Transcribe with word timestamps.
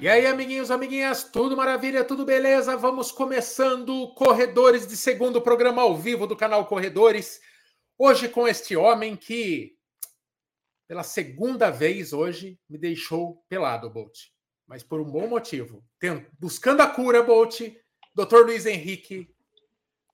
E 0.00 0.08
aí, 0.08 0.24
amiguinhos, 0.26 0.70
amiguinhas, 0.70 1.24
tudo 1.24 1.54
maravilha, 1.54 2.02
tudo 2.02 2.24
beleza? 2.24 2.74
Vamos 2.74 3.12
começando 3.12 4.14
Corredores 4.14 4.86
de 4.86 4.96
segundo 4.96 5.42
programa 5.42 5.82
ao 5.82 5.94
vivo 5.94 6.26
do 6.26 6.34
canal 6.34 6.64
Corredores. 6.64 7.38
Hoje 7.98 8.26
com 8.26 8.48
este 8.48 8.74
homem 8.74 9.14
que, 9.14 9.76
pela 10.88 11.02
segunda 11.02 11.68
vez 11.68 12.14
hoje, 12.14 12.58
me 12.66 12.78
deixou 12.78 13.44
pelado, 13.46 13.90
Bolt. 13.90 14.18
Mas 14.66 14.82
por 14.82 15.02
um 15.02 15.04
bom 15.04 15.28
motivo. 15.28 15.84
buscando 16.38 16.80
a 16.80 16.86
cura, 16.86 17.22
Bolt, 17.22 17.60
Dr. 18.14 18.46
Luiz 18.46 18.64
Henrique 18.64 19.28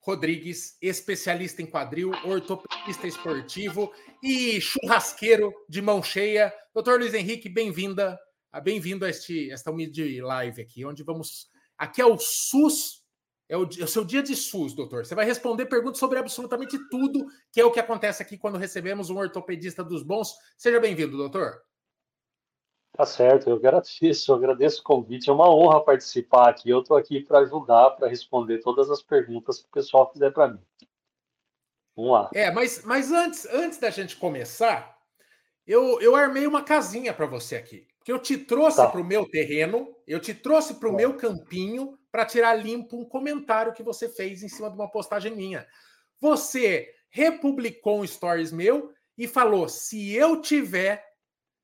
Rodrigues, 0.00 0.76
especialista 0.82 1.62
em 1.62 1.66
quadril, 1.66 2.10
ortopedista 2.24 3.06
esportivo 3.06 3.92
e 4.20 4.60
churrasqueiro 4.60 5.54
de 5.68 5.80
mão 5.80 6.02
cheia. 6.02 6.52
Doutor 6.74 6.98
Luiz 6.98 7.14
Henrique, 7.14 7.48
bem-vinda 7.48 8.18
bem-vindo 8.60 9.04
a 9.04 9.10
este, 9.10 9.50
esta 9.50 9.70
humilde 9.70 10.20
live 10.20 10.62
aqui, 10.62 10.84
onde 10.84 11.02
vamos. 11.02 11.48
Aqui 11.76 12.00
é 12.00 12.06
o 12.06 12.16
SUS, 12.18 13.04
é 13.48 13.56
o, 13.56 13.62
é 13.62 13.84
o, 13.84 13.86
seu 13.86 14.04
dia 14.04 14.22
de 14.22 14.34
SUS, 14.34 14.74
doutor. 14.74 15.04
Você 15.04 15.14
vai 15.14 15.24
responder 15.24 15.66
perguntas 15.66 15.98
sobre 15.98 16.18
absolutamente 16.18 16.78
tudo, 16.88 17.26
que 17.52 17.60
é 17.60 17.64
o 17.64 17.70
que 17.70 17.80
acontece 17.80 18.22
aqui 18.22 18.38
quando 18.38 18.58
recebemos 18.58 19.10
um 19.10 19.18
ortopedista 19.18 19.84
dos 19.84 20.02
bons. 20.02 20.34
Seja 20.56 20.80
bem-vindo, 20.80 21.16
doutor. 21.16 21.62
Tá 22.92 23.04
certo, 23.04 23.50
eu 23.50 23.56
agradeço, 23.56 24.32
eu 24.32 24.36
agradeço 24.36 24.80
o 24.80 24.84
convite. 24.84 25.28
É 25.28 25.32
uma 25.32 25.54
honra 25.54 25.84
participar 25.84 26.48
aqui. 26.48 26.70
Eu 26.70 26.80
estou 26.80 26.96
aqui 26.96 27.20
para 27.20 27.40
ajudar, 27.40 27.90
para 27.90 28.08
responder 28.08 28.60
todas 28.60 28.90
as 28.90 29.02
perguntas 29.02 29.60
que 29.60 29.66
o 29.66 29.70
pessoal 29.70 30.10
fizer 30.10 30.30
para 30.30 30.48
mim. 30.48 30.60
Vamos 31.94 32.12
lá. 32.12 32.30
É, 32.32 32.50
mas, 32.50 32.82
mas 32.84 33.12
antes, 33.12 33.46
antes 33.46 33.78
da 33.78 33.90
gente 33.90 34.16
começar, 34.16 34.98
eu, 35.66 36.00
eu 36.00 36.16
armei 36.16 36.46
uma 36.46 36.62
casinha 36.62 37.12
para 37.12 37.26
você 37.26 37.56
aqui 37.56 37.86
que 38.06 38.12
eu 38.12 38.20
te 38.20 38.38
trouxe 38.38 38.76
tá. 38.76 38.88
para 38.88 39.00
o 39.00 39.04
meu 39.04 39.28
terreno, 39.28 39.92
eu 40.06 40.20
te 40.20 40.32
trouxe 40.32 40.74
para 40.74 40.88
o 40.88 40.92
tá. 40.92 40.96
meu 40.96 41.16
campinho 41.16 41.98
para 42.08 42.24
tirar 42.24 42.54
limpo 42.54 42.96
um 42.96 43.04
comentário 43.04 43.72
que 43.72 43.82
você 43.82 44.08
fez 44.08 44.44
em 44.44 44.48
cima 44.48 44.70
de 44.70 44.76
uma 44.76 44.88
postagem 44.88 45.34
minha. 45.34 45.66
Você 46.20 46.88
republicou 47.10 48.00
um 48.00 48.06
stories 48.06 48.52
meu 48.52 48.94
e 49.18 49.26
falou: 49.26 49.68
se 49.68 50.14
eu 50.14 50.40
tiver 50.40 51.04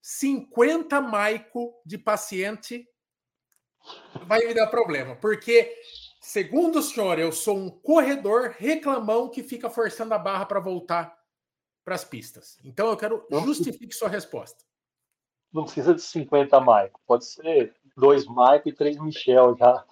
50 0.01 1.01
maico 1.01 1.81
de 1.87 1.97
paciente, 1.97 2.89
vai 4.27 4.45
me 4.45 4.53
dar 4.53 4.67
problema. 4.67 5.15
Porque, 5.15 5.73
segundo 6.21 6.81
o 6.81 6.83
senhor, 6.83 7.21
eu 7.21 7.31
sou 7.31 7.57
um 7.57 7.71
corredor 7.71 8.57
reclamão 8.59 9.29
que 9.29 9.45
fica 9.45 9.71
forçando 9.71 10.13
a 10.13 10.19
barra 10.19 10.45
para 10.45 10.59
voltar 10.59 11.17
para 11.85 11.95
as 11.95 12.05
pistas. 12.05 12.59
Então 12.65 12.89
eu 12.89 12.97
quero 12.97 13.25
justifique 13.31 13.95
sua 13.95 14.09
resposta 14.09 14.72
não 15.53 15.65
precisa 15.65 15.95
de 15.95 16.03
50 16.03 16.59
Maico, 16.61 17.01
pode 17.07 17.27
ser 17.27 17.75
dois 17.97 18.25
Maico 18.27 18.69
e 18.69 18.73
três 18.73 18.99
Michel, 18.99 19.57
já, 19.59 19.85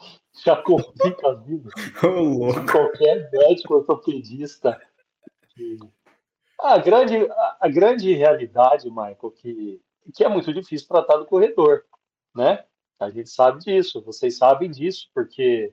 já 0.44 0.56
complica 0.56 1.28
a 1.28 1.34
vida. 1.34 1.70
Oh, 2.02 2.70
qualquer 2.70 3.30
médico 3.30 3.74
ortopedista. 3.74 4.80
A 6.58 6.78
grande, 6.78 7.28
a 7.60 7.68
grande 7.68 8.14
realidade, 8.14 8.88
Michael, 8.88 9.30
que, 9.36 9.80
que 10.14 10.24
é 10.24 10.28
muito 10.28 10.52
difícil 10.52 10.88
tratar 10.88 11.16
do 11.16 11.26
corredor, 11.26 11.84
né? 12.34 12.64
A 12.98 13.10
gente 13.10 13.30
sabe 13.30 13.60
disso, 13.60 14.02
vocês 14.02 14.36
sabem 14.36 14.70
disso, 14.70 15.08
porque 15.14 15.72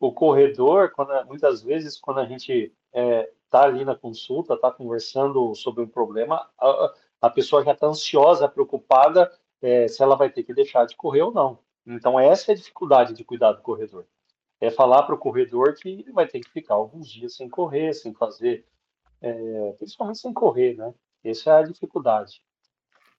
o 0.00 0.12
corredor, 0.12 0.90
quando, 0.90 1.26
muitas 1.26 1.62
vezes, 1.62 1.98
quando 2.00 2.18
a 2.18 2.26
gente 2.26 2.72
está 2.92 3.00
é, 3.00 3.30
tá 3.48 3.62
ali 3.62 3.84
na 3.84 3.94
consulta, 3.94 4.54
está 4.54 4.70
conversando 4.70 5.54
sobre 5.54 5.84
um 5.84 5.88
problema, 5.88 6.48
a, 6.58 6.92
a 7.22 7.30
pessoa 7.30 7.64
já 7.64 7.70
está 7.70 7.86
ansiosa, 7.86 8.48
preocupada 8.48 9.32
é, 9.62 9.86
se 9.86 10.02
ela 10.02 10.16
vai 10.16 10.28
ter 10.28 10.42
que 10.42 10.52
deixar 10.52 10.84
de 10.84 10.96
correr 10.96 11.22
ou 11.22 11.32
não. 11.32 11.60
Então, 11.86 12.18
essa 12.18 12.50
é 12.50 12.52
a 12.54 12.56
dificuldade 12.56 13.14
de 13.14 13.24
cuidar 13.24 13.52
do 13.52 13.62
corredor. 13.62 14.04
É 14.60 14.70
falar 14.70 15.04
para 15.04 15.14
o 15.14 15.18
corredor 15.18 15.74
que 15.74 15.88
ele 15.88 16.12
vai 16.12 16.26
ter 16.26 16.40
que 16.40 16.50
ficar 16.50 16.74
alguns 16.74 17.08
dias 17.08 17.36
sem 17.36 17.48
correr, 17.48 17.92
sem 17.94 18.12
fazer, 18.12 18.66
é, 19.20 19.74
principalmente 19.78 20.18
sem 20.18 20.32
correr, 20.32 20.76
né? 20.76 20.92
Essa 21.24 21.50
é 21.50 21.52
a 21.54 21.62
dificuldade. 21.62 22.42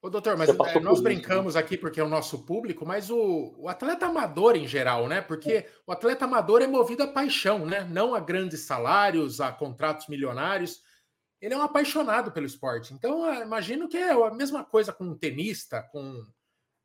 Ô, 0.01 0.09
doutor, 0.09 0.35
mas 0.35 0.49
é, 0.49 0.79
nós 0.81 0.99
brincamos 0.99 1.55
né? 1.55 1.61
aqui 1.61 1.78
porque 1.78 1.99
é 1.99 2.03
o 2.03 2.09
nosso 2.09 2.39
público, 2.45 2.85
mas 2.85 3.09
o, 3.09 3.53
o, 3.57 3.69
atleta 3.69 4.05
amador 4.05 4.57
em 4.57 4.67
geral, 4.67 5.07
né? 5.07 5.22
Porque 5.22 5.66
o 5.88 5.94
atleta 5.94 6.25
amador 6.25 6.61
é 6.61 6.67
movido 6.67 7.03
a 7.03 7.07
paixão, 7.07 7.66
né? 7.66 7.88
Não 7.89 8.13
a 8.13 8.19
grandes 8.19 8.61
salários, 8.61 9.39
a 9.39 9.49
contratos 9.49 10.07
milionários 10.07 10.81
ele 11.43 11.53
é 11.53 11.57
um 11.57 11.61
apaixonado 11.61 12.31
pelo 12.31 12.45
esporte. 12.45 12.93
Então, 12.93 13.41
imagino 13.41 13.89
que 13.89 13.97
é 13.97 14.11
a 14.13 14.31
mesma 14.31 14.63
coisa 14.63 14.93
com 14.93 15.03
um 15.03 15.17
tenista, 15.17 15.83
com 15.91 16.25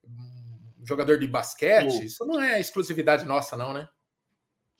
um 0.04 0.84
jogador 0.84 1.16
de 1.16 1.28
basquete. 1.28 2.06
Isso 2.06 2.26
não 2.26 2.42
é 2.42 2.58
exclusividade 2.58 3.24
nossa, 3.24 3.56
não, 3.56 3.72
né? 3.72 3.88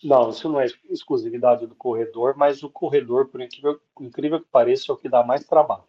Não, 0.03 0.31
isso 0.31 0.49
não 0.49 0.61
é 0.61 0.67
exclusividade 0.91 1.65
do 1.65 1.77
corredor, 1.77 2.37
mas 2.37 2.65
o 2.65 2.69
corredor, 2.69 3.29
por 3.29 3.41
incrível, 3.41 3.81
incrível 4.01 4.41
que 4.41 4.49
pareça, 4.51 4.91
é 4.91 4.93
o 4.93 4.99
que 4.99 5.09
dá 5.09 5.23
mais 5.23 5.47
trabalho. 5.47 5.85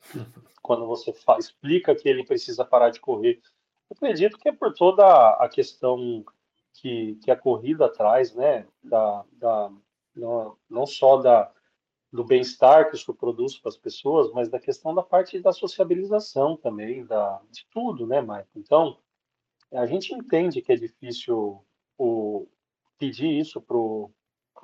Quando 0.62 0.86
você 0.86 1.14
explica 1.38 1.94
que 1.94 2.08
ele 2.08 2.24
precisa 2.24 2.64
parar 2.64 2.88
de 2.88 2.98
correr. 2.98 3.42
Eu 3.90 3.96
acredito 3.96 4.38
que 4.38 4.48
é 4.48 4.52
por 4.52 4.72
toda 4.72 5.04
a 5.34 5.46
questão 5.50 6.24
que, 6.72 7.16
que 7.16 7.30
a 7.30 7.36
corrida 7.36 7.90
traz, 7.90 8.34
né? 8.34 8.66
Da, 8.82 9.22
da, 9.32 9.70
não, 10.14 10.56
não 10.68 10.86
só 10.86 11.18
da, 11.18 11.52
do 12.16 12.24
bem-estar 12.24 12.90
que 12.90 12.96
isso 12.96 13.14
produz 13.14 13.58
para 13.58 13.68
as 13.68 13.76
pessoas, 13.76 14.32
mas 14.32 14.48
da 14.48 14.58
questão 14.58 14.94
da 14.94 15.02
parte 15.02 15.38
da 15.38 15.52
sociabilização 15.52 16.56
também, 16.56 17.04
da, 17.04 17.40
de 17.50 17.66
tudo, 17.70 18.06
né, 18.06 18.20
Maicon? 18.20 18.48
Então, 18.56 18.98
a 19.72 19.86
gente 19.86 20.14
entende 20.14 20.62
que 20.62 20.72
é 20.72 20.76
difícil 20.76 21.62
o, 21.98 22.48
pedir 22.98 23.38
isso 23.38 23.60
para 23.60 23.76
o 23.76 24.10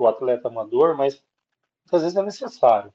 atleta 0.07 0.49
amador, 0.49 0.97
mas 0.97 1.23
às 1.93 2.03
vezes 2.03 2.17
é 2.17 2.23
necessário. 2.23 2.93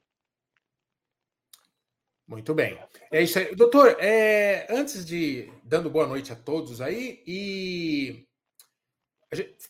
Muito 2.26 2.52
bem. 2.52 2.78
É 3.10 3.22
isso 3.22 3.38
aí. 3.38 3.54
Doutor, 3.54 3.96
é, 3.98 4.66
antes 4.68 5.06
de. 5.06 5.50
Dando 5.64 5.88
boa 5.88 6.06
noite 6.06 6.30
a 6.30 6.36
todos 6.36 6.82
aí, 6.82 7.22
e. 7.26 8.26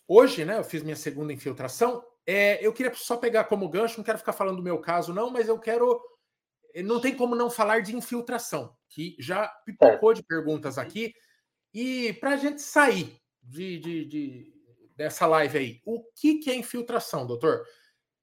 Hoje, 0.09 0.45
né, 0.45 0.59
eu 0.59 0.65
fiz 0.65 0.83
minha 0.83 0.97
segunda 0.97 1.33
infiltração. 1.33 2.05
É, 2.31 2.59
eu 2.61 2.75
queria 2.75 2.93
só 2.93 3.17
pegar 3.17 3.45
como 3.45 3.71
gancho, 3.71 3.97
não 3.97 4.05
quero 4.05 4.19
ficar 4.19 4.35
falando 4.35 4.59
do 4.59 4.63
meu 4.63 4.79
caso, 4.79 5.15
não, 5.15 5.31
mas 5.31 5.49
eu 5.49 5.59
quero. 5.59 5.99
Eh, 6.75 6.83
não 6.83 7.01
tem 7.01 7.17
como 7.17 7.35
não 7.35 7.49
falar 7.49 7.81
de 7.81 7.97
infiltração, 7.97 8.77
que 8.87 9.17
já 9.19 9.49
pipocou 9.65 10.13
de 10.13 10.23
perguntas 10.23 10.77
aqui. 10.77 11.15
E 11.73 12.13
para 12.21 12.33
a 12.33 12.37
gente 12.37 12.61
sair 12.61 13.19
de, 13.43 13.79
de, 13.79 14.05
de, 14.05 14.53
dessa 14.95 15.27
live 15.27 15.57
aí, 15.57 15.81
o 15.87 16.05
que, 16.15 16.35
que 16.35 16.51
é 16.51 16.55
infiltração, 16.55 17.27
doutor? 17.27 17.65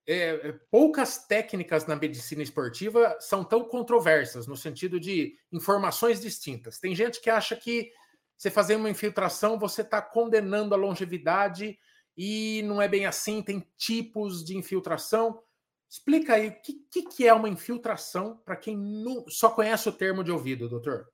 É, 0.08 0.50
é, 0.50 0.60
poucas 0.70 1.26
técnicas 1.26 1.88
na 1.88 1.96
medicina 1.96 2.44
esportiva 2.44 3.18
são 3.20 3.44
tão 3.44 3.64
controversas, 3.64 4.46
no 4.46 4.56
sentido 4.56 5.00
de 5.00 5.36
informações 5.52 6.22
distintas. 6.22 6.78
Tem 6.78 6.94
gente 6.94 7.20
que 7.20 7.30
acha 7.32 7.56
que 7.56 7.90
você 8.38 8.52
fazer 8.52 8.76
uma 8.76 8.90
infiltração, 8.90 9.58
você 9.58 9.82
está 9.82 10.00
condenando 10.00 10.76
a 10.76 10.78
longevidade 10.78 11.76
e 12.18 12.62
não 12.64 12.82
é 12.82 12.88
bem 12.88 13.06
assim, 13.06 13.42
tem 13.42 13.66
tipos 13.78 14.44
de 14.44 14.58
infiltração. 14.58 15.42
Explica 15.90 16.36
aí 16.36 16.50
o 16.50 16.62
que, 16.62 17.04
que, 17.04 17.28
é 17.28 17.34
uma 17.34 17.50
infiltração 17.50 18.38
para 18.44 18.56
quem 18.56 18.78
não, 18.78 19.26
só 19.28 19.50
conhece 19.50 19.88
o 19.88 19.94
termo 19.94 20.24
de 20.24 20.32
ouvido, 20.32 20.68
doutor. 20.70 21.10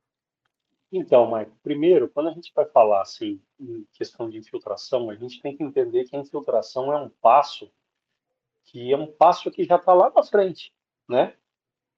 Então, 0.92 1.30
Maicon, 1.30 1.56
primeiro, 1.64 2.10
quando 2.10 2.30
a 2.30 2.34
gente 2.34 2.52
vai 2.54 2.66
falar 2.66 3.02
assim 3.02 3.42
em 3.60 3.86
questão 3.94 4.30
de 4.30 4.38
infiltração, 4.38 5.10
a 5.10 5.16
gente 5.16 5.42
tem 5.42 5.56
que 5.56 5.64
entender 5.64 6.04
que 6.06 6.16
a 6.16 6.20
infiltração 6.20 6.92
é 6.92 6.98
um 6.98 7.10
passo 7.10 7.72
que 8.66 8.92
é 8.92 8.98
um 8.98 9.12
passo 9.12 9.52
que 9.52 9.64
já 9.64 9.76
está 9.76 9.94
lá 9.94 10.10
na 10.16 10.24
frente, 10.24 10.74
né? 11.08 11.36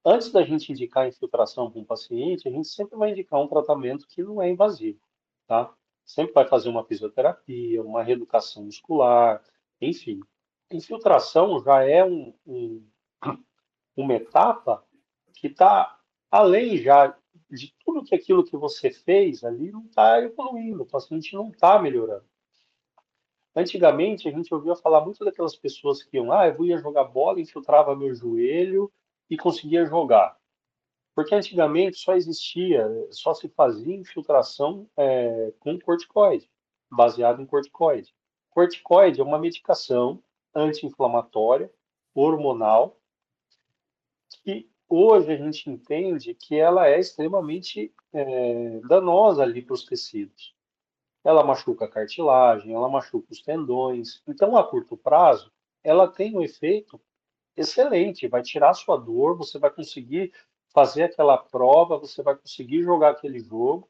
Antes 0.05 0.31
da 0.31 0.43
gente 0.43 0.71
indicar 0.71 1.03
a 1.05 1.07
infiltração 1.07 1.69
para 1.69 1.79
um 1.79 1.85
paciente, 1.85 2.47
a 2.47 2.51
gente 2.51 2.67
sempre 2.67 2.97
vai 2.97 3.11
indicar 3.11 3.39
um 3.39 3.47
tratamento 3.47 4.07
que 4.07 4.23
não 4.23 4.41
é 4.41 4.49
invasivo, 4.49 4.99
tá? 5.47 5.73
Sempre 6.05 6.33
vai 6.33 6.47
fazer 6.47 6.69
uma 6.69 6.83
fisioterapia, 6.83 7.81
uma 7.81 8.03
reeducação 8.03 8.63
muscular, 8.65 9.41
enfim. 9.81 10.19
Infiltração 10.71 11.61
já 11.63 11.83
é 11.83 12.03
um, 12.03 12.33
um, 12.45 12.87
uma 13.95 14.13
etapa 14.13 14.83
que 15.33 15.47
está 15.47 15.99
além 16.31 16.77
já 16.77 17.15
de 17.49 17.73
tudo 17.85 18.03
que 18.03 18.15
aquilo 18.15 18.43
que 18.43 18.57
você 18.57 18.91
fez 18.91 19.43
ali 19.43 19.71
não 19.71 19.85
está 19.85 20.19
evoluindo, 20.19 20.83
o 20.83 20.87
paciente 20.87 21.35
não 21.35 21.49
está 21.49 21.79
melhorando. 21.79 22.25
Antigamente, 23.55 24.27
a 24.27 24.31
gente 24.31 24.51
ouvia 24.51 24.75
falar 24.75 25.01
muito 25.01 25.23
daquelas 25.23 25.55
pessoas 25.55 26.01
que 26.01 26.17
iam, 26.17 26.31
ah, 26.31 26.47
eu 26.47 26.65
ia 26.65 26.79
jogar 26.79 27.03
bola, 27.03 27.39
infiltrava 27.39 27.95
meu 27.95 28.13
joelho 28.15 28.91
e 29.29 29.37
conseguia 29.37 29.85
jogar. 29.85 30.35
Porque 31.15 31.35
antigamente 31.35 31.97
só 31.97 32.15
existia, 32.15 32.87
só 33.11 33.33
se 33.33 33.47
fazia 33.49 33.95
infiltração 33.95 34.89
é, 34.97 35.53
com 35.59 35.79
corticoide, 35.79 36.49
baseado 36.91 37.41
em 37.41 37.45
corticoide. 37.45 38.13
Corticoide 38.49 39.21
é 39.21 39.23
uma 39.23 39.37
medicação 39.37 40.23
anti-inflamatória, 40.55 41.71
hormonal, 42.13 42.99
que 44.43 44.69
hoje 44.87 45.31
a 45.31 45.37
gente 45.37 45.69
entende 45.69 46.33
que 46.35 46.55
ela 46.55 46.87
é 46.87 46.99
extremamente 46.99 47.93
é, 48.11 48.79
danosa 48.81 49.43
ali 49.43 49.61
para 49.61 49.73
os 49.73 49.85
tecidos. 49.85 50.55
ela 51.23 51.43
machuca 51.43 51.85
a 51.85 51.89
cartilagem, 51.89 52.73
ela 52.73 52.89
machuca 52.89 53.27
os 53.31 53.41
tendões. 53.41 54.21
Então, 54.27 54.57
a 54.57 54.63
curto 54.63 54.97
prazo, 54.97 55.51
ela 55.83 56.07
tem 56.07 56.35
um 56.35 56.41
efeito 56.41 56.99
excelente, 57.55 58.27
vai 58.27 58.41
tirar 58.41 58.73
sua 58.73 58.97
dor, 58.97 59.37
você 59.37 59.57
vai 59.57 59.69
conseguir 59.69 60.33
fazer 60.73 61.03
aquela 61.03 61.37
prova, 61.37 61.97
você 61.97 62.23
vai 62.23 62.35
conseguir 62.35 62.81
jogar 62.81 63.11
aquele 63.11 63.39
jogo, 63.39 63.87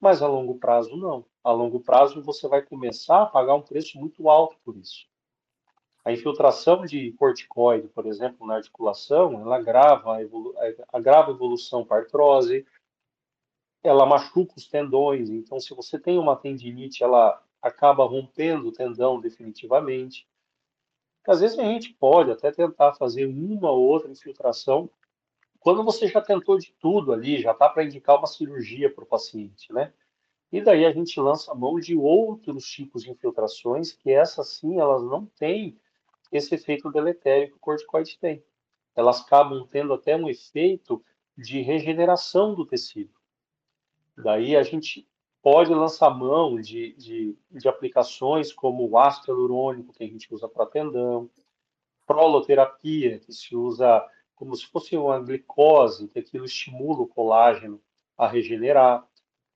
mas 0.00 0.20
a 0.20 0.26
longo 0.26 0.58
prazo 0.58 0.96
não. 0.96 1.24
A 1.42 1.52
longo 1.52 1.80
prazo 1.80 2.22
você 2.22 2.48
vai 2.48 2.60
começar 2.62 3.22
a 3.22 3.26
pagar 3.26 3.54
um 3.54 3.62
preço 3.62 3.98
muito 3.98 4.28
alto 4.28 4.56
por 4.64 4.76
isso. 4.76 5.06
A 6.04 6.12
infiltração 6.12 6.84
de 6.84 7.12
corticoide, 7.12 7.88
por 7.88 8.06
exemplo, 8.06 8.46
na 8.46 8.56
articulação, 8.56 9.40
ela 9.40 9.56
agrava 9.56 10.16
a, 10.16 10.22
evolu 10.22 10.54
agrava 10.92 11.30
a 11.30 11.34
evolução 11.34 11.84
para 11.84 11.98
artrose, 11.98 12.66
ela 13.82 14.06
machuca 14.06 14.54
os 14.56 14.68
tendões. 14.68 15.30
Então, 15.30 15.58
se 15.60 15.74
você 15.74 15.98
tem 15.98 16.18
uma 16.18 16.36
tendinite, 16.36 17.02
ela 17.02 17.42
acaba 17.62 18.04
rompendo 18.04 18.68
o 18.68 18.72
tendão 18.72 19.20
definitivamente. 19.20 20.28
Às 21.26 21.40
vezes 21.40 21.58
a 21.58 21.64
gente 21.64 21.92
pode 21.94 22.30
até 22.30 22.52
tentar 22.52 22.94
fazer 22.94 23.26
uma 23.26 23.70
ou 23.70 23.82
outra 23.82 24.10
infiltração 24.10 24.88
quando 25.66 25.82
você 25.82 26.06
já 26.06 26.20
tentou 26.20 26.56
de 26.56 26.72
tudo 26.78 27.12
ali, 27.12 27.42
já 27.42 27.50
está 27.50 27.68
para 27.68 27.82
indicar 27.82 28.16
uma 28.16 28.28
cirurgia 28.28 28.88
para 28.88 29.02
o 29.02 29.06
paciente, 29.06 29.72
né? 29.72 29.92
E 30.52 30.60
daí 30.60 30.86
a 30.86 30.92
gente 30.92 31.18
lança 31.18 31.50
a 31.50 31.56
mão 31.56 31.80
de 31.80 31.96
outros 31.96 32.64
tipos 32.66 33.02
de 33.02 33.10
infiltrações 33.10 33.90
que 33.90 34.12
essas 34.12 34.50
sim, 34.50 34.78
elas 34.78 35.02
não 35.02 35.26
têm 35.26 35.76
esse 36.30 36.54
efeito 36.54 36.88
deletério 36.88 37.48
que 37.48 37.56
o 37.56 37.58
corticoide 37.58 38.16
tem. 38.16 38.44
Elas 38.94 39.22
acabam 39.22 39.66
tendo 39.68 39.92
até 39.92 40.14
um 40.14 40.28
efeito 40.28 41.04
de 41.36 41.60
regeneração 41.62 42.54
do 42.54 42.64
tecido. 42.64 43.12
Daí 44.16 44.54
a 44.54 44.62
gente 44.62 45.04
pode 45.42 45.74
lançar 45.74 46.10
mão 46.10 46.60
de, 46.60 46.92
de, 46.92 47.36
de 47.50 47.68
aplicações 47.68 48.52
como 48.52 48.88
o 48.88 48.96
ácido 48.96 49.32
hialurônico, 49.32 49.92
que 49.92 50.04
a 50.04 50.06
gente 50.06 50.32
usa 50.32 50.48
para 50.48 50.64
tendão, 50.64 51.28
proloterapia, 52.06 53.18
que 53.18 53.32
se 53.32 53.56
usa 53.56 54.08
como 54.36 54.54
se 54.54 54.66
fosse 54.66 54.96
uma 54.96 55.18
glicose, 55.18 56.08
que 56.08 56.18
aquilo 56.18 56.44
estimula 56.44 57.00
o 57.00 57.08
colágeno 57.08 57.80
a 58.16 58.28
regenerar. 58.28 59.06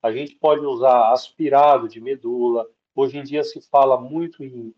A 0.03 0.11
gente 0.11 0.35
pode 0.35 0.65
usar 0.65 1.13
aspirado 1.13 1.89
de 1.89 2.01
medula. 2.01 2.67
Hoje 2.95 3.19
em 3.19 3.23
dia 3.23 3.45
se 3.45 3.61
fala 3.61 4.01
muito 4.01 4.43
em, 4.43 4.75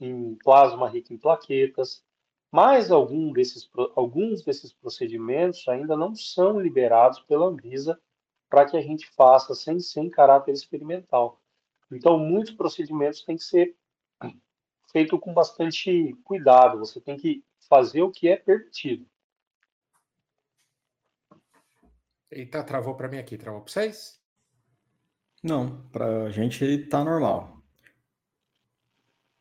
em 0.00 0.34
plasma 0.36 0.88
rico 0.88 1.12
em 1.12 1.18
plaquetas, 1.18 2.02
mas 2.50 2.90
algum 2.90 3.32
desses, 3.32 3.68
alguns 3.94 4.42
desses 4.42 4.72
procedimentos 4.72 5.68
ainda 5.68 5.96
não 5.96 6.14
são 6.14 6.58
liberados 6.58 7.20
pela 7.20 7.46
Anvisa 7.46 8.00
para 8.48 8.64
que 8.64 8.76
a 8.76 8.80
gente 8.80 9.06
faça 9.10 9.54
sem, 9.54 9.78
sem 9.80 10.08
caráter 10.08 10.52
experimental. 10.52 11.40
Então, 11.92 12.18
muitos 12.18 12.54
procedimentos 12.54 13.22
têm 13.22 13.36
que 13.36 13.44
ser 13.44 13.76
feito 14.90 15.18
com 15.18 15.34
bastante 15.34 16.16
cuidado. 16.24 16.78
Você 16.78 17.00
tem 17.00 17.16
que 17.16 17.44
fazer 17.68 18.02
o 18.02 18.10
que 18.10 18.28
é 18.28 18.36
permitido. 18.36 19.06
Eita, 22.30 22.62
travou 22.62 22.94
para 22.94 23.08
mim 23.08 23.18
aqui. 23.18 23.36
Travou 23.36 23.60
para 23.60 23.72
vocês? 23.72 24.20
Não, 25.42 25.88
para 25.92 26.24
a 26.24 26.30
gente 26.30 26.64
está 26.64 27.04
normal. 27.04 27.62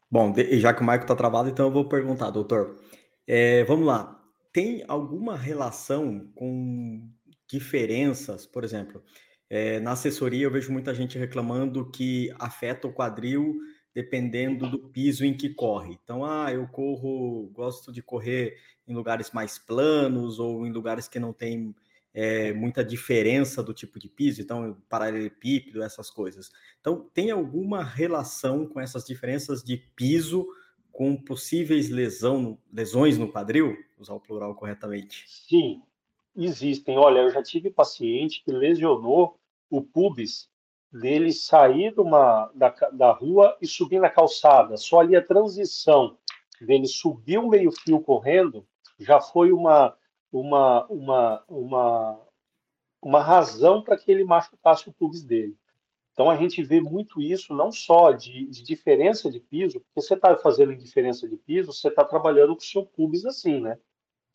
Bom, 0.10 0.34
já 0.60 0.74
que 0.74 0.82
o 0.82 0.86
Marco 0.86 1.04
está 1.04 1.16
travado, 1.16 1.50
então 1.50 1.68
eu 1.68 1.72
vou 1.72 1.90
perguntar, 1.90 2.30
doutor. 2.30 2.80
É, 3.28 3.64
vamos 3.64 3.88
lá. 3.88 4.24
Tem 4.54 4.84
alguma 4.88 5.36
relação 5.36 6.32
com 6.36 7.10
diferenças, 7.48 8.46
por 8.46 8.64
exemplo, 8.64 9.04
é, 9.50 9.80
na 9.80 9.92
assessoria 9.92 10.46
eu 10.46 10.52
vejo 10.52 10.72
muita 10.72 10.94
gente 10.94 11.18
reclamando 11.18 11.90
que 11.92 12.34
afeta 12.40 12.88
o 12.88 12.94
quadril 12.94 13.60
dependendo 13.94 14.70
do 14.70 14.90
piso 14.90 15.24
em 15.24 15.36
que 15.36 15.50
corre. 15.50 15.98
Então, 16.04 16.26
ah, 16.26 16.52
eu 16.52 16.68
corro, 16.68 17.50
gosto 17.54 17.94
de 17.94 18.02
correr 18.02 18.58
em 18.88 18.94
lugares 18.94 19.32
mais 19.32 19.58
planos 19.58 20.40
ou 20.40 20.66
em 20.68 20.72
lugares 20.72 21.08
que 21.08 21.20
não 21.20 21.32
tem 21.32 21.74
é, 22.18 22.54
muita 22.54 22.82
diferença 22.82 23.62
do 23.62 23.74
tipo 23.74 24.00
de 24.00 24.08
piso, 24.08 24.42
então 24.42 24.82
paralelepípedo, 24.88 25.84
essas 25.84 26.10
coisas. 26.10 26.50
Então, 26.80 27.10
tem 27.14 27.30
alguma 27.30 27.84
relação 27.84 28.66
com 28.66 28.80
essas 28.80 29.04
diferenças 29.04 29.62
de 29.62 29.76
piso 29.76 30.48
com 30.94 31.18
possíveis 31.18 31.90
lesão, 31.90 32.58
lesões 32.72 33.18
no 33.18 33.30
quadril? 33.30 33.76
Usar 34.00 34.14
o 34.14 34.20
plural 34.22 34.56
corretamente. 34.56 35.26
Sim, 35.28 35.82
existem. 36.34 36.98
Olha, 36.98 37.20
eu 37.20 37.30
já 37.32 37.44
tive 37.44 37.70
paciente 37.70 38.42
que 38.46 38.52
lesionou 38.52 39.38
o 39.70 39.82
pubis 39.82 40.50
dele 40.90 41.34
sair 41.34 41.94
de 41.94 42.00
uma, 42.00 42.50
da, 42.56 42.70
da 42.94 43.12
rua 43.12 43.58
e 43.62 43.68
subir 43.68 44.00
na 44.00 44.10
calçada. 44.10 44.78
Só 44.78 45.02
ali 45.02 45.18
a 45.18 45.22
transição 45.22 46.18
dele 46.62 46.88
subir 46.88 47.40
o 47.40 47.50
meio 47.50 47.74
fio 47.74 48.00
correndo 48.00 48.66
já 48.98 49.20
foi 49.20 49.52
uma, 49.52 49.94
uma, 50.40 50.86
uma, 50.88 51.44
uma, 51.48 52.22
uma 53.02 53.24
razão 53.24 53.82
para 53.82 53.98
que 53.98 54.12
ele 54.12 54.24
machucasse 54.24 54.90
o 54.90 54.94
pubis 54.94 55.24
dele. 55.24 55.58
Então 56.12 56.30
a 56.30 56.38
gente 56.38 56.64
vê 56.64 56.80
muito 56.80 57.22
isso, 57.22 57.54
não 57.54 57.72
só 57.72 58.12
de, 58.12 58.46
de 58.48 58.64
diferença 58.64 59.30
de 59.30 59.40
piso, 59.40 59.80
porque 59.80 60.02
você 60.02 60.14
está 60.14 60.36
fazendo 60.38 60.76
diferença 60.76 61.28
de 61.28 61.36
piso, 61.36 61.74
você 61.74 61.90
está 61.90 62.06
trabalhando 62.06 62.56
com 62.56 62.62
o 62.62 62.66
seu 62.66 62.86
pubis 62.86 63.26
assim, 63.26 63.60
né? 63.60 63.78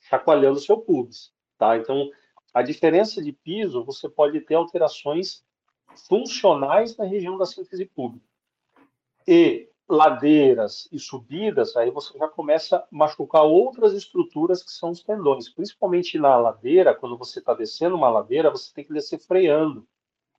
Chacoalhando 0.01 0.59
o 0.59 0.63
seu 0.63 0.79
pubis. 0.79 1.33
Tá? 1.57 1.77
Então, 1.77 2.11
a 2.53 2.63
diferença 2.63 3.23
de 3.23 3.33
piso, 3.33 3.85
você 3.85 4.09
pode 4.09 4.41
ter 4.41 4.55
alterações 4.55 5.43
funcionais 6.09 6.97
na 6.97 7.05
região 7.05 7.39
da 7.39 7.47
síntese 7.47 7.87
pública. 7.87 8.27
E 9.27 9.70
ladeiras 9.91 10.89
e 10.93 10.99
subidas, 10.99 11.77
aí 11.77 11.91
você 11.91 12.17
já 12.17 12.29
começa 12.29 12.79
a 12.79 12.87
machucar 12.91 13.43
outras 13.43 13.93
estruturas 13.93 14.63
que 14.63 14.71
são 14.71 14.91
os 14.91 15.03
tendões. 15.03 15.49
Principalmente 15.49 16.19
na 16.19 16.37
ladeira, 16.37 16.95
quando 16.95 17.19
você 17.19 17.41
está 17.41 17.53
descendo 17.53 17.97
uma 17.97 18.09
ladeira, 18.09 18.51
você 18.51 18.73
tem 18.73 18.85
que 18.85 18.93
descer 18.93 19.19
freando. 19.19 19.87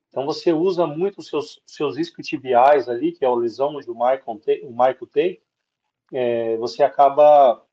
Então 0.09 0.25
você 0.25 0.51
usa 0.51 0.88
muito 0.88 1.19
os 1.19 1.27
seus, 1.27 1.62
seus 1.65 1.98
isquiotibiais 1.98 2.89
ali, 2.89 3.12
que 3.12 3.24
é 3.24 3.27
a 3.27 3.33
lesão 3.33 3.75
onde 3.75 3.89
o 3.89 3.94
Michael 3.94 4.42
tem, 4.44 4.65
o 4.65 4.71
Michael 4.71 5.07
tem 5.12 5.42
é, 6.12 6.57
você 6.57 6.83
acaba 6.83 7.65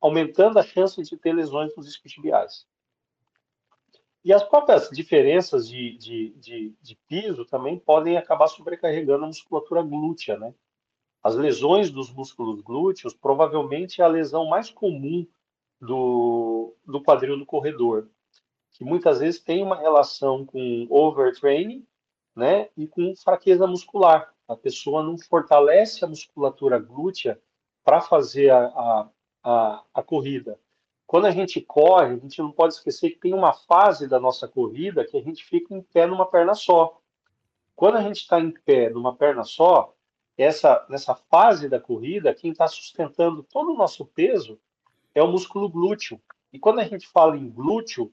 aumentando 0.00 0.58
a 0.58 0.62
chance 0.62 1.00
de 1.02 1.16
ter 1.16 1.32
lesões 1.32 1.74
nos 1.76 1.86
isquiotibiais. 1.86 2.66
E 4.24 4.32
as 4.32 4.42
próprias 4.42 4.88
diferenças 4.88 5.68
de, 5.68 5.98
de, 5.98 6.30
de, 6.36 6.74
de, 6.80 6.96
piso 7.06 7.44
também 7.44 7.78
podem 7.78 8.16
acabar 8.16 8.48
sobrecarregando 8.48 9.24
a 9.24 9.28
musculatura 9.28 9.82
glútea, 9.82 10.38
né? 10.38 10.54
As 11.24 11.34
lesões 11.34 11.90
dos 11.90 12.12
músculos 12.12 12.60
glúteos 12.60 13.14
provavelmente 13.14 14.00
é 14.02 14.04
a 14.04 14.08
lesão 14.08 14.46
mais 14.46 14.70
comum 14.70 15.26
do, 15.80 16.74
do 16.86 17.02
quadril 17.02 17.38
do 17.38 17.46
corredor, 17.46 18.08
que 18.72 18.84
muitas 18.84 19.20
vezes 19.20 19.40
tem 19.40 19.62
uma 19.62 19.76
relação 19.76 20.44
com 20.44 20.86
overtraining, 20.90 21.86
né? 22.36 22.68
E 22.76 22.86
com 22.86 23.16
fraqueza 23.16 23.66
muscular. 23.66 24.34
A 24.46 24.54
pessoa 24.54 25.02
não 25.02 25.16
fortalece 25.16 26.04
a 26.04 26.08
musculatura 26.08 26.78
glútea 26.78 27.40
para 27.82 28.02
fazer 28.02 28.50
a, 28.50 28.66
a, 28.66 29.08
a, 29.42 29.82
a 29.94 30.02
corrida 30.02 30.58
quando 31.06 31.26
a 31.26 31.30
gente 31.30 31.60
corre, 31.60 32.14
a 32.14 32.16
gente 32.16 32.40
não 32.40 32.50
pode 32.50 32.74
esquecer 32.74 33.10
que 33.10 33.20
tem 33.20 33.34
uma 33.34 33.52
fase 33.52 34.08
da 34.08 34.18
nossa 34.18 34.48
corrida 34.48 35.04
que 35.04 35.16
a 35.16 35.22
gente 35.22 35.44
fica 35.44 35.72
em 35.72 35.80
pé 35.80 36.06
numa 36.06 36.26
perna 36.26 36.54
só. 36.54 36.98
Quando 37.76 37.98
a 37.98 38.02
gente 38.02 38.16
está 38.16 38.40
em 38.40 38.50
pé 38.50 38.90
numa 38.90 39.14
perna 39.14 39.44
só, 39.44 39.93
essa 40.36 40.84
nessa 40.88 41.14
fase 41.14 41.68
da 41.68 41.78
corrida, 41.80 42.34
quem 42.34 42.50
está 42.50 42.66
sustentando 42.66 43.42
todo 43.42 43.72
o 43.72 43.76
nosso 43.76 44.04
peso 44.04 44.58
é 45.14 45.22
o 45.22 45.30
músculo 45.30 45.68
glúteo. 45.68 46.20
E 46.52 46.58
quando 46.58 46.80
a 46.80 46.84
gente 46.84 47.06
fala 47.06 47.36
em 47.36 47.48
glúteo, 47.48 48.12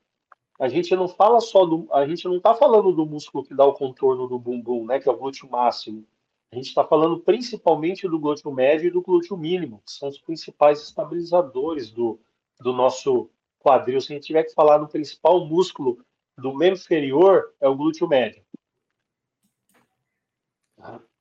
a 0.60 0.68
gente 0.68 0.96
não 0.96 1.08
fala 1.08 1.40
só 1.40 1.66
do, 1.66 1.88
a 1.92 2.08
gente 2.08 2.26
não 2.26 2.38
está 2.38 2.54
falando 2.54 2.92
do 2.92 3.06
músculo 3.06 3.44
que 3.44 3.56
dá 3.56 3.66
o 3.66 3.74
contorno 3.74 4.28
do 4.28 4.38
bumbum, 4.38 4.86
né, 4.86 5.00
que 5.00 5.10
é 5.10 5.12
o 5.12 5.18
glúteo 5.18 5.50
máximo. 5.50 6.06
A 6.52 6.56
gente 6.56 6.68
está 6.68 6.84
falando 6.84 7.20
principalmente 7.20 8.08
do 8.08 8.20
glúteo 8.20 8.52
médio 8.52 8.88
e 8.88 8.92
do 8.92 9.02
glúteo 9.02 9.38
mínimo, 9.38 9.82
que 9.86 9.92
são 9.92 10.10
os 10.10 10.20
principais 10.20 10.82
estabilizadores 10.82 11.90
do, 11.90 12.20
do 12.60 12.74
nosso 12.74 13.30
quadril, 13.60 14.02
se 14.02 14.12
a 14.12 14.16
gente 14.16 14.28
tiver 14.28 14.44
que 14.44 14.54
falar 14.54 14.80
no 14.80 14.88
principal 14.88 15.46
músculo 15.46 16.00
do 16.38 16.54
membro 16.54 16.80
inferior, 16.80 17.54
é 17.62 17.68
o 17.68 17.76
glúteo 17.76 18.08
médio. 18.08 18.44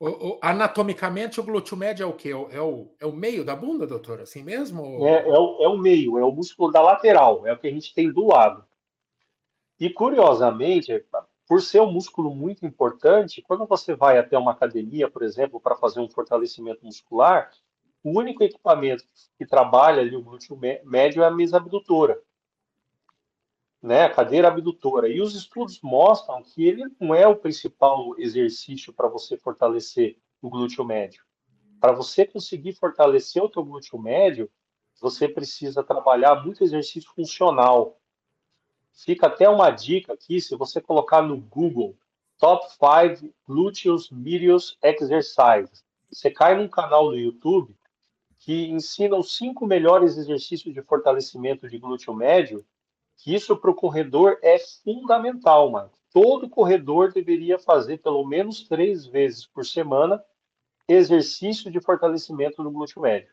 O, 0.00 0.09
o, 0.09 0.38
anatomicamente, 0.40 1.38
o 1.38 1.45
glúteo 1.45 1.76
médio 1.76 2.04
é 2.04 2.07
o 2.07 2.14
quê? 2.14 2.30
É 2.30 2.61
o, 2.61 2.90
é 2.99 3.04
o 3.04 3.12
meio 3.12 3.45
da 3.45 3.54
bunda, 3.54 3.87
doutor? 3.87 4.23
Assim 4.23 4.42
mesmo? 4.42 5.07
É, 5.07 5.28
é, 5.28 5.38
o, 5.38 5.62
é 5.62 5.69
o 5.69 5.76
meio, 5.76 6.19
é 6.19 6.25
o 6.25 6.33
músculo 6.33 6.73
da 6.73 6.80
lateral, 6.80 7.47
é 7.47 7.52
o 7.52 7.59
que 7.59 7.69
a 7.69 7.71
gente 7.71 7.95
tem 7.95 8.11
do 8.11 8.26
lado. 8.26 8.64
E, 9.78 9.90
curiosamente, 9.90 11.04
por 11.47 11.61
ser 11.61 11.83
um 11.83 11.92
músculo 11.92 12.35
muito 12.35 12.64
importante, 12.64 13.42
quando 13.42 13.66
você 13.66 13.95
vai 13.95 14.16
até 14.16 14.38
uma 14.38 14.52
academia, 14.52 15.11
por 15.11 15.23
exemplo, 15.23 15.61
para 15.61 15.76
fazer 15.76 16.00
um 16.00 16.09
fortalecimento 16.09 16.83
muscular, 16.83 17.50
o 18.02 18.19
único 18.19 18.42
equipamento 18.42 19.04
que 19.37 19.45
trabalha 19.45 20.00
ali 20.00 20.16
o 20.16 20.23
glúteo 20.23 20.59
médio 20.83 21.23
é 21.23 21.26
a 21.26 21.30
mesa 21.30 21.59
abdutora. 21.59 22.19
Né, 23.82 24.04
a 24.04 24.10
cadeira 24.10 24.49
abdutora. 24.49 25.08
E 25.08 25.20
os 25.20 25.34
estudos 25.34 25.80
mostram 25.82 26.42
que 26.42 26.66
ele 26.66 26.84
não 26.99 27.14
é 27.14 27.26
o 27.26 27.37
principal 27.37 28.18
exercício 28.18 28.92
para 28.92 29.08
você 29.08 29.37
fortalecer 29.37 30.18
o 30.42 30.50
glúteo 30.50 30.84
médio. 30.84 31.25
Para 31.80 31.92
você 31.92 32.26
conseguir 32.26 32.75
fortalecer 32.75 33.42
o 33.42 33.49
teu 33.49 33.64
glúteo 33.64 33.99
médio, 33.99 34.50
você 35.00 35.26
precisa 35.26 35.82
trabalhar 35.82 36.44
muito 36.44 36.62
exercício 36.62 37.10
funcional. 37.14 37.99
Fica 38.92 39.28
até 39.28 39.49
uma 39.49 39.70
dica 39.70 40.12
aqui, 40.12 40.40
se 40.40 40.54
você 40.56 40.80
colocar 40.80 41.22
no 41.22 41.38
Google 41.38 41.96
Top 42.38 42.66
5 42.70 43.34
Gluteus 43.46 44.10
Medius 44.10 44.78
Exercises. 44.82 45.84
Você 46.10 46.30
cai 46.30 46.54
num 46.54 46.68
canal 46.68 47.10
no 47.10 47.16
YouTube 47.16 47.75
que 48.38 48.66
ensina 48.68 49.16
os 49.16 49.37
cinco 49.37 49.66
melhores 49.66 50.16
exercícios 50.16 50.72
de 50.72 50.82
fortalecimento 50.82 51.68
de 51.68 51.78
glúteo 51.78 52.14
médio, 52.14 52.64
que 53.22 53.34
isso 53.34 53.56
para 53.56 53.70
o 53.70 53.74
corredor 53.74 54.38
é 54.42 54.58
fundamental, 54.58 55.70
mano. 55.70 55.90
Todo 56.12 56.48
corredor 56.48 57.12
deveria 57.12 57.58
fazer 57.58 57.98
pelo 57.98 58.26
menos 58.26 58.66
três 58.66 59.06
vezes 59.06 59.46
por 59.46 59.64
semana 59.64 60.22
exercício 60.88 61.70
de 61.70 61.80
fortalecimento 61.80 62.62
do 62.62 62.70
glúteo 62.70 63.02
médio. 63.02 63.32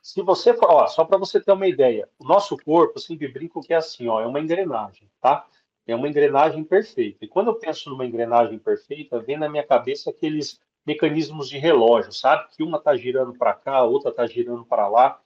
Se 0.00 0.22
você, 0.22 0.56
ó, 0.62 0.86
só 0.86 1.04
para 1.04 1.18
você 1.18 1.40
ter 1.40 1.52
uma 1.52 1.66
ideia, 1.66 2.08
o 2.18 2.24
nosso 2.24 2.56
corpo, 2.56 2.98
sempre 2.98 3.28
brinco 3.28 3.60
que 3.60 3.74
é 3.74 3.76
assim, 3.76 4.06
ó, 4.06 4.20
é 4.20 4.26
uma 4.26 4.40
engrenagem, 4.40 5.10
tá? 5.20 5.46
É 5.86 5.94
uma 5.94 6.08
engrenagem 6.08 6.62
perfeita. 6.62 7.24
E 7.24 7.28
quando 7.28 7.48
eu 7.48 7.54
penso 7.56 7.90
numa 7.90 8.06
engrenagem 8.06 8.58
perfeita, 8.58 9.18
vem 9.18 9.38
na 9.38 9.48
minha 9.48 9.66
cabeça 9.66 10.10
aqueles 10.10 10.60
mecanismos 10.86 11.48
de 11.48 11.58
relógio, 11.58 12.12
sabe? 12.12 12.48
Que 12.56 12.62
uma 12.62 12.78
está 12.78 12.96
girando 12.96 13.34
para 13.34 13.54
cá, 13.54 13.76
a 13.76 13.84
outra 13.84 14.10
está 14.10 14.26
girando 14.26 14.64
para 14.64 14.88
lá. 14.88 15.20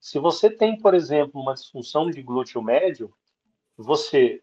Se 0.00 0.18
você 0.18 0.48
tem, 0.48 0.78
por 0.78 0.94
exemplo, 0.94 1.40
uma 1.40 1.52
disfunção 1.52 2.10
de 2.10 2.22
glúteo 2.22 2.62
médio, 2.62 3.12
você, 3.76 4.42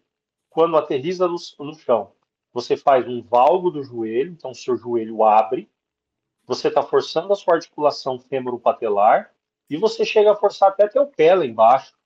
quando 0.49 0.77
aterriza 0.77 1.27
no, 1.27 1.35
no 1.59 1.73
chão, 1.73 2.13
você 2.53 2.77
faz 2.77 3.07
um 3.07 3.23
valgo 3.23 3.71
do 3.71 3.83
joelho, 3.83 4.31
então 4.31 4.53
seu 4.53 4.77
joelho 4.77 5.23
abre, 5.23 5.69
você 6.45 6.67
está 6.67 6.83
forçando 6.83 7.33
a 7.33 7.35
sua 7.35 7.55
articulação 7.55 8.19
fêmuro-patelar 8.19 9.33
e 9.67 9.77
você 9.77 10.05
chega 10.05 10.31
a 10.31 10.35
forçar 10.35 10.69
até 10.69 10.87
teu 10.87 11.07
pé 11.07 11.35
lá 11.35 11.45
embaixo, 11.45 11.97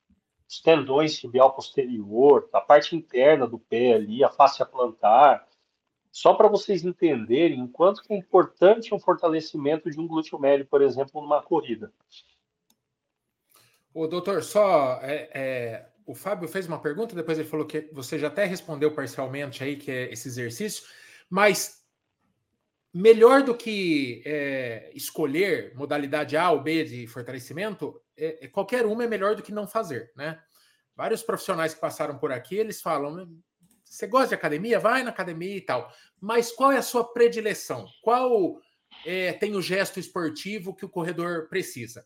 os 0.48 0.62
tendões 0.62 1.20
tibial 1.20 1.53
posterior, 1.53 2.50
a 2.53 2.62
parte 2.62 2.96
interna 2.96 3.46
do 3.46 3.60
pé 3.60 3.93
ali, 3.93 4.24
a 4.24 4.29
face 4.29 4.65
plantar, 4.65 5.46
só 6.10 6.34
para 6.34 6.48
vocês 6.48 6.84
entenderem 6.84 7.62
o 7.62 7.70
quanto 7.70 8.01
é 8.10 8.15
importante 8.15 8.93
um 8.93 9.00
fortalecimento 9.00 9.89
de 9.89 10.00
um 10.00 10.08
glúteo 10.08 10.39
médio, 10.39 10.65
por 10.65 10.81
exemplo, 10.81 11.22
numa 11.22 11.41
corrida. 11.41 11.93
O 13.94 14.08
doutor, 14.08 14.44
só 14.44 15.00
é, 15.02 15.30
é, 15.34 15.90
o 16.06 16.16
Fábio 16.16 16.48
fez 16.48 16.68
uma 16.68 16.82
pergunta, 16.82 17.16
depois 17.16 17.38
ele 17.38 17.48
falou 17.48 17.66
que 17.66 17.90
você 17.92 18.18
já 18.18 18.28
até 18.28 18.46
respondeu 18.46 18.94
parcialmente 18.94 19.64
aí, 19.64 19.76
que 19.76 19.92
é 19.92 20.12
esse 20.12 20.28
exercício, 20.28 20.84
mas 21.30 21.82
melhor 22.94 23.44
do 23.44 23.56
que 23.56 24.22
é, 24.26 24.92
escolher 24.94 25.74
modalidade 25.76 26.36
A 26.36 26.52
ou 26.52 26.62
B 26.62 26.84
de 26.84 27.08
fortalecimento, 27.08 28.02
é, 28.18 28.46
é, 28.46 28.48
qualquer 28.48 28.86
uma 28.86 29.04
é 29.04 29.08
melhor 29.08 29.36
do 29.36 29.44
que 29.44 29.52
não 29.52 29.68
fazer, 29.68 30.12
né? 30.16 30.40
Vários 30.96 31.24
profissionais 31.24 31.74
que 31.74 31.80
passaram 31.80 32.18
por 32.18 32.32
aqui, 32.32 32.56
eles 32.56 32.82
falam, 32.82 33.42
você 33.84 34.08
gosta 34.08 34.30
de 34.30 34.36
academia? 34.36 34.80
Vai 34.80 35.04
na 35.04 35.10
academia 35.10 35.56
e 35.56 35.62
tal. 35.62 35.92
Mas 36.20 36.52
qual 36.52 36.72
é 36.72 36.78
a 36.78 36.84
sua 36.84 37.04
predileção? 37.04 37.88
Qual 38.02 38.62
é, 39.06 39.34
tem 39.34 39.56
o 39.56 39.62
gesto 39.62 40.00
esportivo 40.00 40.76
que 40.76 40.86
o 40.86 40.90
corredor 40.90 41.48
precisa? 41.48 42.06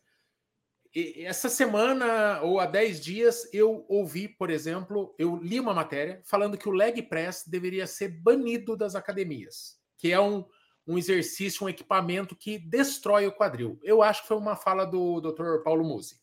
Essa 0.96 1.50
semana 1.50 2.42
ou 2.42 2.58
há 2.58 2.66
10 2.66 3.02
dias 3.02 3.50
eu 3.54 3.86
ouvi, 3.90 4.30
por 4.30 4.50
exemplo, 4.50 5.14
eu 5.20 5.36
li 5.36 5.60
uma 5.60 5.74
matéria 5.74 6.22
falando 6.24 6.58
que 6.58 6.70
o 6.70 6.72
leg 6.72 7.02
press 7.04 7.44
deveria 7.46 7.86
ser 7.86 8.08
banido 8.08 8.78
das 8.78 8.96
academias, 8.96 9.78
que 9.98 10.14
é 10.14 10.20
um, 10.22 10.46
um 10.88 10.98
exercício, 10.98 11.66
um 11.66 11.70
equipamento 11.70 12.34
que 12.34 12.58
destrói 12.58 13.28
o 13.28 13.34
quadril. 13.34 13.78
Eu 13.84 14.02
acho 14.02 14.22
que 14.22 14.30
foi 14.30 14.38
uma 14.38 14.56
fala 14.56 14.86
do 14.86 15.20
Dr. 15.20 15.64
Paulo 15.66 15.84
Musi, 15.84 16.16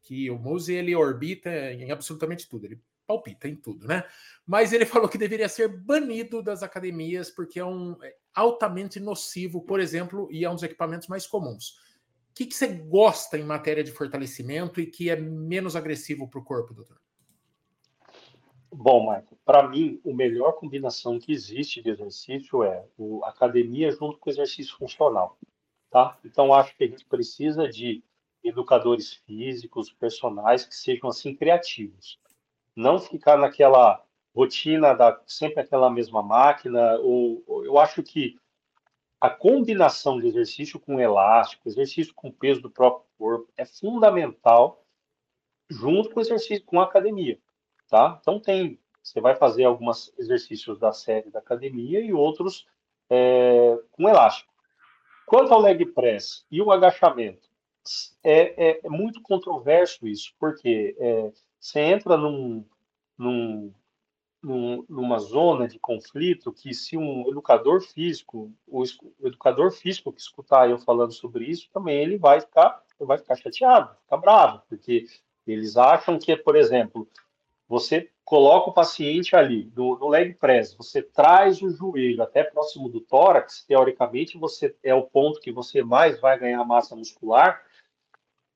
que 0.00 0.30
o 0.30 0.38
Musi 0.38 0.72
ele 0.72 0.96
orbita 0.96 1.50
em 1.72 1.90
absolutamente 1.90 2.48
tudo. 2.48 2.64
Ele 2.64 2.80
palpita 3.06 3.46
em 3.46 3.56
tudo, 3.56 3.86
né? 3.86 4.04
Mas 4.46 4.72
ele 4.72 4.86
falou 4.86 5.08
que 5.08 5.18
deveria 5.18 5.50
ser 5.50 5.68
banido 5.68 6.42
das 6.42 6.62
academias 6.62 7.30
porque 7.30 7.60
é 7.60 7.64
um 7.64 8.02
é 8.02 8.14
altamente 8.34 8.98
nocivo, 8.98 9.60
por 9.60 9.80
exemplo, 9.80 10.28
e 10.30 10.46
é 10.46 10.50
um 10.50 10.54
dos 10.54 10.62
equipamentos 10.62 11.08
mais 11.08 11.26
comuns. 11.26 11.74
Que, 12.34 12.46
que 12.46 12.54
você 12.54 12.66
gosta 12.66 13.38
em 13.38 13.44
matéria 13.44 13.84
de 13.84 13.92
fortalecimento 13.92 14.80
e 14.80 14.86
que 14.86 15.08
é 15.08 15.16
menos 15.16 15.76
agressivo 15.76 16.28
para 16.28 16.40
o 16.40 16.44
corpo, 16.44 16.74
doutor? 16.74 17.00
Bom, 18.72 19.02
Michael, 19.02 19.38
para 19.44 19.68
mim, 19.68 20.00
a 20.04 20.12
melhor 20.12 20.52
combinação 20.54 21.18
que 21.18 21.32
existe 21.32 21.80
de 21.80 21.90
exercício 21.90 22.64
é 22.64 22.84
a 23.22 23.28
academia 23.28 23.92
junto 23.92 24.18
com 24.18 24.28
o 24.28 24.32
exercício 24.32 24.76
funcional, 24.76 25.38
tá? 25.90 26.18
Então, 26.24 26.52
acho 26.52 26.76
que 26.76 26.82
a 26.82 26.88
gente 26.88 27.04
precisa 27.04 27.68
de 27.68 28.02
educadores 28.42 29.12
físicos, 29.12 29.92
personagens 29.92 30.66
que 30.66 30.74
sejam, 30.74 31.08
assim, 31.08 31.36
criativos 31.36 32.18
não 32.76 32.98
ficar 32.98 33.36
naquela 33.36 34.02
rotina 34.34 34.94
da 34.94 35.20
sempre 35.26 35.60
aquela 35.60 35.90
mesma 35.90 36.22
máquina. 36.22 36.98
Ou, 36.98 37.42
ou, 37.46 37.64
eu 37.64 37.78
acho 37.78 38.02
que 38.02 38.36
a 39.24 39.30
combinação 39.30 40.20
de 40.20 40.26
exercício 40.26 40.78
com 40.78 41.00
elástico, 41.00 41.66
exercício 41.66 42.12
com 42.12 42.30
peso 42.30 42.60
do 42.60 42.68
próprio 42.68 43.06
corpo 43.16 43.50
é 43.56 43.64
fundamental 43.64 44.84
junto 45.70 46.10
com 46.10 46.20
exercício 46.20 46.62
com 46.66 46.78
academia, 46.78 47.38
tá? 47.88 48.18
Então 48.20 48.38
tem, 48.38 48.78
você 49.02 49.22
vai 49.22 49.34
fazer 49.34 49.64
alguns 49.64 50.12
exercícios 50.18 50.78
da 50.78 50.92
série 50.92 51.30
da 51.30 51.38
academia 51.38 52.00
e 52.00 52.12
outros 52.12 52.66
é, 53.08 53.78
com 53.92 54.06
elástico. 54.10 54.52
Quanto 55.24 55.54
ao 55.54 55.62
leg 55.62 55.86
press 55.86 56.44
e 56.50 56.60
o 56.60 56.70
agachamento, 56.70 57.48
é, 58.22 58.72
é, 58.72 58.80
é 58.84 58.88
muito 58.90 59.22
controverso 59.22 60.06
isso, 60.06 60.34
porque 60.38 60.94
é, 60.98 61.32
você 61.58 61.80
entra 61.80 62.18
num, 62.18 62.62
num, 63.16 63.72
num, 64.44 64.84
numa 64.88 65.18
zona 65.18 65.66
de 65.66 65.78
conflito 65.78 66.52
que 66.52 66.74
se 66.74 66.96
um 66.96 67.28
educador 67.28 67.80
físico, 67.80 68.52
o, 68.68 68.84
educador 69.22 69.72
físico 69.72 70.12
que 70.12 70.20
escutar 70.20 70.68
eu 70.68 70.78
falando 70.78 71.12
sobre 71.12 71.46
isso, 71.46 71.70
também 71.72 71.96
ele 71.96 72.18
vai 72.18 72.40
ficar, 72.40 72.82
vai 73.00 73.16
ficar 73.16 73.36
chateado, 73.36 73.96
ficar 74.02 74.16
bravo, 74.18 74.62
porque 74.68 75.06
eles 75.46 75.76
acham 75.76 76.18
que, 76.18 76.36
por 76.36 76.56
exemplo, 76.56 77.08
você 77.66 78.10
coloca 78.24 78.70
o 78.70 78.74
paciente 78.74 79.34
ali 79.34 79.70
no, 79.74 79.98
no 79.98 80.08
leg 80.08 80.34
press, 80.34 80.74
você 80.74 81.02
traz 81.02 81.60
o 81.62 81.70
joelho 81.70 82.22
até 82.22 82.44
próximo 82.44 82.88
do 82.88 83.00
tórax, 83.00 83.64
teoricamente 83.66 84.38
você 84.38 84.74
é 84.82 84.94
o 84.94 85.02
ponto 85.02 85.40
que 85.40 85.50
você 85.50 85.82
mais 85.82 86.20
vai 86.20 86.38
ganhar 86.38 86.64
massa 86.64 86.94
muscular, 86.94 87.62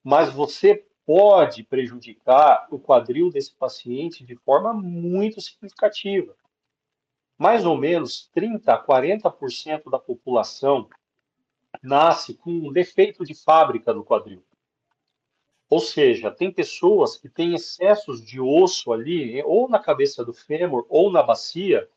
mas 0.05 0.33
você 0.33 0.85
pode 1.09 1.65
prejudicar 1.65 2.69
o 2.71 2.79
quadril 2.79 3.31
desse 3.31 3.55
paciente 3.55 4.23
de 4.23 4.37
forma 4.37 4.75
muito 4.75 5.41
significativa. 5.41 6.37
Mais 7.39 7.65
ou 7.65 7.79
menos 7.79 8.29
30 8.35 8.75
a 8.75 8.85
40% 8.85 9.91
da 9.91 9.99
população 9.99 10.87
nasce 11.83 12.35
com 12.35 12.51
um 12.51 12.71
defeito 12.71 13.25
de 13.25 13.33
fábrica 13.35 13.95
no 13.95 14.05
quadril. 14.05 14.45
Ou 15.71 15.81
seja, 15.81 16.31
tem 16.31 16.53
pessoas 16.53 17.17
que 17.17 17.31
têm 17.31 17.55
excessos 17.55 18.23
de 18.23 18.39
osso 18.39 18.93
ali, 18.93 19.43
ou 19.45 19.67
na 19.67 19.79
cabeça 19.79 20.23
do 20.23 20.35
fêmur, 20.35 20.85
ou 20.91 21.11
na 21.11 21.23
bacia, 21.23 21.89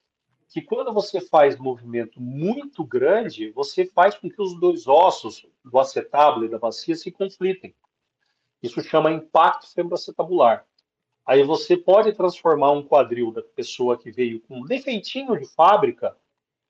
que 0.47 0.61
quando 0.61 0.93
você 0.93 1.19
faz 1.19 1.57
movimento 1.57 2.21
muito 2.21 2.81
grande, 2.85 3.51
você 3.51 3.85
faz 3.85 4.15
com 4.15 4.29
que 4.29 4.41
os 4.41 4.57
dois 4.57 4.87
ossos 4.87 5.45
do 5.65 5.77
acetábulo 5.77 6.45
e 6.45 6.49
da 6.49 6.57
bacia 6.57 6.95
se 6.95 7.11
conflitem. 7.11 7.75
Isso 8.61 8.81
chama 8.81 9.11
impacto 9.11 9.71
femoroacetabular. 9.73 10.65
Aí 11.25 11.43
você 11.43 11.77
pode 11.77 12.13
transformar 12.13 12.71
um 12.71 12.83
quadril 12.83 13.31
da 13.31 13.41
pessoa 13.41 13.97
que 13.97 14.11
veio 14.11 14.41
com 14.41 14.59
um 14.59 14.65
defeitinho 14.65 15.37
de 15.37 15.45
fábrica 15.45 16.17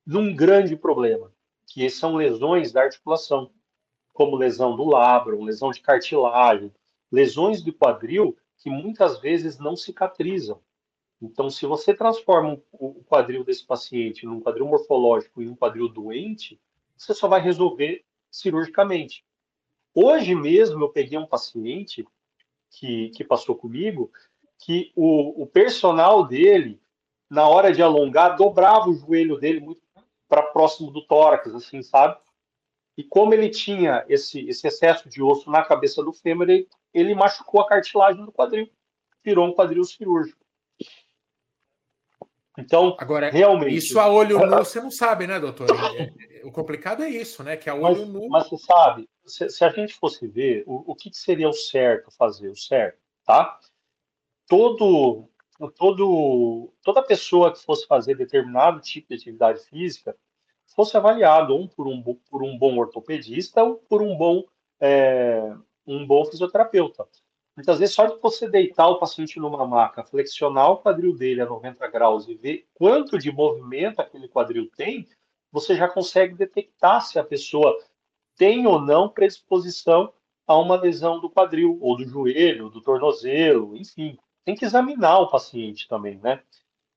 num 0.05 0.35
grande 0.35 0.75
problema, 0.75 1.31
que 1.65 1.89
são 1.89 2.15
lesões 2.15 2.71
da 2.71 2.83
articulação, 2.83 3.51
como 4.13 4.35
lesão 4.35 4.75
do 4.75 4.85
labro, 4.85 5.41
lesão 5.43 5.71
de 5.71 5.81
cartilagem, 5.81 6.71
lesões 7.11 7.61
do 7.61 7.73
quadril 7.73 8.37
que 8.57 8.69
muitas 8.69 9.19
vezes 9.19 9.57
não 9.57 9.75
cicatrizam. 9.75 10.61
Então, 11.21 11.49
se 11.49 11.65
você 11.65 11.93
transforma 11.93 12.59
o 12.71 13.03
quadril 13.03 13.43
desse 13.43 13.65
paciente 13.65 14.25
num 14.25 14.41
quadril 14.41 14.65
morfológico 14.65 15.41
e 15.41 15.47
um 15.47 15.55
quadril 15.55 15.87
doente, 15.87 16.59
você 16.97 17.13
só 17.13 17.27
vai 17.27 17.41
resolver 17.41 18.03
cirurgicamente. 18.29 19.23
Hoje 19.93 20.33
mesmo 20.35 20.83
eu 20.83 20.89
peguei 20.89 21.17
um 21.17 21.25
paciente 21.25 22.05
que, 22.69 23.09
que 23.09 23.23
passou 23.23 23.55
comigo 23.55 24.11
que 24.59 24.91
o, 24.95 25.43
o 25.43 25.47
personal 25.47 26.25
dele, 26.25 26.79
na 27.29 27.47
hora 27.47 27.73
de 27.73 27.81
alongar, 27.81 28.35
dobrava 28.35 28.89
o 28.89 28.93
joelho 28.93 29.37
dele 29.37 29.59
muito 29.59 29.81
para 30.29 30.43
próximo 30.43 30.91
do 30.91 31.05
tórax, 31.05 31.53
assim, 31.53 31.81
sabe? 31.81 32.17
E 32.97 33.03
como 33.03 33.33
ele 33.33 33.49
tinha 33.49 34.05
esse, 34.07 34.47
esse 34.47 34.67
excesso 34.67 35.09
de 35.09 35.21
osso 35.21 35.49
na 35.49 35.63
cabeça 35.63 36.03
do 36.03 36.13
fêmur, 36.13 36.49
ele, 36.49 36.67
ele 36.93 37.15
machucou 37.15 37.61
a 37.61 37.67
cartilagem 37.67 38.23
do 38.23 38.31
quadril. 38.31 38.69
virou 39.23 39.47
um 39.47 39.53
quadril 39.53 39.83
cirúrgico. 39.83 40.39
Então, 42.57 42.95
agora 42.99 43.29
realmente 43.29 43.77
isso 43.77 43.99
a 43.99 44.07
olho 44.07 44.37
nu 44.37 44.57
você 44.57 44.81
não 44.81 44.91
sabe, 44.91 45.25
né, 45.25 45.39
doutor? 45.39 45.67
É, 45.97 46.39
é, 46.39 46.45
o 46.45 46.51
complicado 46.51 47.01
é 47.01 47.09
isso, 47.09 47.43
né? 47.43 47.55
Que 47.55 47.69
a 47.69 47.75
olho 47.75 48.05
mas, 48.05 48.09
nu. 48.09 48.29
Mas 48.29 48.49
você 48.49 48.57
sabe, 48.57 49.09
se, 49.25 49.49
se, 49.49 49.63
a 49.63 49.69
gente 49.69 49.93
fosse 49.93 50.27
ver 50.27 50.63
o, 50.65 50.91
o 50.91 50.95
que, 50.95 51.13
seria 51.13 51.49
o 51.49 51.53
certo 51.53 52.11
fazer, 52.11 52.49
o 52.49 52.55
certo, 52.55 52.99
tá? 53.25 53.59
Todo, 54.47 55.29
todo, 55.77 56.73
toda 56.83 57.03
pessoa 57.03 57.51
que 57.51 57.59
fosse 57.59 57.87
fazer 57.87 58.15
determinado 58.15 58.79
tipo 58.81 59.09
de 59.09 59.15
atividade 59.15 59.59
física 59.65 60.15
fosse 60.75 60.95
avaliado 60.97 61.53
ou 61.53 61.67
por 61.67 61.87
um, 61.87 62.01
por 62.01 62.43
um 62.43 62.57
bom 62.57 62.77
ortopedista 62.77 63.63
ou 63.63 63.75
por 63.75 64.01
um 64.01 64.15
bom, 64.15 64.43
é, 64.79 65.53
um 65.85 66.05
bom 66.05 66.25
fisioterapeuta. 66.25 67.07
Muitas 67.55 67.79
vezes, 67.79 67.93
só 67.93 68.05
de 68.05 68.19
você 68.19 68.49
deitar 68.49 68.87
o 68.87 68.97
paciente 68.97 69.37
numa 69.37 69.67
maca, 69.67 70.03
flexionar 70.03 70.71
o 70.71 70.77
quadril 70.77 71.15
dele 71.15 71.41
a 71.41 71.45
90 71.45 71.85
graus 71.89 72.27
e 72.27 72.35
ver 72.35 72.65
quanto 72.73 73.17
de 73.17 73.31
movimento 73.31 73.99
aquele 73.99 74.27
quadril 74.29 74.69
tem, 74.75 75.07
você 75.51 75.75
já 75.75 75.87
consegue 75.87 76.33
detectar 76.33 77.01
se 77.01 77.19
a 77.19 77.23
pessoa 77.23 77.77
tem 78.37 78.65
ou 78.67 78.79
não 78.79 79.09
predisposição 79.09 80.13
a 80.47 80.57
uma 80.57 80.75
lesão 80.75 81.19
do 81.19 81.29
quadril, 81.29 81.77
ou 81.81 81.95
do 81.95 82.05
joelho, 82.05 82.69
do 82.69 82.81
tornozelo, 82.81 83.75
enfim. 83.75 84.17
Tem 84.43 84.55
que 84.55 84.65
examinar 84.65 85.19
o 85.19 85.29
paciente 85.29 85.87
também, 85.87 86.17
né? 86.17 86.43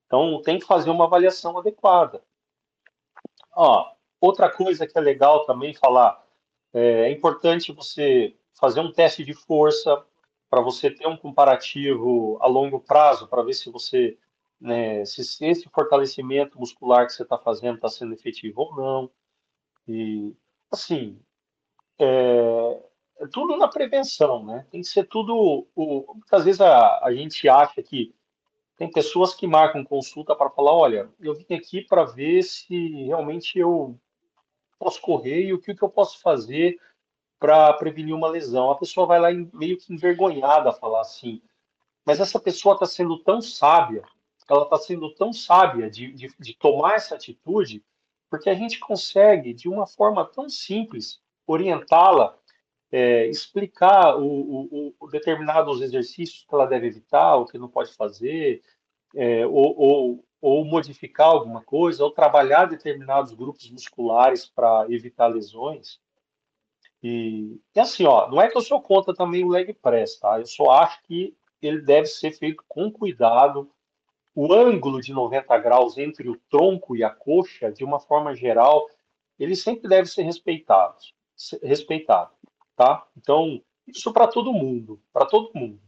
Então, 0.06 0.40
tem 0.42 0.58
que 0.58 0.66
fazer 0.66 0.90
uma 0.90 1.04
avaliação 1.04 1.58
adequada. 1.58 2.22
Ó, 3.54 3.92
outra 4.20 4.50
coisa 4.50 4.86
que 4.86 4.96
é 4.96 5.00
legal 5.00 5.44
também 5.44 5.74
falar, 5.74 6.22
é, 6.72 7.02
é 7.02 7.10
importante 7.10 7.72
você 7.72 8.34
fazer 8.54 8.80
um 8.80 8.92
teste 8.92 9.24
de 9.24 9.34
força 9.34 10.04
para 10.50 10.60
você 10.60 10.90
ter 10.90 11.06
um 11.06 11.16
comparativo 11.16 12.38
a 12.40 12.46
longo 12.46 12.80
prazo, 12.80 13.28
para 13.28 13.42
ver 13.42 13.54
se 13.54 13.70
você, 13.70 14.16
né, 14.60 15.04
se 15.04 15.20
esse 15.44 15.68
fortalecimento 15.68 16.58
muscular 16.58 17.06
que 17.06 17.12
você 17.12 17.22
está 17.22 17.36
fazendo 17.36 17.76
está 17.76 17.88
sendo 17.88 18.14
efetivo 18.14 18.62
ou 18.62 18.76
não. 18.76 19.10
E, 19.86 20.32
assim, 20.74 21.18
é, 21.98 22.82
é, 23.20 23.26
tudo 23.28 23.56
na 23.56 23.68
prevenção, 23.68 24.44
né? 24.44 24.66
Tem 24.70 24.80
que 24.80 24.86
ser 24.86 25.04
tudo. 25.08 25.66
O, 25.74 26.14
muitas 26.14 26.44
vezes 26.44 26.60
a, 26.60 27.04
a 27.04 27.12
gente 27.14 27.48
acha 27.48 27.82
que 27.82 28.14
tem 28.76 28.90
pessoas 28.90 29.34
que 29.34 29.46
marcam 29.46 29.84
consulta 29.84 30.34
para 30.34 30.50
falar: 30.50 30.72
olha, 30.72 31.10
eu 31.20 31.34
vim 31.34 31.54
aqui 31.54 31.82
para 31.82 32.04
ver 32.04 32.42
se 32.42 33.04
realmente 33.04 33.58
eu 33.58 33.98
posso 34.78 35.00
correr 35.00 35.46
e 35.46 35.54
o 35.54 35.60
que, 35.60 35.74
que 35.74 35.82
eu 35.82 35.88
posso 35.88 36.20
fazer 36.20 36.78
para 37.38 37.72
prevenir 37.74 38.14
uma 38.14 38.28
lesão. 38.28 38.70
A 38.70 38.78
pessoa 38.78 39.06
vai 39.06 39.20
lá 39.20 39.28
meio 39.52 39.78
que 39.78 39.92
envergonhada 39.92 40.70
a 40.70 40.74
falar 40.74 41.00
assim, 41.00 41.42
mas 42.04 42.20
essa 42.20 42.40
pessoa 42.40 42.74
está 42.74 42.86
sendo 42.86 43.18
tão 43.18 43.40
sábia, 43.40 44.02
ela 44.48 44.64
está 44.64 44.76
sendo 44.78 45.14
tão 45.14 45.32
sábia 45.32 45.90
de, 45.90 46.12
de, 46.12 46.34
de 46.38 46.54
tomar 46.54 46.94
essa 46.94 47.14
atitude, 47.14 47.82
porque 48.34 48.50
a 48.50 48.54
gente 48.54 48.80
consegue, 48.80 49.54
de 49.54 49.68
uma 49.68 49.86
forma 49.86 50.24
tão 50.24 50.48
simples, 50.48 51.20
orientá-la, 51.46 52.36
é, 52.90 53.28
explicar 53.28 54.16
o, 54.16 54.26
o, 54.26 54.94
o, 54.98 55.06
determinados 55.06 55.80
exercícios 55.80 56.44
que 56.44 56.52
ela 56.52 56.66
deve 56.66 56.88
evitar, 56.88 57.36
o 57.36 57.46
que 57.46 57.56
não 57.56 57.68
pode 57.68 57.94
fazer, 57.94 58.60
é, 59.14 59.46
ou, 59.46 59.78
ou, 59.78 60.24
ou, 60.40 60.64
modificar 60.64 61.28
alguma 61.28 61.62
coisa, 61.62 62.02
ou 62.02 62.10
trabalhar 62.10 62.64
determinados 62.64 63.32
grupos 63.34 63.70
musculares 63.70 64.46
para 64.46 64.84
evitar 64.90 65.28
lesões. 65.28 66.00
E, 67.04 67.60
e, 67.72 67.78
assim, 67.78 68.04
ó, 68.04 68.28
não 68.28 68.42
é 68.42 68.48
que 68.48 68.58
eu 68.58 68.62
sou 68.62 68.82
contra 68.82 69.14
também 69.14 69.44
o 69.44 69.48
leg 69.48 69.72
press, 69.74 70.18
tá? 70.18 70.40
Eu 70.40 70.46
só 70.46 70.70
acho 70.72 71.00
que 71.04 71.36
ele 71.62 71.82
deve 71.82 72.08
ser 72.08 72.32
feito 72.32 72.64
com 72.66 72.90
cuidado. 72.90 73.70
O 74.34 74.52
ângulo 74.52 75.00
de 75.00 75.12
90 75.12 75.56
graus 75.58 75.96
entre 75.96 76.28
o 76.28 76.36
tronco 76.50 76.96
e 76.96 77.04
a 77.04 77.10
coxa, 77.10 77.70
de 77.70 77.84
uma 77.84 78.00
forma 78.00 78.34
geral, 78.34 78.88
ele 79.38 79.54
sempre 79.54 79.88
deve 79.88 80.08
ser 80.08 80.22
respeitado, 80.22 80.96
respeitado, 81.62 82.32
tá? 82.74 83.06
Então, 83.16 83.62
isso 83.86 84.12
para 84.12 84.26
todo 84.26 84.52
mundo, 84.52 85.00
para 85.12 85.26
todo 85.26 85.52
mundo. 85.54 85.80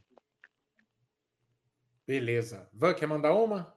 Beleza. 2.07 2.69
Van, 2.73 2.95
quer 2.95 3.09
mandar 3.09 3.35
uma? 3.35 3.75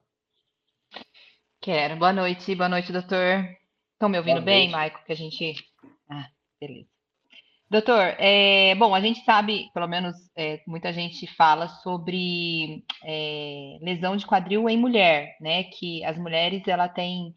Quero. 1.60 1.96
Boa 1.96 2.12
noite, 2.12 2.54
boa 2.54 2.68
noite, 2.68 2.92
doutor. 2.92 3.44
Estão 3.92 4.08
me 4.08 4.18
ouvindo 4.18 4.40
bem, 4.40 4.70
Maico? 4.70 5.04
Que 5.04 5.12
a 5.12 5.16
gente. 5.16 5.54
Ah, 6.08 6.30
beleza. 6.60 6.89
Doutor, 7.70 8.16
é, 8.18 8.74
bom, 8.74 8.92
a 8.92 9.00
gente 9.00 9.24
sabe, 9.24 9.70
pelo 9.72 9.86
menos 9.86 10.16
é, 10.36 10.60
muita 10.66 10.92
gente 10.92 11.24
fala 11.36 11.68
sobre 11.68 12.84
é, 13.04 13.78
lesão 13.80 14.16
de 14.16 14.26
quadril 14.26 14.68
em 14.68 14.76
mulher, 14.76 15.36
né? 15.40 15.62
Que 15.64 16.04
as 16.04 16.18
mulheres 16.18 16.66
ela 16.66 16.88
têm 16.88 17.32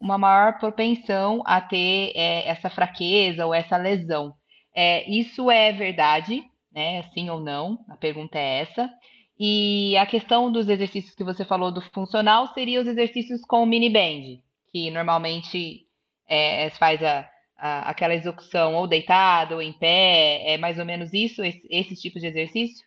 uma 0.00 0.18
maior 0.18 0.58
propensão 0.58 1.40
a 1.46 1.60
ter 1.60 2.12
é, 2.16 2.48
essa 2.48 2.68
fraqueza 2.68 3.46
ou 3.46 3.54
essa 3.54 3.76
lesão. 3.76 4.34
É, 4.74 5.08
isso 5.08 5.48
é 5.52 5.72
verdade, 5.72 6.42
né? 6.72 7.04
Sim 7.14 7.30
ou 7.30 7.38
não? 7.38 7.78
A 7.88 7.96
pergunta 7.96 8.36
é 8.36 8.62
essa. 8.62 8.90
E 9.38 9.96
a 9.98 10.04
questão 10.04 10.50
dos 10.50 10.68
exercícios 10.68 11.14
que 11.14 11.22
você 11.22 11.44
falou 11.44 11.70
do 11.70 11.80
funcional 11.92 12.52
seria 12.54 12.80
os 12.80 12.88
exercícios 12.88 13.40
com 13.42 13.64
mini 13.64 13.88
band, 13.88 14.40
que 14.72 14.90
normalmente 14.90 15.86
é, 16.28 16.70
faz 16.70 17.00
a, 17.04 17.28
aquela 17.56 18.14
execução 18.14 18.74
ou 18.74 18.86
deitado 18.86 19.54
ou 19.54 19.62
em 19.62 19.72
pé, 19.72 20.54
é 20.54 20.58
mais 20.58 20.78
ou 20.78 20.84
menos 20.84 21.12
isso, 21.12 21.42
esse, 21.42 21.66
esse 21.70 21.96
tipo 21.96 22.20
de 22.20 22.26
exercício? 22.26 22.86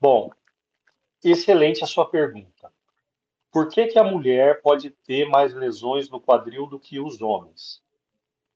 Bom, 0.00 0.30
excelente 1.22 1.84
a 1.84 1.86
sua 1.86 2.08
pergunta. 2.08 2.72
Por 3.52 3.68
que, 3.68 3.86
que 3.86 3.98
a 3.98 4.04
mulher 4.04 4.60
pode 4.62 4.90
ter 4.90 5.28
mais 5.28 5.54
lesões 5.54 6.08
no 6.08 6.20
quadril 6.20 6.66
do 6.66 6.80
que 6.80 6.98
os 6.98 7.20
homens? 7.20 7.82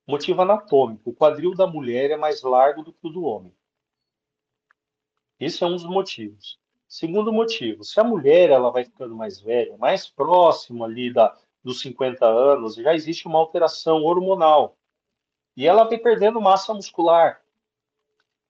Motivo 0.06 0.42
anatômico: 0.42 1.10
o 1.10 1.14
quadril 1.14 1.54
da 1.54 1.66
mulher 1.66 2.10
é 2.10 2.16
mais 2.16 2.42
largo 2.42 2.82
do 2.82 2.92
que 2.92 3.06
o 3.06 3.10
do 3.10 3.22
homem. 3.22 3.52
Esse 5.38 5.62
é 5.62 5.66
um 5.66 5.72
dos 5.72 5.84
motivos. 5.84 6.58
Segundo 6.88 7.32
motivo, 7.32 7.84
se 7.84 8.00
a 8.00 8.04
mulher 8.04 8.50
ela 8.50 8.70
vai 8.70 8.84
ficando 8.84 9.14
mais 9.14 9.38
velha, 9.38 9.76
mais 9.76 10.08
próximo 10.08 10.82
ali 10.82 11.12
da, 11.12 11.36
dos 11.68 11.80
50 11.82 12.24
anos, 12.24 12.76
já 12.76 12.94
existe 12.94 13.26
uma 13.26 13.38
alteração 13.38 14.02
hormonal. 14.02 14.78
E 15.54 15.66
ela 15.66 15.84
vai 15.84 15.98
perdendo 15.98 16.40
massa 16.40 16.72
muscular. 16.72 17.42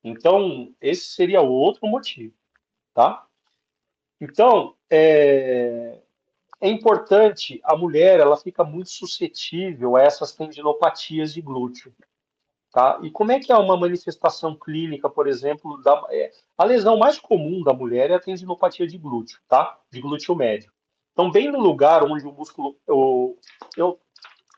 Então, 0.05 0.73
esse 0.81 1.09
seria 1.09 1.41
outro 1.41 1.87
motivo, 1.89 2.33
tá? 2.95 3.27
Então, 4.21 4.77
é, 4.89 6.01
é 6.61 6.69
importante, 6.69 7.61
a 7.65 7.77
mulher, 7.77 8.21
ela 8.21 8.37
fica 8.37 8.63
muito 8.63 8.91
suscetível 8.91 9.97
a 9.97 10.03
essas 10.03 10.33
tendinopatias 10.33 11.35
de 11.35 11.43
glúteo. 11.43 11.93
Tá? 12.71 13.01
E 13.03 13.11
como 13.11 13.33
é 13.33 13.41
que 13.41 13.51
é 13.51 13.57
uma 13.57 13.77
manifestação 13.77 14.55
clínica, 14.55 15.11
por 15.11 15.27
exemplo, 15.27 15.83
da, 15.83 16.07
é, 16.11 16.31
a 16.57 16.65
lesão 16.65 16.97
mais 16.97 17.19
comum 17.19 17.65
da 17.65 17.73
mulher 17.73 18.11
é 18.11 18.15
a 18.15 18.21
tendinopatia 18.21 18.87
de 18.87 18.97
glúteo, 18.97 19.41
tá? 19.49 19.81
De 19.91 20.01
glúteo 20.01 20.37
médio. 20.37 20.71
Então, 21.19 21.33
bem 21.33 21.51
no 21.51 21.59
lugar 21.59 22.05
onde 22.05 22.25
o 22.25 22.33
músculo. 22.33 22.79
Eu, 22.87 23.37
eu, 23.77 24.01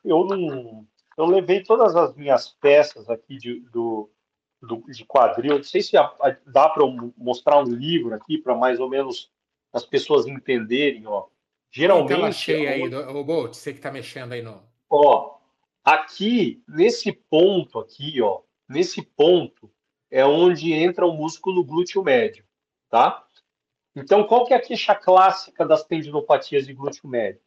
eu, 0.05 0.25
não, 0.27 0.87
eu 1.17 1.25
levei 1.25 1.63
todas 1.63 1.97
as 1.97 2.15
minhas 2.15 2.51
peças 2.61 3.09
aqui 3.09 3.39
de, 3.39 3.61
do, 3.71 4.11
do, 4.61 4.85
de 4.91 5.07
quadril. 5.07 5.57
Não 5.57 5.63
sei 5.63 5.81
se 5.81 5.93
dá 5.93 6.69
para 6.69 6.85
mostrar 7.17 7.59
um 7.59 7.65
livro 7.65 8.15
aqui 8.15 8.37
para 8.37 8.55
mais 8.55 8.79
ou 8.79 8.91
menos 8.91 9.31
as 9.73 9.87
pessoas 9.87 10.27
entenderem. 10.27 11.07
Ó. 11.07 11.29
Geralmente. 11.71 12.09
Tela 12.09 12.31
cheia 12.31 12.71
aí, 12.73 12.95
o 12.95 13.25
Bolt, 13.25 13.55
você 13.55 13.73
que 13.73 13.79
está 13.79 13.91
mexendo 13.91 14.33
aí 14.33 14.43
no. 14.43 14.63
Ó, 14.91 15.41
Aqui, 15.83 16.63
nesse 16.69 17.11
ponto 17.11 17.79
aqui, 17.79 18.21
ó, 18.21 18.43
nesse 18.69 19.01
ponto 19.01 19.73
é 20.11 20.25
onde 20.25 20.73
entra 20.75 21.07
o 21.07 21.17
músculo 21.17 21.65
glúteo 21.65 22.03
médio, 22.05 22.45
tá? 22.91 23.25
Então, 23.95 24.25
qual 24.25 24.47
que 24.47 24.55
é 24.55 24.57
a 24.57 24.61
queixa 24.61 24.95
clássica 24.95 25.67
das 25.67 25.85
tendinopatias 25.85 26.67
de 26.67 26.73
glúteo 26.73 27.09
médio? 27.09 27.41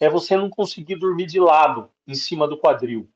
É 0.00 0.08
você 0.08 0.36
não 0.36 0.50
conseguir 0.50 0.96
dormir 0.96 1.26
de 1.26 1.38
lado, 1.38 1.90
em 2.06 2.14
cima 2.14 2.48
do 2.48 2.58
quadril, 2.58 3.08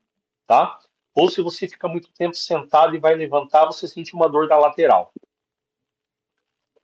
tá? 0.45 0.79
Ou 1.13 1.29
se 1.29 1.41
você 1.41 1.67
fica 1.67 1.87
muito 1.87 2.11
tempo 2.13 2.35
sentado 2.35 2.95
e 2.95 2.99
vai 2.99 3.15
levantar, 3.15 3.65
você 3.65 3.87
sente 3.87 4.13
uma 4.13 4.29
dor 4.29 4.47
da 4.47 4.57
lateral. 4.57 5.11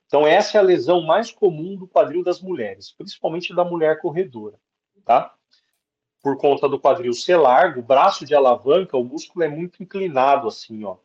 Então, 0.06 0.26
essa 0.26 0.58
é 0.58 0.60
a 0.60 0.64
lesão 0.64 1.00
mais 1.00 1.30
comum 1.30 1.76
do 1.76 1.88
quadril 1.88 2.22
das 2.22 2.40
mulheres, 2.40 2.92
principalmente 2.92 3.54
da 3.54 3.64
mulher 3.64 4.00
corredora, 4.00 4.60
tá? 5.04 5.34
por 6.24 6.38
conta 6.38 6.66
do 6.66 6.80
quadril 6.80 7.12
ser 7.12 7.36
largo, 7.36 7.80
o 7.80 7.82
braço 7.82 8.24
de 8.24 8.34
alavanca, 8.34 8.96
o 8.96 9.04
músculo 9.04 9.44
é 9.44 9.48
muito 9.48 9.82
inclinado 9.82 10.48
assim, 10.48 10.82
ó. 10.82 10.96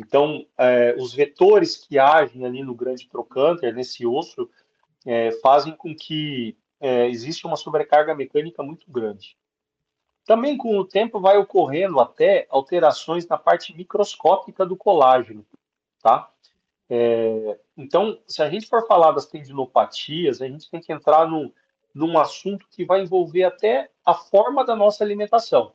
Então, 0.00 0.46
é, 0.56 0.94
os 0.98 1.12
vetores 1.12 1.76
que 1.76 1.98
agem 1.98 2.46
ali 2.46 2.62
no 2.62 2.74
grande 2.74 3.06
trocânter, 3.06 3.74
nesse 3.74 4.06
osso, 4.06 4.48
é, 5.06 5.30
fazem 5.42 5.76
com 5.76 5.94
que 5.94 6.56
é, 6.80 7.06
exista 7.08 7.46
uma 7.46 7.56
sobrecarga 7.56 8.14
mecânica 8.14 8.62
muito 8.62 8.90
grande. 8.90 9.36
Também, 10.24 10.56
com 10.56 10.78
o 10.78 10.86
tempo, 10.86 11.20
vai 11.20 11.36
ocorrendo 11.36 12.00
até 12.00 12.46
alterações 12.48 13.26
na 13.26 13.36
parte 13.36 13.76
microscópica 13.76 14.64
do 14.64 14.76
colágeno, 14.76 15.44
tá? 16.02 16.30
É, 16.88 17.58
então, 17.76 18.18
se 18.26 18.42
a 18.42 18.48
gente 18.48 18.66
for 18.68 18.86
falar 18.86 19.12
das 19.12 19.26
tendinopatias, 19.26 20.40
a 20.40 20.48
gente 20.48 20.70
tem 20.70 20.80
que 20.80 20.92
entrar 20.92 21.28
num, 21.28 21.52
num 21.94 22.18
assunto 22.18 22.66
que 22.70 22.86
vai 22.86 23.02
envolver 23.02 23.44
até 23.44 23.90
a 24.04 24.14
forma 24.14 24.64
da 24.64 24.74
nossa 24.74 25.04
alimentação. 25.04 25.72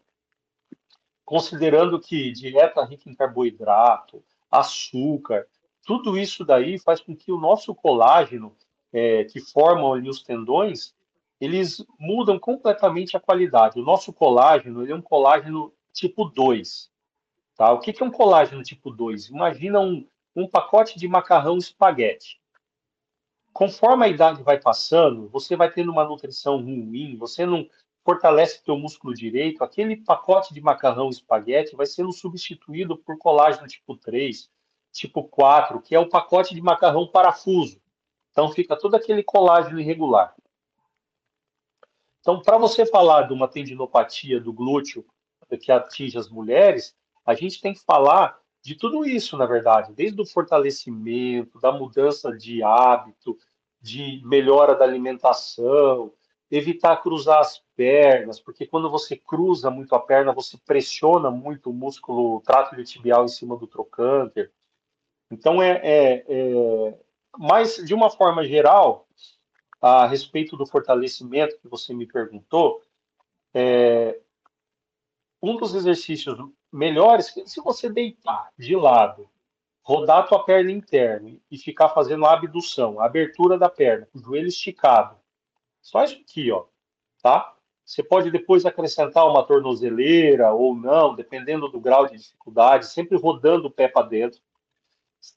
Considerando 1.25 1.99
que 1.99 2.31
dieta 2.31 2.85
rica 2.85 3.09
em 3.09 3.15
carboidrato, 3.15 4.23
açúcar, 4.49 5.47
tudo 5.85 6.17
isso 6.17 6.45
daí 6.45 6.79
faz 6.79 7.01
com 7.01 7.15
que 7.15 7.31
o 7.31 7.39
nosso 7.39 7.73
colágeno, 7.73 8.55
é, 8.93 9.23
que 9.25 9.39
formam 9.39 9.93
ali 9.93 10.07
os 10.07 10.23
tendões, 10.23 10.93
eles 11.39 11.83
mudam 11.99 12.39
completamente 12.39 13.17
a 13.17 13.19
qualidade. 13.19 13.79
O 13.79 13.83
nosso 13.83 14.13
colágeno 14.13 14.83
ele 14.83 14.91
é 14.91 14.95
um 14.95 15.01
colágeno 15.01 15.73
tipo 15.91 16.25
2. 16.25 16.89
Tá? 17.55 17.71
O 17.71 17.79
que, 17.79 17.95
é 18.01 18.05
um 18.05 18.11
colágeno 18.11 18.63
tipo 18.63 18.91
2? 18.91 19.29
Imagina 19.29 19.79
um, 19.79 20.07
um 20.35 20.47
pacote 20.47 20.99
de 20.99 21.07
macarrão 21.07 21.57
espaguete. 21.57 22.39
Conforme 23.53 24.05
a 24.05 24.09
idade 24.09 24.43
vai 24.43 24.59
passando, 24.59 25.29
você 25.29 25.55
vai 25.55 25.71
tendo 25.71 25.91
uma 25.91 26.03
nutrição 26.03 26.57
ruim, 26.57 27.15
você 27.17 27.45
não 27.45 27.67
fortalece 28.05 28.63
teu 28.63 28.77
músculo 28.77 29.15
direito, 29.15 29.63
aquele 29.63 29.97
pacote 29.97 30.53
de 30.53 30.61
macarrão 30.61 31.09
espaguete 31.09 31.75
vai 31.75 31.87
sendo 31.87 32.13
substituído 32.13 32.95
por 32.95 33.17
colágeno 33.17 33.67
tipo 33.67 33.97
3, 33.97 34.47
tipo 34.91 35.23
4, 35.23 35.81
que 35.81 35.95
é 35.95 35.99
o 35.99 36.07
pacote 36.07 36.53
de 36.53 36.61
macarrão 36.61 37.07
parafuso. 37.07 37.81
Então 38.31 38.51
fica 38.51 38.77
todo 38.77 38.95
aquele 38.95 39.23
colágeno 39.23 39.79
irregular. 39.79 40.35
Então, 42.19 42.41
para 42.41 42.57
você 42.57 42.85
falar 42.85 43.23
de 43.23 43.33
uma 43.33 43.47
tendinopatia 43.47 44.39
do 44.39 44.53
glúteo 44.53 45.03
que 45.59 45.71
atinge 45.71 46.17
as 46.17 46.29
mulheres, 46.29 46.95
a 47.25 47.33
gente 47.33 47.61
tem 47.61 47.73
que 47.73 47.83
falar 47.83 48.39
de 48.61 48.75
tudo 48.75 49.05
isso, 49.05 49.37
na 49.37 49.45
verdade, 49.45 49.93
desde 49.93 50.19
o 50.21 50.25
fortalecimento, 50.25 51.59
da 51.59 51.71
mudança 51.71 52.35
de 52.35 52.61
hábito, 52.63 53.37
de 53.79 54.21
melhora 54.25 54.75
da 54.75 54.83
alimentação, 54.83 56.11
evitar 56.49 57.01
cruzar 57.01 57.39
as 57.39 57.63
pernas, 57.75 58.39
porque 58.39 58.65
quando 58.65 58.89
você 58.89 59.15
cruza 59.15 59.69
muito 59.69 59.95
a 59.95 59.99
perna, 59.99 60.31
você 60.31 60.57
pressiona 60.57 61.31
muito 61.31 61.69
o 61.69 61.73
músculo 61.73 62.41
tráfego 62.41 62.83
tibial 62.83 63.25
em 63.25 63.29
cima 63.29 63.57
do 63.57 63.67
trocânter. 63.67 64.51
Então, 65.31 65.61
é, 65.61 65.81
é, 65.83 66.25
é, 66.27 66.99
mas 67.37 67.77
de 67.77 67.93
uma 67.93 68.09
forma 68.09 68.45
geral, 68.45 69.07
a 69.81 70.05
respeito 70.07 70.55
do 70.55 70.65
fortalecimento 70.65 71.59
que 71.59 71.67
você 71.67 71.93
me 71.93 72.05
perguntou, 72.05 72.81
é, 73.53 74.19
um 75.41 75.57
dos 75.57 75.73
exercícios 75.75 76.37
melhores, 76.71 77.33
se 77.45 77.61
você 77.61 77.89
deitar 77.89 78.51
de 78.57 78.75
lado, 78.75 79.29
rodar 79.81 80.19
a 80.19 80.23
tua 80.23 80.43
perna 80.43 80.71
interna 80.71 81.37
e 81.49 81.57
ficar 81.57 81.89
fazendo 81.89 82.25
a 82.25 82.33
abdução, 82.33 82.99
a 82.99 83.05
abertura 83.05 83.57
da 83.57 83.69
perna, 83.69 84.07
o 84.13 84.19
joelho 84.19 84.47
esticado, 84.47 85.15
só 85.85 86.03
isso 86.03 86.19
aqui, 86.19 86.51
ó, 86.51 86.65
tá? 87.21 87.55
Você 87.85 88.01
pode 88.01 88.31
depois 88.31 88.65
acrescentar 88.65 89.29
uma 89.29 89.45
tornozeleira 89.45 90.51
ou 90.51 90.75
não, 90.75 91.13
dependendo 91.13 91.69
do 91.69 91.79
grau 91.79 92.07
de 92.07 92.17
dificuldade, 92.17 92.87
sempre 92.87 93.15
rodando 93.15 93.67
o 93.67 93.71
pé 93.71 93.87
para 93.87 94.07
dentro. 94.07 94.41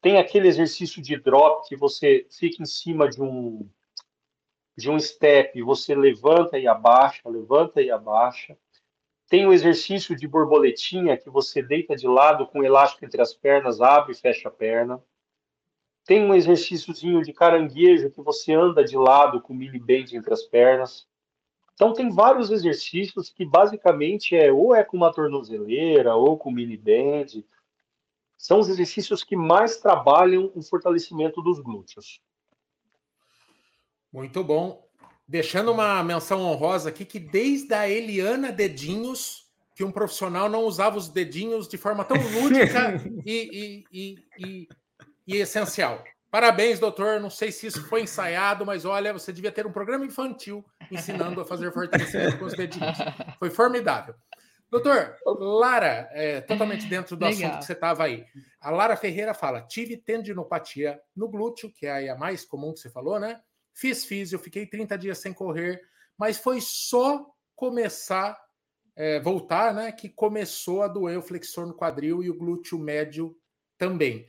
Tem 0.01 0.17
aquele 0.17 0.49
exercício 0.49 1.03
de 1.03 1.19
drop 1.19 1.69
que 1.69 1.77
você 1.77 2.27
fica 2.31 2.63
em 2.63 2.67
cima 2.67 3.11
de 3.11 3.21
um 3.23 3.69
de 4.75 4.89
um 4.91 4.99
step, 4.99 5.61
você 5.61 5.95
levanta 5.95 6.59
e 6.59 6.67
abaixa, 6.67 7.29
levanta 7.29 7.83
e 7.83 7.91
abaixa. 7.91 8.57
Tem 9.29 9.45
o 9.45 9.53
exercício 9.53 10.17
de 10.17 10.27
borboletinha, 10.27 11.19
que 11.19 11.29
você 11.29 11.61
deita 11.61 11.95
de 11.95 12.07
lado 12.07 12.47
com 12.47 12.65
elástico 12.65 13.05
entre 13.05 13.21
as 13.21 13.35
pernas, 13.35 13.83
abre 13.83 14.13
e 14.13 14.17
fecha 14.17 14.49
a 14.49 14.53
perna. 14.53 15.03
Tem 16.09 16.25
um 16.25 16.35
exercíciozinho 16.35 17.23
de 17.23 17.35
caranguejo, 17.35 18.11
que 18.11 18.23
você 18.23 18.55
anda 18.55 18.83
de 18.83 18.97
lado 18.97 19.43
com 19.43 19.53
o 19.53 19.57
mini 19.57 19.79
bend 19.79 20.17
entre 20.17 20.33
as 20.33 20.43
pernas. 20.43 21.07
Então, 21.75 21.93
tem 21.93 22.09
vários 22.09 22.51
exercícios 22.51 23.29
que 23.29 23.45
basicamente 23.45 24.35
é 24.35 24.51
ou 24.51 24.75
é 24.75 24.83
com 24.83 24.97
uma 24.97 25.13
tornozeleira 25.13 26.15
ou 26.15 26.39
com 26.39 26.51
mini 26.51 26.79
band. 26.79 27.45
São 28.39 28.59
os 28.59 28.71
exercícios 28.71 29.23
que 29.23 29.37
mais 29.37 29.77
trabalham 29.77 30.51
o 30.55 30.63
fortalecimento 30.63 31.43
dos 31.43 31.61
glúteos. 31.61 32.23
Muito 34.11 34.43
bom. 34.43 34.83
Deixando 35.29 35.73
uma 35.73 36.03
menção 36.03 36.41
honrosa 36.41 36.89
aqui 36.89 37.05
que 37.05 37.21
desde 37.21 37.75
a 37.75 37.87
Eliana 37.87 38.51
Dedinhos, 38.51 39.47
que 39.75 39.85
um 39.85 39.93
profissional 39.93 40.49
não 40.49 40.65
usava 40.65 40.97
os 40.97 41.11
dedinhos 41.11 41.69
de 41.69 41.77
forma 41.77 42.03
tão 42.03 42.17
lúdica 42.17 42.95
e, 43.27 43.51
e, 43.53 43.85
e, 43.93 44.25
e, 44.39 44.69
essencial. 45.37 46.03
Parabéns, 46.31 46.79
doutor. 46.79 47.21
Não 47.21 47.31
sei 47.31 47.51
se 47.51 47.67
isso 47.67 47.87
foi 47.89 48.03
ensaiado, 48.03 48.67
mas 48.67 48.85
olha, 48.85 49.13
você 49.13 49.33
devia 49.33 49.53
ter 49.53 49.67
um 49.67 49.73
programa 49.73 50.05
infantil 50.05 50.65
ensinando 50.91 51.41
a 51.41 51.45
fazer 51.45 51.73
fortalecimento 51.73 52.39
com 52.39 52.45
os 52.45 52.55
dedinhos. 52.55 52.99
Foi 53.39 53.51
formidável. 53.51 54.15
Doutor, 54.71 55.17
Lara, 55.25 56.11
é, 56.13 56.43
totalmente 56.43 56.87
dentro 56.87 57.17
do 57.17 57.25
Legal. 57.25 57.39
assunto 57.41 57.61
que 57.61 57.65
você 57.65 57.73
estava 57.73 58.05
aí. 58.05 58.27
A 58.61 58.71
Lara 58.71 58.97
Ferreira 58.97 59.33
fala: 59.33 59.63
tive 59.63 59.97
tendinopatia 59.97 61.01
no 61.17 61.29
glúteo, 61.29 61.73
que 61.73 61.87
é 61.87 62.11
a 62.11 62.17
mais 62.17 62.45
comum 62.45 62.75
que 62.75 62.81
você 62.81 62.91
falou, 62.91 63.19
né? 63.19 63.41
Fiz 63.73 64.05
físio, 64.05 64.39
fiquei 64.39 64.67
30 64.67 64.99
dias 64.99 65.19
sem 65.19 65.33
correr, 65.33 65.81
mas 66.19 66.37
foi 66.37 66.61
só 66.61 67.25
começar, 67.55 68.39
é, 68.95 69.21
voltar, 69.21 69.73
né, 69.73 69.93
que 69.93 70.09
começou 70.09 70.83
a 70.83 70.89
doer 70.89 71.19
o 71.19 71.23
flexor 71.23 71.67
no 71.67 71.77
quadril 71.77 72.23
e 72.23 72.29
o 72.29 72.37
glúteo 72.37 72.79
médio 72.79 73.37
também. 73.79 74.29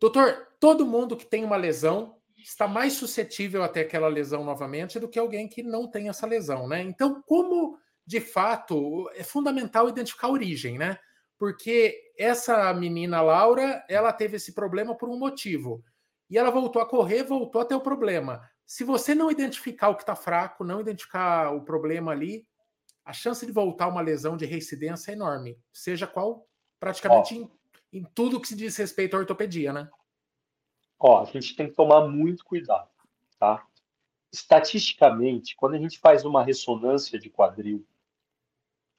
Doutor, 0.00 0.48
todo 0.60 0.86
mundo 0.86 1.16
que 1.16 1.26
tem 1.26 1.44
uma 1.44 1.56
lesão 1.56 2.16
está 2.36 2.68
mais 2.68 2.94
suscetível 2.94 3.62
até 3.62 3.80
aquela 3.80 4.08
lesão 4.08 4.44
novamente 4.44 4.98
do 4.98 5.08
que 5.08 5.18
alguém 5.18 5.48
que 5.48 5.62
não 5.62 5.90
tem 5.90 6.08
essa 6.08 6.26
lesão, 6.26 6.68
né? 6.68 6.82
Então, 6.82 7.22
como 7.26 7.78
de 8.06 8.20
fato 8.20 9.10
é 9.14 9.22
fundamental 9.22 9.88
identificar 9.88 10.28
a 10.28 10.32
origem, 10.32 10.78
né? 10.78 10.98
Porque 11.36 12.12
essa 12.16 12.72
menina 12.72 13.20
Laura, 13.20 13.84
ela 13.88 14.12
teve 14.12 14.36
esse 14.36 14.54
problema 14.54 14.96
por 14.96 15.08
um 15.08 15.18
motivo. 15.18 15.84
E 16.30 16.36
ela 16.36 16.50
voltou 16.50 16.80
a 16.82 16.88
correr, 16.88 17.22
voltou 17.22 17.60
a 17.60 17.64
ter 17.64 17.74
o 17.74 17.80
problema. 17.80 18.40
Se 18.66 18.84
você 18.84 19.14
não 19.14 19.30
identificar 19.30 19.88
o 19.88 19.94
que 19.94 20.02
está 20.02 20.14
fraco, 20.14 20.64
não 20.64 20.80
identificar 20.80 21.52
o 21.54 21.64
problema 21.64 22.12
ali, 22.12 22.46
a 23.04 23.12
chance 23.12 23.44
de 23.46 23.52
voltar 23.52 23.88
uma 23.88 24.02
lesão 24.02 24.36
de 24.36 24.44
reincidência 24.44 25.10
é 25.10 25.14
enorme, 25.14 25.58
seja 25.72 26.06
qual, 26.06 26.46
praticamente 26.78 27.36
em, 27.36 27.50
em, 27.92 28.04
tudo 28.14 28.40
que 28.40 28.48
se 28.48 28.56
diz 28.56 28.76
respeito 28.76 29.14
à 29.16 29.20
ortopedia, 29.20 29.72
né? 29.72 29.88
Ó, 30.98 31.22
a 31.22 31.24
gente 31.26 31.54
tem 31.54 31.68
que 31.68 31.74
tomar 31.74 32.08
muito 32.08 32.44
cuidado, 32.44 32.90
tá? 33.38 33.66
Estatisticamente, 34.32 35.56
quando 35.56 35.74
a 35.74 35.78
gente 35.78 35.98
faz 35.98 36.24
uma 36.24 36.42
ressonância 36.42 37.18
de 37.18 37.30
quadril, 37.30 37.86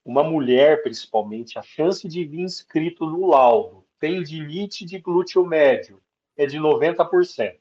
uma 0.03 0.23
mulher, 0.23 0.81
principalmente, 0.81 1.59
a 1.59 1.61
chance 1.61 2.07
de 2.07 2.23
vir 2.25 2.41
inscrito 2.41 3.05
no 3.05 3.27
laudo 3.27 3.85
tendinite 3.99 4.85
de 4.85 4.97
glúteo 4.97 5.45
médio 5.45 6.01
é 6.37 6.45
de 6.45 6.57
90%. 6.57 7.59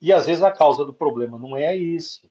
E 0.00 0.12
às 0.12 0.26
vezes 0.26 0.42
a 0.42 0.52
causa 0.52 0.84
do 0.84 0.92
problema 0.92 1.38
não 1.38 1.56
é 1.56 1.74
isso. 1.74 2.28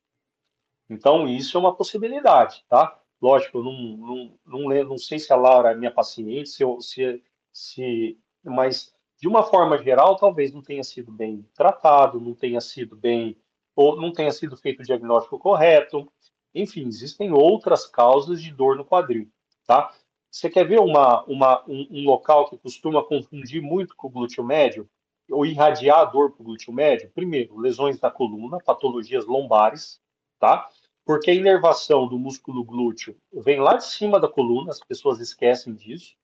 Então, 0.89 1.27
isso 1.27 1.57
é 1.57 1.59
uma 1.59 1.75
possibilidade, 1.75 2.63
tá? 2.67 3.01
Lógico, 3.21 3.57
eu 3.59 3.63
não, 3.63 3.73
não, 3.97 4.39
não, 4.45 4.83
não 4.83 4.97
sei 4.97 5.17
se 5.19 5.33
a 5.33 5.35
Laura 5.35 5.71
é 5.71 5.75
minha 5.75 5.91
paciente, 5.91 6.49
se, 6.49 6.63
se, 6.81 7.23
se, 7.51 8.19
mas 8.43 8.93
de 9.19 9.27
uma 9.27 9.43
forma 9.43 9.81
geral, 9.81 10.15
talvez 10.15 10.53
não 10.53 10.61
tenha 10.61 10.83
sido 10.83 11.11
bem 11.11 11.43
tratado, 11.55 12.19
não 12.19 12.35
tenha 12.35 12.61
sido 12.61 12.95
bem, 12.95 13.35
ou 13.75 13.99
não 13.99 14.11
tenha 14.11 14.31
sido 14.31 14.55
feito 14.55 14.81
o 14.81 14.85
diagnóstico 14.85 15.39
correto. 15.39 16.11
Enfim, 16.53 16.87
existem 16.87 17.31
outras 17.31 17.85
causas 17.87 18.41
de 18.41 18.51
dor 18.51 18.75
no 18.75 18.85
quadril, 18.85 19.27
tá? 19.65 19.91
Você 20.29 20.49
quer 20.49 20.67
ver 20.67 20.79
uma, 20.79 21.23
uma, 21.23 21.63
um, 21.67 21.87
um 21.89 22.05
local 22.05 22.49
que 22.49 22.57
costuma 22.57 23.03
confundir 23.03 23.61
muito 23.61 23.95
com 23.95 24.07
o 24.07 24.11
glúteo 24.11 24.43
médio? 24.43 24.87
ou 25.31 25.45
irradiar 25.45 25.99
a 25.99 26.05
dor 26.05 26.31
para 26.31 26.41
o 26.41 26.45
glúteo 26.45 26.73
médio? 26.73 27.11
Primeiro, 27.13 27.57
lesões 27.57 27.99
da 27.99 28.09
coluna, 28.09 28.59
patologias 28.59 29.25
lombares, 29.25 30.01
tá? 30.39 30.69
Porque 31.07 31.31
a 31.31 31.33
inervação 31.33 32.05
do 32.05 32.19
músculo 32.19 32.65
glúteo 32.65 33.15
vem 33.31 33.61
lá 33.61 33.77
de 33.77 33.85
cima 33.85 34.19
da 34.19 34.27
coluna, 34.27 34.71
as 34.71 34.81
pessoas 34.81 35.21
esquecem 35.21 35.73
disso. 35.73 36.17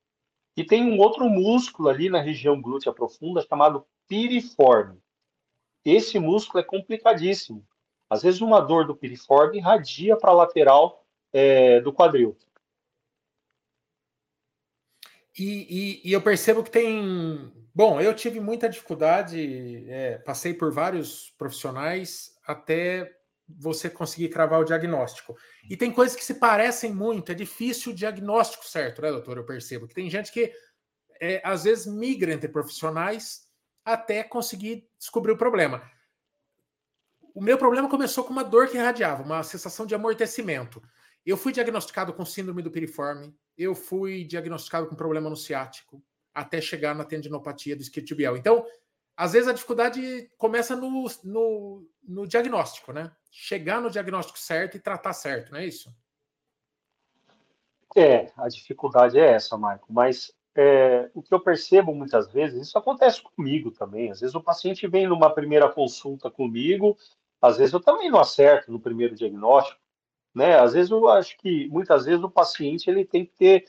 E 0.57 0.63
tem 0.65 0.83
um 0.83 0.99
outro 0.99 1.23
músculo 1.29 1.87
ali 1.87 2.09
na 2.09 2.19
região 2.19 2.61
glútea 2.61 2.91
profunda 2.91 3.41
chamado 3.41 3.85
piriforme. 4.09 5.01
Esse 5.85 6.19
músculo 6.19 6.59
é 6.59 6.63
complicadíssimo. 6.63 7.65
Às 8.09 8.23
vezes 8.23 8.41
uma 8.41 8.59
dor 8.59 8.85
do 8.85 8.93
piriforme 8.93 9.57
irradia 9.57 10.17
para 10.17 10.31
a 10.31 10.35
lateral 10.35 11.05
é, 11.31 11.79
do 11.79 11.93
quadril. 11.93 12.37
E, 15.39 16.01
e, 16.03 16.09
e, 16.09 16.11
eu 16.11 16.21
percebo 16.21 16.61
que 16.61 16.69
tem 16.69 17.49
Bom, 17.73 17.99
eu 17.99 18.13
tive 18.13 18.39
muita 18.39 18.69
dificuldade, 18.69 19.89
é, 19.89 20.17
passei 20.19 20.53
por 20.53 20.71
vários 20.71 21.31
profissionais 21.37 22.37
até 22.45 23.22
você 23.47 23.89
conseguir 23.89 24.29
cravar 24.29 24.59
o 24.59 24.63
diagnóstico. 24.63 25.35
E 25.69 25.75
tem 25.75 25.91
coisas 25.91 26.15
que 26.15 26.23
se 26.23 26.35
parecem 26.35 26.93
muito, 26.93 27.31
é 27.31 27.35
difícil 27.35 27.91
o 27.91 27.95
diagnóstico 27.95 28.65
certo, 28.65 29.01
né, 29.01 29.11
doutor? 29.11 29.37
Eu 29.37 29.45
percebo 29.45 29.87
que 29.87 29.93
tem 29.93 30.09
gente 30.09 30.31
que 30.31 30.53
é, 31.19 31.41
às 31.43 31.63
vezes 31.63 31.85
migra 31.85 32.33
entre 32.33 32.47
profissionais 32.47 33.47
até 33.85 34.23
conseguir 34.23 34.87
descobrir 34.97 35.31
o 35.31 35.37
problema. 35.37 35.83
O 37.33 37.41
meu 37.41 37.57
problema 37.57 37.89
começou 37.89 38.23
com 38.23 38.31
uma 38.31 38.43
dor 38.43 38.67
que 38.67 38.77
irradiava, 38.77 39.23
uma 39.23 39.43
sensação 39.43 39.85
de 39.85 39.95
amortecimento. 39.95 40.81
Eu 41.25 41.35
fui 41.35 41.51
diagnosticado 41.51 42.13
com 42.13 42.25
síndrome 42.25 42.61
do 42.61 42.71
piriforme, 42.71 43.35
eu 43.57 43.73
fui 43.73 44.23
diagnosticado 44.23 44.87
com 44.87 44.95
problema 44.95 45.29
no 45.29 45.35
ciático, 45.35 46.03
até 46.33 46.59
chegar 46.59 46.93
na 46.93 47.03
tendinopatia 47.03 47.75
do 47.75 47.81
isquiotibial. 47.81 48.37
Então, 48.37 48.65
às 49.15 49.33
vezes 49.33 49.47
a 49.47 49.53
dificuldade 49.53 50.29
começa 50.37 50.75
no, 50.75 51.05
no, 51.23 51.87
no, 52.03 52.27
diagnóstico, 52.27 52.91
né? 52.91 53.11
Chegar 53.31 53.81
no 53.81 53.89
diagnóstico 53.89 54.37
certo 54.37 54.75
e 54.75 54.79
tratar 54.79 55.13
certo, 55.13 55.51
não 55.51 55.59
é 55.59 55.65
isso? 55.65 55.93
É, 57.95 58.31
a 58.35 58.47
dificuldade 58.47 59.19
é 59.19 59.33
essa, 59.33 59.55
Marco. 59.55 59.93
Mas 59.93 60.33
é, 60.55 61.09
o 61.13 61.21
que 61.21 61.33
eu 61.33 61.39
percebo 61.39 61.93
muitas 61.93 62.31
vezes, 62.31 62.67
isso 62.67 62.77
acontece 62.77 63.21
comigo 63.21 63.71
também. 63.71 64.11
Às 64.11 64.21
vezes 64.21 64.35
o 64.35 64.41
paciente 64.41 64.87
vem 64.87 65.07
numa 65.07 65.29
primeira 65.29 65.69
consulta 65.69 66.29
comigo, 66.29 66.97
às 67.41 67.57
vezes 67.57 67.73
eu 67.73 67.79
também 67.79 68.09
não 68.09 68.19
acerto 68.19 68.71
no 68.71 68.79
primeiro 68.79 69.15
diagnóstico, 69.15 69.79
né? 70.33 70.57
Às 70.57 70.73
vezes 70.73 70.89
eu 70.89 71.07
acho 71.09 71.37
que 71.37 71.67
muitas 71.69 72.05
vezes 72.05 72.23
o 72.23 72.29
paciente 72.29 72.89
ele 72.89 73.05
tem 73.05 73.25
que 73.25 73.33
ter 73.33 73.65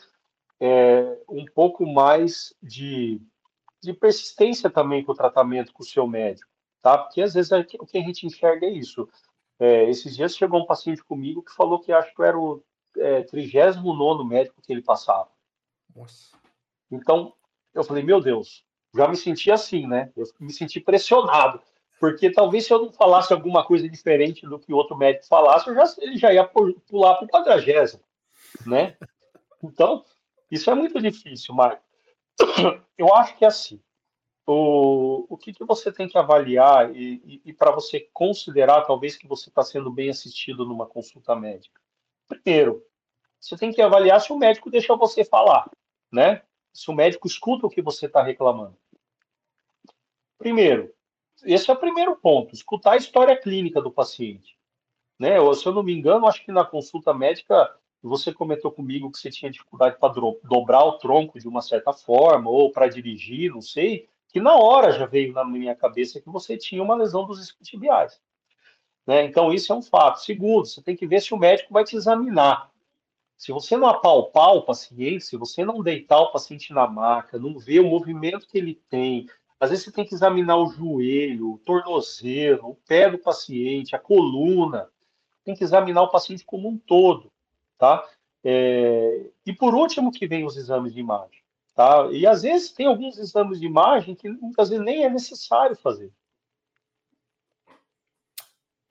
é, 0.61 1.19
um 1.29 1.45
pouco 1.45 1.85
mais 1.85 2.55
de 2.63 3.21
de 3.85 3.93
persistência 3.93 4.71
também 4.71 5.05
com 5.05 5.13
o 5.13 5.17
tratamento 5.17 5.73
com 5.73 5.83
o 5.83 5.87
seu 5.87 6.07
médico, 6.07 6.51
tá? 6.83 6.99
Porque 6.99 7.23
às 7.23 7.35
vezes 7.35 7.53
é 7.53 7.61
o 7.81 7.87
que 7.87 7.99
a 7.99 8.03
gente 8.03 8.27
enxerga 8.27 8.67
é 8.67 8.71
isso. 8.71 9.09
É, 9.59 9.89
esses 9.89 10.17
dias 10.17 10.37
chegou 10.37 10.61
um 10.61 10.67
paciente 10.67 11.03
comigo 11.05 11.43
que 11.43 11.55
falou 11.55 11.79
que 11.79 11.93
acho 11.93 12.15
que 12.15 12.23
era 12.23 12.39
o 12.39 12.63
é, 12.97 13.23
39 13.23 14.25
médico 14.25 14.61
que 14.61 14.73
ele 14.73 14.83
passava. 14.83 15.29
Nossa. 15.95 16.37
Então, 16.91 17.33
eu 17.73 17.85
falei, 17.85 18.03
meu 18.03 18.21
Deus, 18.21 18.65
já 18.95 19.09
me 19.09 19.17
senti 19.17 19.51
assim, 19.51 19.87
né? 19.87 20.13
Eu 20.17 20.25
me 20.41 20.53
senti 20.53 20.81
pressionado. 20.81 21.61
Porque 22.01 22.31
talvez 22.31 22.67
se 22.67 22.73
eu 22.73 22.83
não 22.83 22.93
falasse 22.93 23.33
alguma 23.33 23.65
coisa 23.65 23.89
diferente 23.89 24.47
do 24.47 24.59
que 24.59 24.73
o 24.73 24.77
outro 24.77 24.97
médico 24.97 25.27
falasse, 25.27 25.73
já, 25.73 25.85
ele 25.99 26.17
já 26.17 26.33
ia 26.33 26.45
pular 26.45 27.15
para 27.15 27.25
o 27.25 27.29
quadragésimo, 27.29 28.03
né? 28.67 28.97
Então, 29.63 30.05
isso 30.51 30.71
é 30.71 30.75
muito 30.75 31.01
difícil, 31.01 31.55
Marco. 31.55 31.83
Eu 32.97 33.15
acho 33.15 33.37
que 33.37 33.45
é 33.45 33.49
assim. 33.49 33.81
O, 34.47 35.27
o 35.29 35.39
que, 35.39 35.53
que 35.53 35.65
você 35.65 35.91
tem 35.91 36.07
que 36.07 36.19
avaliar 36.19 36.95
e, 36.95 37.23
e, 37.25 37.43
e 37.47 37.53
para 37.53 37.71
você 37.71 38.09
considerar, 38.13 38.83
talvez, 38.83 39.17
que 39.17 39.27
você 39.27 39.49
está 39.49 39.63
sendo 39.63 39.91
bem 39.91 40.11
assistido 40.11 40.67
numa 40.67 40.87
consulta 40.87 41.35
médica? 41.35 41.81
Primeiro, 42.29 42.85
você 43.41 43.57
tem 43.57 43.73
que 43.73 43.81
avaliar 43.81 44.21
se 44.21 44.33
o 44.33 44.39
médico 44.39 44.71
deixa 44.71 44.95
você 44.97 45.25
falar, 45.25 45.71
né? 46.13 46.43
Se 46.73 46.91
o 46.91 46.95
médico 46.95 47.27
escuta 47.27 47.67
o 47.67 47.71
que 47.71 47.81
você 47.81 48.07
está 48.07 48.23
reclamando. 48.23 48.77
Primeiro, 50.39 50.93
esse 51.43 51.71
é 51.71 51.73
o 51.73 51.79
primeiro 51.79 52.17
ponto, 52.17 52.55
escutar 52.55 52.93
a 52.93 52.97
história 52.97 53.37
clínica 53.37 53.81
do 53.81 53.91
paciente. 53.91 54.59
Né? 55.19 55.41
Ou, 55.41 55.55
se 55.55 55.67
eu 55.67 55.73
não 55.73 55.83
me 55.83 55.93
engano, 55.93 56.27
acho 56.27 56.45
que 56.45 56.53
na 56.53 56.65
consulta 56.65 57.15
médica 57.15 57.75
você 58.07 58.35
comentou 58.35 58.71
comigo 58.71 59.11
que 59.11 59.19
você 59.19 59.31
tinha 59.31 59.51
dificuldade 59.51 59.97
para 59.99 60.13
dobrar 60.43 60.85
o 60.85 60.99
tronco 60.99 61.41
de 61.41 61.49
uma 61.49 61.63
certa 61.63 61.91
forma, 61.91 62.51
ou 62.51 62.71
para 62.71 62.87
dirigir, 62.87 63.51
não 63.51 63.63
sei, 63.63 64.07
que 64.29 64.39
na 64.39 64.55
hora 64.55 64.93
já 64.93 65.07
veio 65.07 65.33
na 65.33 65.43
minha 65.43 65.75
cabeça 65.75 66.21
que 66.21 66.29
você 66.29 66.59
tinha 66.59 66.83
uma 66.83 66.95
lesão 66.95 67.25
dos 67.25 67.41
isquiotibiais. 67.41 68.21
Né? 69.07 69.25
Então, 69.25 69.51
isso 69.51 69.73
é 69.73 69.77
um 69.77 69.81
fato. 69.81 70.21
Segundo, 70.21 70.67
você 70.67 70.83
tem 70.83 70.95
que 70.95 71.07
ver 71.07 71.23
se 71.23 71.33
o 71.33 71.39
médico 71.39 71.73
vai 71.73 71.83
te 71.83 71.97
examinar. 71.97 72.71
Se 73.39 73.53
você 73.53 73.75
não 73.75 73.89
apalpar 73.89 74.55
o 74.55 74.63
paciente, 74.63 75.25
se 75.25 75.39
você 75.39 75.65
não 75.65 75.83
deitar 75.83 76.21
o 76.21 76.31
paciente 76.31 76.75
na 76.75 76.87
maca, 76.87 77.39
não 77.39 77.59
ver 77.59 77.81
o 77.81 77.89
movimento 77.89 78.47
que 78.47 78.59
ele 78.59 78.75
tem, 78.91 79.27
às 79.59 79.71
vezes 79.71 79.87
você 79.87 79.93
tem 79.93 80.05
que 80.05 80.15
examinar 80.15 80.59
o 80.59 80.69
joelho, 80.69 81.53
o 81.53 81.59
tornozelo, 81.59 82.69
o 82.69 82.79
pé 82.87 83.11
do 83.11 83.17
paciente, 83.17 83.97
a 83.97 83.99
coluna, 83.99 84.91
tem 85.43 85.55
que 85.55 85.65
examinar 85.65 86.03
o 86.03 86.11
paciente 86.11 86.45
como 86.45 86.69
um 86.69 86.77
todo 86.77 87.33
tá? 87.79 88.07
É, 88.45 89.31
e 89.47 89.53
por 89.53 89.75
último 89.75 90.13
que 90.13 90.27
vem 90.27 90.45
os 90.45 90.57
exames 90.57 90.93
de 90.93 91.01
imagem, 91.01 91.43
tá? 91.75 92.09
E 92.13 92.27
às 92.27 92.43
vezes 92.43 92.73
tem 92.73 92.87
alguns 92.87 93.19
exames 93.19 93.59
de 93.59 93.67
imagem 93.67 94.15
que 94.15 94.29
muitas 94.29 94.69
vezes 94.69 94.85
nem 94.85 95.05
é 95.05 95.11
necessário 95.11 95.75
fazer. 95.77 96.13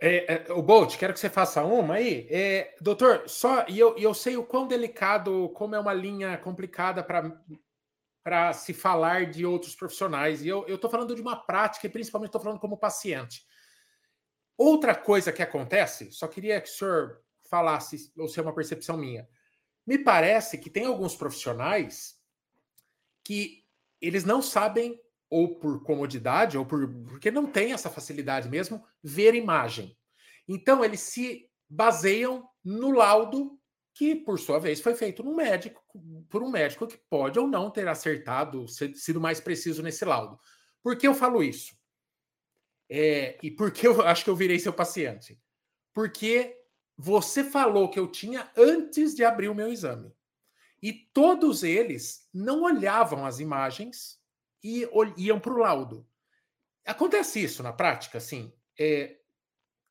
É, 0.05 0.49
é, 0.49 0.51
o 0.51 0.61
Bolt, 0.61 0.97
quero 0.97 1.13
que 1.13 1.19
você 1.19 1.29
faça 1.29 1.63
uma 1.63 1.93
aí. 1.93 2.27
É, 2.29 2.75
doutor, 2.81 3.23
só 3.25 3.65
e 3.69 3.79
eu, 3.79 3.95
eu 3.97 4.13
sei 4.13 4.35
o 4.35 4.43
quão 4.43 4.67
delicado, 4.67 5.49
como 5.53 5.75
é 5.75 5.79
uma 5.79 5.93
linha 5.93 6.37
complicada 6.37 7.01
para 8.21 8.51
se 8.51 8.73
falar 8.73 9.31
de 9.31 9.45
outros 9.45 9.73
profissionais. 9.75 10.43
E 10.43 10.49
eu 10.49 10.65
estou 10.67 10.89
falando 10.89 11.15
de 11.15 11.21
uma 11.21 11.37
prática 11.37 11.87
e 11.87 11.89
principalmente 11.89 12.27
estou 12.27 12.41
falando 12.41 12.59
como 12.59 12.77
paciente. 12.77 13.45
Outra 14.57 14.93
coisa 14.93 15.31
que 15.31 15.41
acontece, 15.41 16.11
só 16.11 16.27
queria 16.27 16.59
que 16.59 16.69
o 16.69 16.73
senhor 16.73 17.22
falasse, 17.53 18.11
ou 18.17 18.27
se 18.27 18.39
é 18.39 18.41
uma 18.41 18.55
percepção 18.55 18.97
minha. 18.97 19.29
Me 19.85 19.99
parece 19.99 20.57
que 20.57 20.71
tem 20.71 20.85
alguns 20.85 21.15
profissionais 21.15 22.19
que 23.23 23.63
eles 24.01 24.23
não 24.23 24.41
sabem, 24.41 24.99
ou 25.29 25.59
por 25.59 25.83
comodidade, 25.83 26.57
ou 26.57 26.65
por, 26.65 26.91
porque 27.03 27.29
não 27.29 27.45
tem 27.45 27.71
essa 27.71 27.91
facilidade 27.91 28.49
mesmo, 28.49 28.83
ver 29.03 29.35
imagem. 29.35 29.95
Então, 30.47 30.83
eles 30.83 31.01
se 31.01 31.47
baseiam 31.69 32.43
no 32.63 32.91
laudo 32.91 33.59
que, 33.93 34.15
por 34.15 34.39
sua 34.39 34.57
vez, 34.57 34.81
foi 34.81 34.95
feito 34.95 35.23
no 35.23 35.35
médico, 35.35 35.83
por 36.29 36.41
um 36.41 36.49
médico 36.49 36.87
que 36.87 36.97
pode 37.07 37.37
ou 37.37 37.47
não 37.47 37.69
ter 37.69 37.87
acertado, 37.87 38.65
sido 38.67 39.21
mais 39.21 39.39
preciso 39.39 39.83
nesse 39.83 40.03
laudo. 40.03 40.39
Por 40.81 40.97
que 40.97 41.07
eu 41.07 41.13
falo 41.13 41.43
isso? 41.43 41.75
É, 42.89 43.37
e 43.43 43.51
por 43.51 43.71
que 43.71 43.85
eu 43.85 44.01
acho 44.07 44.23
que 44.23 44.29
eu 44.31 44.35
virei 44.35 44.57
seu 44.57 44.73
paciente? 44.73 45.39
Porque 45.93 46.62
você 46.97 47.43
falou 47.43 47.89
que 47.89 47.99
eu 47.99 48.07
tinha 48.07 48.49
antes 48.55 49.15
de 49.15 49.23
abrir 49.23 49.49
o 49.49 49.55
meu 49.55 49.69
exame. 49.69 50.13
E 50.81 50.91
todos 50.91 51.63
eles 51.63 52.27
não 52.33 52.63
olhavam 52.63 53.25
as 53.25 53.39
imagens 53.39 54.19
e 54.63 54.87
iam 55.17 55.39
para 55.39 55.53
o 55.53 55.57
laudo. 55.57 56.07
Acontece 56.85 57.41
isso 57.41 57.63
na 57.63 57.71
prática, 57.71 58.17
assim. 58.17 58.53
É, 58.77 59.17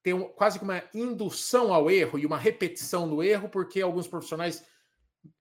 tem 0.02 0.12
um, 0.12 0.28
quase 0.28 0.58
que 0.58 0.64
uma 0.64 0.82
indução 0.92 1.72
ao 1.72 1.90
erro 1.90 2.18
e 2.18 2.26
uma 2.26 2.36
repetição 2.36 3.08
do 3.08 3.22
erro, 3.22 3.48
porque 3.48 3.80
alguns 3.80 4.06
profissionais 4.06 4.64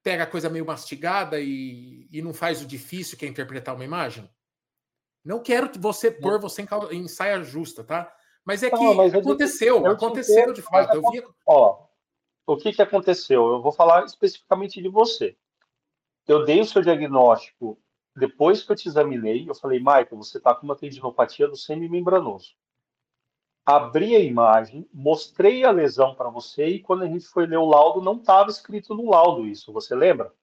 pegam 0.03 0.23
a 0.23 0.29
coisa 0.29 0.49
meio 0.49 0.65
mastigada 0.65 1.39
e, 1.39 2.07
e 2.11 2.21
não 2.21 2.33
faz 2.33 2.61
o 2.61 2.65
difícil 2.65 3.17
que 3.17 3.25
é 3.25 3.29
interpretar 3.29 3.75
uma 3.75 3.85
imagem. 3.85 4.29
Não 5.23 5.41
quero 5.41 5.69
você 5.79 6.09
pôr 6.09 6.39
você 6.39 6.61
em, 6.61 6.67
em 6.97 7.07
saia 7.07 7.43
justa, 7.43 7.83
tá? 7.83 8.15
Mas 8.45 8.63
é 8.63 8.69
que 8.69 8.75
não, 8.75 8.93
mas 8.93 9.13
aconteceu, 9.13 9.85
aconteceu 9.85 10.51
de 10.51 10.61
fato. 10.61 10.95
Eu 10.95 11.11
vi... 11.11 11.23
Ó, 11.45 11.85
o 12.45 12.57
que, 12.57 12.73
que 12.73 12.81
aconteceu? 12.81 13.47
Eu 13.47 13.61
vou 13.61 13.71
falar 13.71 14.03
especificamente 14.05 14.81
de 14.81 14.89
você. 14.89 15.37
Eu 16.27 16.43
dei 16.43 16.59
o 16.61 16.65
seu 16.65 16.81
diagnóstico 16.81 17.79
depois 18.15 18.63
que 18.63 18.71
eu 18.71 18.75
te 18.75 18.87
examinei. 18.87 19.47
Eu 19.47 19.55
falei, 19.55 19.79
Michael, 19.79 20.17
você 20.17 20.37
está 20.37 20.55
com 20.55 20.65
uma 20.65 20.75
tendinopatia 20.75 21.47
do 21.47 21.55
semimembranoso. 21.55 22.53
Abri 23.63 24.15
a 24.15 24.19
imagem, 24.19 24.89
mostrei 24.91 25.63
a 25.63 25.71
lesão 25.71 26.15
para 26.15 26.29
você 26.29 26.65
e 26.65 26.81
quando 26.81 27.03
a 27.03 27.07
gente 27.07 27.25
foi 27.25 27.45
ler 27.45 27.57
o 27.57 27.69
laudo, 27.69 28.01
não 28.01 28.17
estava 28.17 28.49
escrito 28.49 28.95
no 28.95 29.09
laudo 29.09 29.45
isso. 29.45 29.71
Você 29.71 29.95
lembra? 29.95 30.33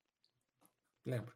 Lembro. 1.05 1.35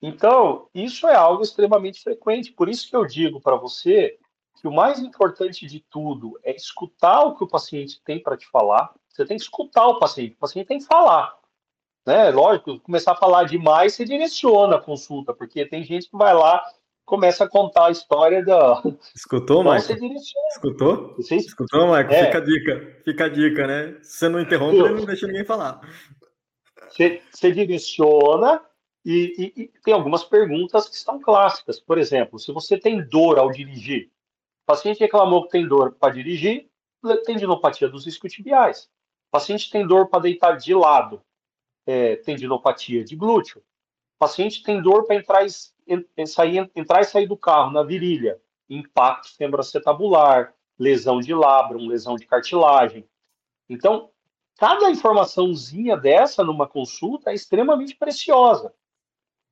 Então, 0.00 0.68
isso 0.72 1.06
é 1.08 1.14
algo 1.14 1.42
extremamente 1.42 2.00
frequente. 2.02 2.52
Por 2.52 2.68
isso 2.68 2.88
que 2.88 2.96
eu 2.96 3.04
digo 3.04 3.40
para 3.40 3.56
você 3.56 4.18
que 4.60 4.68
o 4.68 4.72
mais 4.72 4.98
importante 5.00 5.66
de 5.66 5.80
tudo 5.90 6.38
é 6.42 6.54
escutar 6.54 7.22
o 7.22 7.36
que 7.36 7.44
o 7.44 7.48
paciente 7.48 8.00
tem 8.04 8.22
para 8.22 8.36
te 8.36 8.46
falar. 8.48 8.92
Você 9.08 9.24
tem 9.24 9.36
que 9.36 9.42
escutar 9.42 9.86
o 9.86 9.98
paciente, 9.98 10.34
o 10.34 10.38
paciente 10.38 10.66
tem 10.66 10.78
que 10.78 10.84
falar. 10.84 11.34
Né? 12.06 12.30
Lógico, 12.30 12.80
começar 12.80 13.12
a 13.12 13.16
falar 13.16 13.44
demais, 13.44 13.94
você 13.94 14.04
direciona 14.04 14.76
a 14.76 14.80
consulta, 14.80 15.34
porque 15.34 15.66
tem 15.66 15.84
gente 15.84 16.08
que 16.08 16.16
vai 16.16 16.34
lá 16.34 16.64
começa 17.10 17.42
a 17.42 17.48
contar 17.48 17.86
a 17.86 17.90
história 17.90 18.44
da. 18.44 18.80
Escutou, 19.14 19.62
então, 19.62 19.74
Michael? 19.74 20.14
Escutou? 20.52 21.14
Você... 21.16 21.34
Escutou, 21.34 21.86
Michael? 21.86 22.12
É. 22.12 22.26
Fica 22.26 22.38
a 22.38 22.40
dica, 22.40 23.02
fica 23.04 23.24
a 23.24 23.28
dica, 23.28 23.66
né? 23.66 23.98
Se 24.00 24.18
você 24.18 24.28
não 24.28 24.40
interrompe, 24.40 24.76
ele 24.76 24.94
não 24.94 25.04
deixa 25.04 25.26
ninguém 25.26 25.44
falar. 25.44 25.80
Você, 26.88 27.20
você 27.32 27.50
direciona 27.50 28.62
e, 29.04 29.52
e, 29.56 29.62
e, 29.62 29.72
tem 29.82 29.92
algumas 29.92 30.22
perguntas 30.22 30.88
que 30.88 30.96
são 30.96 31.20
clássicas. 31.20 31.80
Por 31.80 31.98
exemplo, 31.98 32.38
se 32.38 32.52
você 32.52 32.78
tem 32.78 33.04
dor 33.08 33.38
ao 33.40 33.50
dirigir, 33.50 34.08
paciente 34.70 35.00
reclamou 35.00 35.42
que 35.42 35.50
tem 35.50 35.66
dor 35.66 35.96
para 35.98 36.14
dirigir, 36.14 36.70
tendinopatia 37.26 37.88
dos 37.88 38.06
isquiotibiais. 38.06 38.88
Paciente 39.28 39.68
tem 39.68 39.84
dor 39.84 40.08
para 40.08 40.20
deitar 40.20 40.56
de 40.56 40.72
lado, 40.72 41.20
é, 41.84 42.14
tendinopatia 42.14 43.04
de 43.04 43.16
glúteo. 43.16 43.64
Paciente 44.16 44.62
tem 44.62 44.80
dor 44.80 45.06
para 45.06 45.16
entrar, 45.16 45.44
e, 45.44 46.26
sair, 46.26 46.70
entrar 46.76 47.00
e 47.00 47.04
sair 47.04 47.26
do 47.26 47.36
carro 47.36 47.72
na 47.72 47.82
virilha, 47.82 48.40
impacto 48.68 49.34
femoroacetabular, 49.36 50.54
lesão 50.78 51.18
de 51.18 51.34
labrum, 51.34 51.88
lesão 51.88 52.14
de 52.14 52.24
cartilagem. 52.24 53.04
Então, 53.68 54.12
cada 54.56 54.88
informaçãozinha 54.88 55.96
dessa 55.96 56.44
numa 56.44 56.68
consulta 56.68 57.32
é 57.32 57.34
extremamente 57.34 57.96
preciosa. 57.96 58.72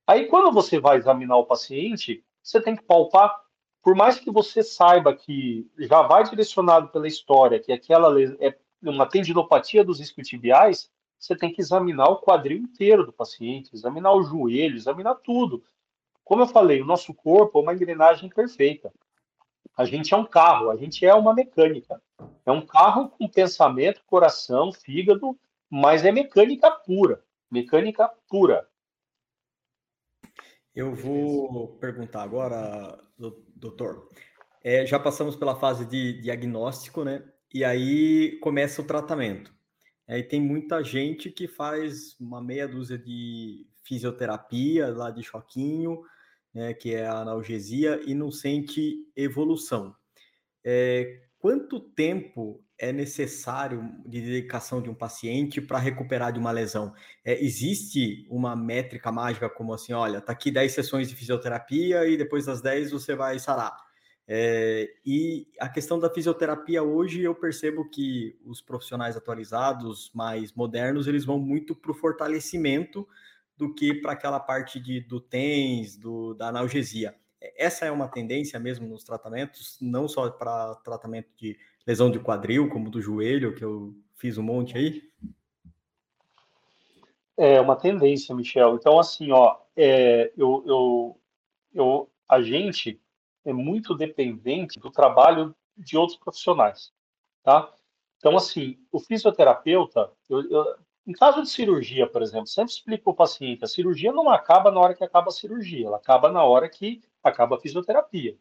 Aí, 0.07 0.27
quando 0.27 0.53
você 0.53 0.79
vai 0.79 0.97
examinar 0.97 1.39
o 1.39 1.47
paciente, 1.47 2.25
você 2.41 2.61
tem 2.61 2.77
que 2.77 2.85
palpar. 2.85 3.48
Por 3.83 3.95
mais 3.95 4.19
que 4.19 4.31
você 4.31 4.63
saiba 4.63 5.15
que 5.15 5.71
já 5.79 6.03
vai 6.03 6.25
direcionado 6.25 6.89
pela 6.89 7.07
história, 7.07 7.61
que 7.61 7.73
aquela 7.73 8.21
é 8.41 8.57
uma 8.83 9.07
tendinopatia 9.07 9.85
dos 9.85 10.01
isquiotibiais, 10.01 10.91
você 11.19 11.35
tem 11.37 11.53
que 11.53 11.61
examinar 11.61 12.09
o 12.09 12.21
quadril 12.21 12.59
inteiro 12.59 13.05
do 13.05 13.13
paciente, 13.13 13.75
examinar 13.75 14.13
o 14.13 14.23
joelho, 14.23 14.77
examinar 14.77 15.17
tudo. 15.17 15.65
Como 16.25 16.43
eu 16.43 16.47
falei, 16.47 16.81
o 16.81 16.87
nosso 16.87 17.13
corpo 17.15 17.59
é 17.59 17.63
uma 17.63 17.75
engrenagem 17.75 18.29
perfeita. 18.29 18.93
A 19.77 19.85
gente 19.85 20.13
é 20.13 20.17
um 20.17 20.25
carro, 20.25 20.71
a 20.71 20.77
gente 20.77 21.07
é 21.07 21.15
uma 21.15 21.33
mecânica. 21.33 22.03
É 22.45 22.53
um 22.53 22.65
carro 22.65 23.09
com 23.09 23.29
pensamento, 23.29 24.03
coração, 24.07 24.73
fígado, 24.73 25.39
mas 25.71 26.05
é 26.05 26.13
mecânica 26.13 26.71
pura. 26.71 27.23
Mecânica 27.51 28.11
pura. 28.29 28.69
Eu 30.75 30.95
vou 30.95 31.77
perguntar 31.79 32.23
agora, 32.23 32.99
doutor. 33.55 34.09
É, 34.63 34.87
já 34.87 34.99
passamos 34.99 35.35
pela 35.35 35.59
fase 35.59 35.87
de 35.87 36.21
diagnóstico, 36.21 37.05
né? 37.05 37.25
E 37.53 37.65
aí 37.65 38.39
começa 38.41 38.83
o 38.83 38.87
tratamento. 38.87 39.53
Aí 40.07 40.23
tem 40.23 40.41
muita 40.41 40.83
gente 40.83 41.31
que 41.31 41.47
faz 41.47 42.19
uma 42.19 42.43
meia 42.43 42.67
dúzia 42.67 42.99
de 42.99 43.67
fisioterapia 43.83 44.89
lá 44.89 45.11
de 45.11 45.23
choquinho, 45.23 46.03
né, 46.53 46.75
que 46.75 46.95
é 46.95 47.07
a 47.07 47.21
analgesia, 47.21 48.01
e 48.07 48.15
não 48.15 48.31
sente 48.31 48.97
evolução. 49.17 49.95
É, 50.65 51.23
quanto 51.39 51.81
tempo 51.81 52.65
é 52.79 52.93
necessário 52.93 53.93
de 54.07 54.21
dedicação 54.21 54.81
de 54.81 54.89
um 54.89 54.95
paciente 54.95 55.61
para 55.61 55.79
recuperar 55.79 56.33
de 56.33 56.39
uma 56.39 56.53
lesão? 56.53 56.95
É, 57.25 57.43
existe 57.43 58.27
uma 58.31 58.55
métrica 58.55 59.11
mágica 59.11 59.49
como 59.49 59.75
assim, 59.75 59.93
olha, 59.93 60.21
tá 60.21 60.33
aqui 60.33 60.51
10 60.51 60.73
sessões 60.73 61.09
de 61.09 61.17
fisioterapia 61.17 62.07
e 62.07 62.17
depois 62.17 62.47
das 62.47 62.61
10 62.61 62.93
você 62.93 63.15
vai 63.15 63.39
sarar. 63.39 63.77
É, 64.31 64.89
e 65.05 65.49
a 65.59 65.69
questão 65.69 65.99
da 65.99 66.11
fisioterapia 66.11 66.83
hoje 66.83 67.23
eu 67.23 67.35
percebo 67.35 67.89
que 67.89 68.39
os 68.45 68.61
profissionais 68.61 69.17
atualizados, 69.17 70.11
mais 70.15 70.53
modernos, 70.53 71.07
eles 71.07 71.25
vão 71.25 71.39
muito 71.39 71.75
para 71.75 71.91
o 71.91 71.95
fortalecimento 71.95 73.09
do 73.57 73.75
que 73.75 73.95
para 73.95 74.13
aquela 74.13 74.39
parte 74.39 74.79
de, 74.79 75.01
do 75.01 75.21
TENS, 75.21 75.97
do, 75.97 76.35
da 76.35 76.49
analgesia. 76.49 77.15
Essa 77.57 77.87
é 77.87 77.91
uma 77.91 78.09
tendência 78.09 78.59
mesmo 78.59 78.87
nos 78.87 79.03
tratamentos, 79.03 79.79
não 79.81 80.07
só 80.07 80.29
para 80.31 80.75
tratamento 80.77 81.31
de 81.37 81.57
lesão 81.87 82.11
de 82.11 82.19
quadril, 82.19 82.69
como 82.69 82.91
do 82.91 83.01
joelho, 83.01 83.55
que 83.55 83.65
eu 83.65 83.95
fiz 84.17 84.37
um 84.39 84.43
monte 84.43 84.77
aí? 84.77 85.03
É 87.37 87.61
uma 87.61 87.77
tendência, 87.77 88.35
Michel. 88.35 88.75
Então, 88.75 88.99
assim, 88.99 89.31
ó, 89.31 89.57
é, 89.77 90.33
eu, 90.37 90.65
eu, 90.67 91.21
eu, 91.73 92.11
a 92.29 92.43
gente 92.43 93.01
é 93.45 93.53
muito 93.53 93.95
dependente 93.95 94.79
do 94.81 94.91
trabalho 94.91 95.55
de 95.77 95.97
outros 95.97 96.19
profissionais, 96.19 96.93
tá? 97.43 97.73
Então, 98.19 98.37
assim, 98.37 98.77
o 98.91 98.99
fisioterapeuta, 98.99 100.11
eu, 100.29 100.51
eu, 100.51 100.77
em 101.07 101.13
caso 101.13 101.41
de 101.41 101.49
cirurgia, 101.49 102.07
por 102.07 102.21
exemplo, 102.21 102.49
sempre 102.49 102.73
explico 102.73 103.05
para 103.05 103.13
o 103.13 103.17
paciente, 103.17 103.65
a 103.65 103.69
cirurgia 103.69 104.13
não 104.13 104.29
acaba 104.29 104.71
na 104.71 104.81
hora 104.81 104.95
que 104.95 105.05
acaba 105.05 105.29
a 105.29 105.33
cirurgia, 105.33 105.87
ela 105.87 105.97
acaba 105.97 106.31
na 106.31 106.43
hora 106.43 106.69
que 106.69 107.01
acaba 107.23 107.57
a 107.57 107.61
fisioterapia. 107.61 108.37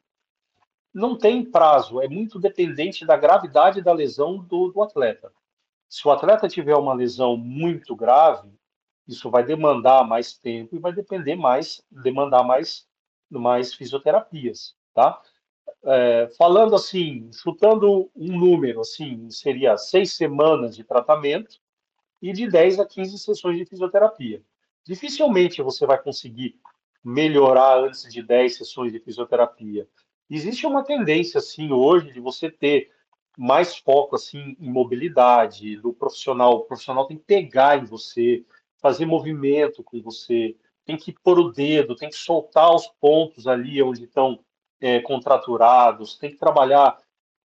Não 0.98 1.16
tem 1.16 1.46
prazo, 1.46 2.02
é 2.02 2.08
muito 2.08 2.40
dependente 2.40 3.06
da 3.06 3.16
gravidade 3.16 3.84
da 3.84 3.94
lesão 3.94 4.40
do, 4.40 4.72
do 4.72 4.82
atleta. 4.82 5.32
Se 5.88 6.08
o 6.08 6.10
atleta 6.10 6.48
tiver 6.48 6.76
uma 6.76 6.96
lesão 6.96 7.38
muito 7.38 7.96
grave, 7.96 8.50
isso 9.08 9.30
vai 9.30 9.44
demandar 9.44 10.04
mais 10.08 10.34
tempo 10.34 10.76
e 10.76 10.80
vai 10.80 10.92
depender 10.92 11.36
mais, 11.36 11.86
demandar 11.92 12.44
mais, 12.44 12.88
mais 13.30 13.76
fisioterapias, 13.76 14.76
tá? 14.92 15.22
É, 15.84 16.30
falando 16.36 16.76
assim, 16.76 17.30
chutando 17.32 18.10
um 18.16 18.36
número, 18.36 18.82
assim, 18.82 19.30
seria 19.30 19.78
seis 19.78 20.14
semanas 20.14 20.76
de 20.76 20.84
tratamento, 20.84 21.60
e 22.20 22.34
de 22.34 22.50
10 22.50 22.80
a 22.80 22.88
15 22.88 23.20
sessões 23.20 23.60
de 23.60 23.66
fisioterapia. 23.66 24.42
Dificilmente 24.84 25.62
você 25.62 25.86
vai 25.86 26.02
conseguir 26.02 26.60
melhorar 27.04 27.84
antes 27.84 28.12
de 28.12 28.24
10 28.24 28.58
sessões 28.58 28.92
de 28.92 29.00
fisioterapia. 29.00 29.88
Existe 30.30 30.66
uma 30.68 30.84
tendência, 30.84 31.38
assim, 31.38 31.72
hoje, 31.72 32.12
de 32.12 32.20
você 32.20 32.50
ter 32.50 32.92
mais 33.38 33.78
foco, 33.78 34.16
assim, 34.16 34.58
em 34.60 34.70
mobilidade, 34.70 35.78
do 35.78 35.94
profissional. 35.94 36.56
O 36.56 36.66
profissional 36.66 37.06
tem 37.06 37.18
que 37.18 37.24
pegar 37.24 37.78
em 37.78 37.86
você, 37.86 38.44
fazer 38.78 39.06
movimento 39.06 39.84
com 39.84 40.02
você, 40.02 40.56
tem 40.86 40.98
que 40.98 41.12
pôr 41.12 41.40
o 41.40 41.52
dedo, 41.52 41.96
tem 41.96 42.10
que 42.10 42.16
soltar 42.16 42.74
os 42.74 42.88
pontos 43.00 43.48
ali 43.48 43.82
onde 43.82 44.06
estão 44.06 44.40
é, 44.80 45.00
contraturados, 45.00 46.18
tem 46.18 46.32
que 46.32 46.38
trabalhar 46.38 46.98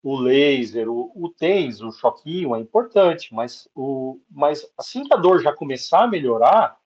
o 0.03 0.17
laser, 0.17 0.89
o, 0.89 1.11
o 1.15 1.29
TENS, 1.29 1.81
o 1.81 1.91
choquinho 1.91 2.55
é 2.55 2.59
importante, 2.59 3.33
mas, 3.33 3.67
o, 3.75 4.19
mas 4.29 4.67
assim 4.77 5.03
que 5.03 5.13
a 5.13 5.17
dor 5.17 5.41
já 5.41 5.53
começar 5.53 6.03
a 6.03 6.07
melhorar, 6.07 6.77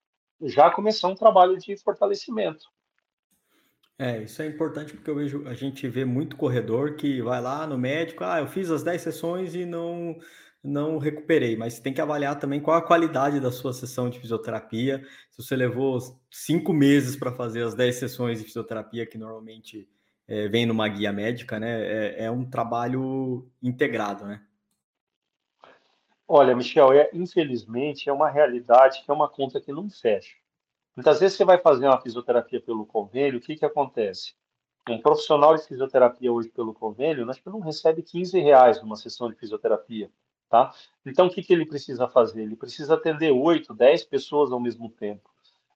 já 0.41 0.69
começar 0.69 1.07
um 1.07 1.15
trabalho 1.15 1.57
de 1.57 1.77
fortalecimento. 1.77 2.65
É, 3.97 4.23
isso 4.23 4.41
é 4.41 4.47
importante 4.47 4.93
porque 4.93 5.09
eu 5.09 5.15
vejo, 5.15 5.47
a 5.47 5.53
gente 5.53 5.87
vê 5.87 6.03
muito 6.03 6.35
corredor 6.35 6.95
que 6.95 7.21
vai 7.21 7.41
lá 7.41 7.65
no 7.65 7.77
médico, 7.77 8.25
ah, 8.25 8.39
eu 8.39 8.47
fiz 8.47 8.69
as 8.69 8.83
10 8.83 9.01
sessões 9.01 9.55
e 9.55 9.65
não 9.65 10.17
não 10.65 10.97
recuperei, 10.97 11.55
mas 11.55 11.79
tem 11.79 11.93
que 11.93 12.01
avaliar 12.01 12.39
também 12.39 12.59
qual 12.59 12.75
a 12.75 12.81
qualidade 12.81 13.39
da 13.39 13.51
sua 13.51 13.71
sessão 13.71 14.09
de 14.09 14.19
fisioterapia. 14.19 15.05
Se 15.29 15.43
você 15.43 15.55
levou 15.55 15.99
cinco 16.31 16.73
meses 16.73 17.15
para 17.15 17.31
fazer 17.31 17.63
as 17.63 17.75
10 17.75 17.95
sessões 17.95 18.39
de 18.39 18.45
fisioterapia, 18.45 19.05
que 19.05 19.17
normalmente 19.17 19.87
é, 20.27 20.47
vem 20.47 20.65
numa 20.65 20.87
guia 20.87 21.13
médica, 21.13 21.59
né? 21.59 21.83
É, 21.85 22.25
é, 22.25 22.31
um 22.31 22.49
trabalho 22.49 23.47
integrado, 23.61 24.25
né? 24.25 24.41
Olha, 26.27 26.55
Michel, 26.55 26.91
é, 26.93 27.11
infelizmente 27.13 28.09
é 28.09 28.13
uma 28.13 28.29
realidade 28.29 29.03
que 29.03 29.11
é 29.11 29.13
uma 29.13 29.29
conta 29.29 29.61
que 29.61 29.71
não 29.71 29.87
fecha. 29.87 30.35
Muitas 30.95 31.19
vezes 31.19 31.37
você 31.37 31.43
vai 31.43 31.57
fazer 31.57 31.87
uma 31.87 31.99
fisioterapia 31.99 32.61
pelo 32.61 32.85
convênio, 32.85 33.39
o 33.39 33.41
que, 33.41 33.55
que 33.55 33.65
acontece? 33.65 34.33
Um 34.89 35.01
profissional 35.01 35.55
de 35.55 35.67
fisioterapia 35.67 36.31
hoje 36.31 36.49
pelo 36.49 36.73
convênio, 36.73 37.25
nós 37.25 37.41
não 37.45 37.59
recebe 37.59 38.01
15 38.01 38.39
reais 38.39 38.81
numa 38.81 38.95
sessão 38.95 39.29
de 39.29 39.35
fisioterapia, 39.35 40.09
tá? 40.49 40.73
Então, 41.05 41.27
o 41.27 41.29
que, 41.29 41.43
que 41.43 41.51
ele 41.51 41.65
precisa 41.65 42.07
fazer? 42.07 42.43
Ele 42.43 42.55
precisa 42.55 42.93
atender 42.93 43.31
8, 43.31 43.73
10 43.73 44.05
pessoas 44.05 44.51
ao 44.51 44.59
mesmo 44.59 44.89
tempo. 44.89 45.29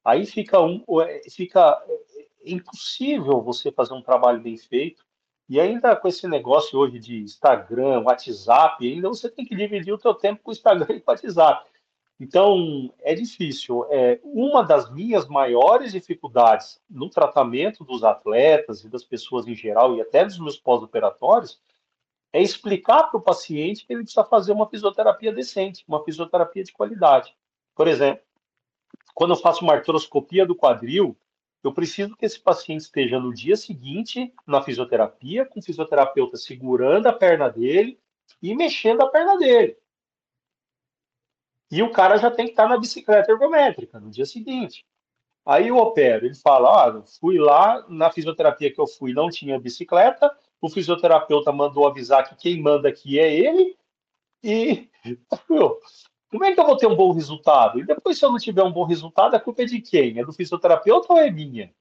Aí 0.05 0.25
fica, 0.25 0.61
um, 0.61 0.83
é, 1.01 1.21
fica 1.29 1.83
impossível 2.45 3.41
você 3.41 3.71
fazer 3.71 3.93
um 3.93 4.01
trabalho 4.01 4.41
bem 4.41 4.57
feito. 4.57 5.03
E 5.47 5.59
ainda 5.59 5.95
com 5.95 6.07
esse 6.07 6.27
negócio 6.27 6.77
hoje 6.77 6.99
de 6.99 7.21
Instagram, 7.21 8.01
WhatsApp, 8.01 8.87
ainda 8.87 9.09
você 9.09 9.29
tem 9.29 9.45
que 9.45 9.55
dividir 9.55 9.91
o 9.91 9.97
teu 9.97 10.13
tempo 10.13 10.41
com 10.43 10.51
o 10.51 10.53
Instagram 10.53 10.95
e 10.95 11.01
com 11.01 11.11
o 11.11 11.13
WhatsApp. 11.13 11.68
Então, 12.19 12.93
é 12.99 13.15
difícil. 13.15 13.85
É, 13.89 14.19
uma 14.23 14.61
das 14.61 14.91
minhas 14.91 15.27
maiores 15.27 15.93
dificuldades 15.93 16.81
no 16.89 17.09
tratamento 17.09 17.83
dos 17.85 18.03
atletas 18.03 18.83
e 18.83 18.89
das 18.89 19.03
pessoas 19.03 19.47
em 19.47 19.55
geral, 19.55 19.95
e 19.95 20.01
até 20.01 20.25
dos 20.25 20.37
meus 20.37 20.57
pós-operatórios, 20.57 21.61
é 22.33 22.41
explicar 22.41 23.03
para 23.03 23.17
o 23.17 23.23
paciente 23.23 23.85
que 23.85 23.93
ele 23.93 24.03
precisa 24.03 24.25
fazer 24.25 24.51
uma 24.51 24.69
fisioterapia 24.69 25.31
decente, 25.31 25.83
uma 25.87 26.03
fisioterapia 26.03 26.63
de 26.63 26.73
qualidade. 26.73 27.33
Por 27.73 27.87
exemplo, 27.87 28.21
quando 29.15 29.31
eu 29.31 29.37
faço 29.37 29.63
uma 29.63 29.73
artroscopia 29.73 30.45
do 30.45 30.55
quadril, 30.55 31.17
eu 31.63 31.73
preciso 31.73 32.15
que 32.15 32.25
esse 32.25 32.39
paciente 32.39 32.81
esteja 32.81 33.19
no 33.19 33.33
dia 33.33 33.55
seguinte 33.55 34.33
na 34.45 34.61
fisioterapia, 34.61 35.45
com 35.45 35.59
o 35.59 35.63
fisioterapeuta 35.63 36.37
segurando 36.37 37.07
a 37.07 37.13
perna 37.13 37.49
dele 37.49 37.97
e 38.41 38.53
mexendo 38.55 39.01
a 39.01 39.07
perna 39.07 39.37
dele. 39.37 39.77
E 41.71 41.83
o 41.83 41.91
cara 41.91 42.17
já 42.17 42.31
tem 42.31 42.45
que 42.45 42.51
estar 42.51 42.67
na 42.67 42.77
bicicleta 42.77 43.31
ergométrica 43.31 43.99
no 43.99 44.09
dia 44.09 44.25
seguinte. 44.25 44.85
Aí 45.45 45.67
eu 45.67 45.77
opero, 45.77 46.25
ele 46.25 46.35
fala: 46.35 46.87
ah, 46.87 47.03
fui 47.19 47.37
lá 47.37 47.85
na 47.87 48.11
fisioterapia 48.11 48.73
que 48.73 48.79
eu 48.79 48.87
fui, 48.87 49.13
não 49.13 49.29
tinha 49.29 49.59
bicicleta, 49.59 50.35
o 50.61 50.69
fisioterapeuta 50.69 51.51
mandou 51.51 51.87
avisar 51.87 52.27
que 52.27 52.35
quem 52.35 52.61
manda 52.61 52.89
aqui 52.89 53.19
é 53.19 53.33
ele, 53.33 53.77
e 54.43 54.89
como 55.47 56.45
é 56.45 56.53
que 56.53 56.59
eu 56.59 56.65
vou 56.65 56.77
ter 56.77 56.87
um 56.87 56.95
bom 56.95 57.11
resultado? 57.11 57.79
E 57.79 57.85
depois, 57.85 58.17
se 58.17 58.25
eu 58.25 58.31
não 58.31 58.37
tiver 58.37 58.63
um 58.63 58.71
bom 58.71 58.83
resultado, 58.83 59.35
a 59.35 59.39
culpa 59.39 59.63
é 59.63 59.65
de 59.65 59.81
quem? 59.81 60.19
É 60.19 60.25
do 60.25 60.33
fisioterapeuta 60.33 61.13
ou 61.13 61.19
é 61.19 61.31
minha? 61.31 61.73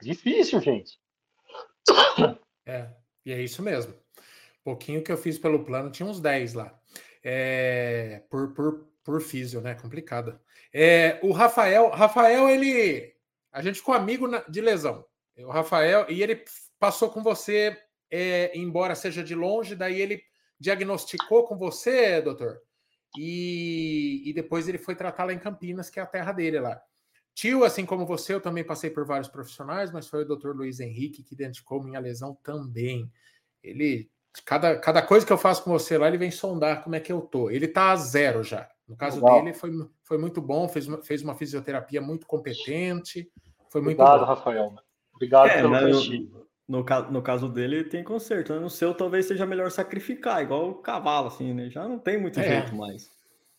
Difícil, 0.00 0.60
gente. 0.60 0.98
É, 2.64 2.90
e 3.24 3.32
é 3.32 3.42
isso 3.42 3.62
mesmo. 3.62 3.94
Pouquinho 4.64 5.02
que 5.02 5.10
eu 5.10 5.16
fiz 5.16 5.38
pelo 5.38 5.64
plano, 5.64 5.90
tinha 5.90 6.08
uns 6.08 6.20
10 6.20 6.54
lá. 6.54 6.81
É, 7.22 8.22
por, 8.28 8.52
por, 8.52 8.88
por 9.04 9.20
físio, 9.20 9.60
né? 9.60 9.74
Complicada. 9.74 10.40
É, 10.72 11.18
o 11.22 11.32
Rafael, 11.32 11.90
Rafael, 11.90 12.48
ele. 12.48 13.14
A 13.52 13.62
gente 13.62 13.78
ficou 13.78 13.94
amigo 13.94 14.26
na, 14.26 14.38
de 14.40 14.60
lesão. 14.60 15.04
O 15.38 15.50
Rafael, 15.50 16.06
e 16.08 16.22
ele 16.22 16.44
passou 16.78 17.10
com 17.10 17.22
você, 17.22 17.76
é, 18.10 18.56
embora 18.56 18.94
seja 18.94 19.22
de 19.22 19.34
longe, 19.34 19.74
daí 19.74 20.00
ele 20.00 20.22
diagnosticou 20.58 21.44
com 21.44 21.56
você, 21.56 22.20
doutor? 22.20 22.60
E, 23.16 24.22
e 24.24 24.32
depois 24.32 24.68
ele 24.68 24.78
foi 24.78 24.94
tratar 24.94 25.24
lá 25.24 25.32
em 25.32 25.38
Campinas, 25.38 25.90
que 25.90 25.98
é 25.98 26.02
a 26.02 26.06
terra 26.06 26.32
dele 26.32 26.60
lá. 26.60 26.80
Tio, 27.34 27.64
assim 27.64 27.86
como 27.86 28.06
você, 28.06 28.34
eu 28.34 28.40
também 28.40 28.62
passei 28.62 28.90
por 28.90 29.06
vários 29.06 29.28
profissionais, 29.28 29.90
mas 29.90 30.06
foi 30.06 30.22
o 30.22 30.36
Dr. 30.36 30.50
Luiz 30.50 30.80
Henrique 30.80 31.22
que 31.22 31.34
identificou 31.34 31.82
minha 31.82 31.98
lesão 31.98 32.34
também. 32.42 33.10
Ele, 33.62 34.10
cada, 34.44 34.78
cada 34.78 35.02
coisa 35.02 35.26
que 35.26 35.32
eu 35.32 35.38
faço 35.38 35.62
com 35.62 35.70
você 35.70 35.98
lá, 35.98 36.08
ele 36.08 36.18
vem 36.18 36.30
sondar 36.30 36.82
como 36.82 36.94
é 36.94 37.00
que 37.00 37.12
eu 37.12 37.20
tô. 37.20 37.50
Ele 37.50 37.68
tá 37.68 37.90
a 37.90 37.96
zero 37.96 38.42
já. 38.42 38.68
No 38.88 38.96
caso 38.96 39.16
Legal. 39.16 39.42
dele, 39.42 39.54
foi, 39.54 39.70
foi 40.02 40.18
muito 40.18 40.40
bom, 40.40 40.68
fez 40.68 40.86
uma, 40.86 41.02
fez 41.02 41.22
uma 41.22 41.34
fisioterapia 41.34 42.00
muito 42.00 42.26
competente. 42.26 43.30
Foi 43.70 43.80
muito 43.80 44.00
Obrigado, 44.00 44.20
bom. 44.20 44.26
Rafael. 44.26 44.74
Obrigado 45.14 45.48
é, 45.48 45.56
pelo 45.56 45.70
prestígio. 45.70 46.46
No, 46.68 46.84
no 47.10 47.22
caso 47.22 47.48
dele, 47.48 47.84
tem 47.84 48.02
conserto. 48.02 48.52
Né? 48.52 48.60
No 48.60 48.70
seu, 48.70 48.94
talvez 48.94 49.26
seja 49.26 49.44
melhor 49.44 49.70
sacrificar, 49.70 50.42
igual 50.42 50.70
o 50.70 50.74
cavalo, 50.74 51.28
assim, 51.28 51.52
né? 51.52 51.68
Já 51.70 51.86
não 51.86 51.98
tem 51.98 52.20
muito 52.20 52.40
é. 52.40 52.44
jeito 52.44 52.74
mais. 52.74 53.10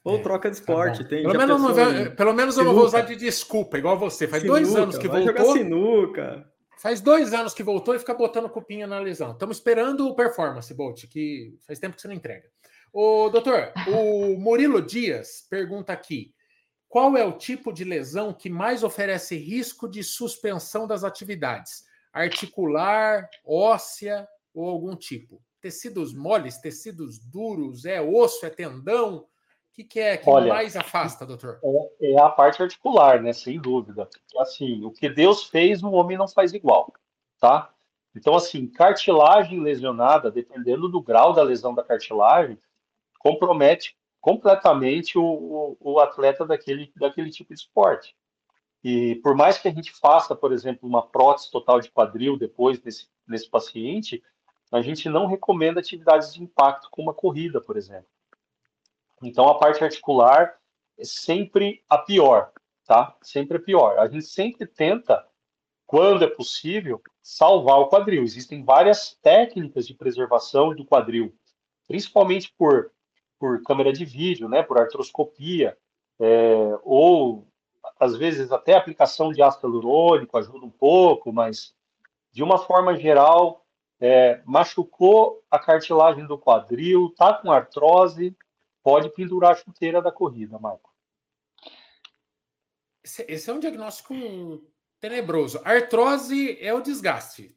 Ou 0.03 0.17
é, 0.17 0.21
troca 0.21 0.49
de 0.49 0.57
tá 0.57 0.61
esporte. 0.61 1.03
Tá 1.03 1.09
tem, 1.09 1.23
pelo, 1.23 1.37
menos 1.37 1.61
não, 1.61 2.15
pelo 2.15 2.33
menos 2.33 2.57
eu 2.57 2.63
não 2.63 2.73
vou 2.73 2.85
usar 2.85 3.01
de 3.01 3.15
desculpa, 3.15 3.77
igual 3.77 3.97
você. 3.97 4.27
Faz 4.27 4.41
sinuca, 4.41 4.59
dois 4.59 4.75
anos 4.75 4.97
que 4.97 5.07
voltou. 5.07 5.27
Jogar 5.27 5.45
sinuca. 5.45 6.52
Faz 6.83 6.99
dois 6.99 7.33
anos 7.33 7.53
que 7.53 7.63
voltou 7.63 7.95
e 7.95 7.99
fica 7.99 8.13
botando 8.13 8.49
cupinha 8.49 8.85
na 8.85 8.99
lesão. 8.99 9.31
Estamos 9.31 9.55
esperando 9.55 10.05
o 10.05 10.13
performance, 10.13 10.73
Bolt, 10.73 11.07
que 11.07 11.57
faz 11.65 11.79
tempo 11.79 11.95
que 11.95 12.01
você 12.01 12.09
não 12.09 12.15
entrega. 12.15 12.51
Ô, 12.91 13.29
doutor, 13.29 13.71
o 13.87 14.37
Murilo 14.37 14.81
Dias 14.81 15.47
pergunta 15.49 15.93
aqui: 15.93 16.35
qual 16.89 17.15
é 17.15 17.23
o 17.23 17.37
tipo 17.37 17.71
de 17.71 17.85
lesão 17.85 18.33
que 18.33 18.49
mais 18.49 18.83
oferece 18.83 19.37
risco 19.37 19.87
de 19.87 20.03
suspensão 20.03 20.85
das 20.85 21.05
atividades? 21.05 21.85
Articular, 22.11 23.29
óssea 23.45 24.27
ou 24.53 24.67
algum 24.67 24.93
tipo? 24.93 25.41
Tecidos 25.61 26.13
moles, 26.13 26.57
tecidos 26.57 27.17
duros, 27.17 27.85
é 27.85 28.01
osso, 28.01 28.45
é 28.45 28.49
tendão? 28.49 29.25
O 29.73 29.75
que, 29.75 29.83
que 29.83 29.99
é 29.99 30.17
que 30.17 30.29
Olha, 30.29 30.53
mais 30.53 30.75
afasta, 30.75 31.25
doutor? 31.25 31.59
É, 31.63 32.11
é, 32.11 32.21
a 32.21 32.29
parte 32.29 32.61
articular, 32.61 33.19
né? 33.19 33.33
Sem 33.33 33.59
dúvida. 33.59 34.07
Assim, 34.37 34.85
o 34.85 34.91
que 34.91 35.09
Deus 35.09 35.45
fez, 35.45 35.81
o 35.81 35.89
homem 35.89 36.15
não 36.15 36.27
faz 36.27 36.53
igual, 36.53 36.93
tá? 37.39 37.73
Então, 38.15 38.35
assim, 38.35 38.67
cartilagem 38.67 39.59
lesionada, 39.59 40.29
dependendo 40.29 40.87
do 40.87 41.01
grau 41.01 41.33
da 41.33 41.41
lesão 41.41 41.73
da 41.73 41.83
cartilagem, 41.83 42.55
compromete 43.17 43.97
completamente 44.21 45.17
o, 45.17 45.23
o, 45.23 45.77
o 45.79 45.99
atleta 45.99 46.45
daquele, 46.45 46.93
daquele 46.95 47.31
tipo 47.31 47.51
de 47.51 47.61
esporte. 47.61 48.15
E 48.83 49.15
por 49.23 49.35
mais 49.35 49.57
que 49.57 49.67
a 49.67 49.71
gente 49.71 49.91
faça, 49.91 50.35
por 50.35 50.53
exemplo, 50.53 50.87
uma 50.87 51.01
prótese 51.01 51.49
total 51.49 51.81
de 51.81 51.89
quadril 51.89 52.37
depois 52.37 52.79
desse, 52.79 53.07
nesse 53.27 53.49
paciente, 53.49 54.21
a 54.71 54.83
gente 54.83 55.09
não 55.09 55.25
recomenda 55.25 55.79
atividades 55.79 56.31
de 56.31 56.43
impacto 56.43 56.89
como 56.91 57.09
a 57.09 57.13
corrida, 57.13 57.59
por 57.59 57.75
exemplo. 57.75 58.12
Então, 59.27 59.47
a 59.47 59.57
parte 59.57 59.83
articular 59.83 60.55
é 60.97 61.03
sempre 61.03 61.83
a 61.89 61.97
pior, 61.97 62.51
tá? 62.85 63.15
Sempre 63.21 63.57
a 63.57 63.61
pior. 63.61 63.97
A 63.97 64.07
gente 64.07 64.25
sempre 64.25 64.67
tenta, 64.67 65.25
quando 65.85 66.23
é 66.23 66.27
possível, 66.27 67.01
salvar 67.21 67.79
o 67.79 67.87
quadril. 67.87 68.23
Existem 68.23 68.63
várias 68.63 69.17
técnicas 69.21 69.87
de 69.87 69.93
preservação 69.93 70.75
do 70.75 70.85
quadril, 70.85 71.33
principalmente 71.87 72.53
por, 72.57 72.91
por 73.39 73.63
câmera 73.63 73.93
de 73.93 74.05
vídeo, 74.05 74.49
né? 74.49 74.61
Por 74.61 74.77
artroscopia, 74.77 75.77
é, 76.19 76.79
ou 76.83 77.47
às 77.99 78.15
vezes 78.15 78.51
até 78.51 78.75
aplicação 78.75 79.31
de 79.31 79.41
ácido 79.41 79.67
hialurônico 79.67 80.37
ajuda 80.37 80.65
um 80.65 80.69
pouco, 80.69 81.31
mas 81.31 81.73
de 82.31 82.43
uma 82.43 82.57
forma 82.57 82.97
geral, 82.97 83.63
é, 83.99 84.41
machucou 84.45 85.41
a 85.49 85.59
cartilagem 85.59 86.25
do 86.25 86.37
quadril, 86.37 87.13
tá 87.15 87.33
com 87.33 87.51
artrose, 87.51 88.35
pode 88.83 89.09
pendurar 89.09 89.53
a 89.53 89.55
chuteira 89.55 90.01
da 90.01 90.11
corrida, 90.11 90.59
Marco. 90.59 90.93
Esse, 93.03 93.49
é 93.49 93.53
um 93.53 93.59
diagnóstico 93.59 94.13
tenebroso. 94.99 95.59
Artrose 95.63 96.57
é 96.61 96.73
o 96.73 96.81
desgaste. 96.81 97.49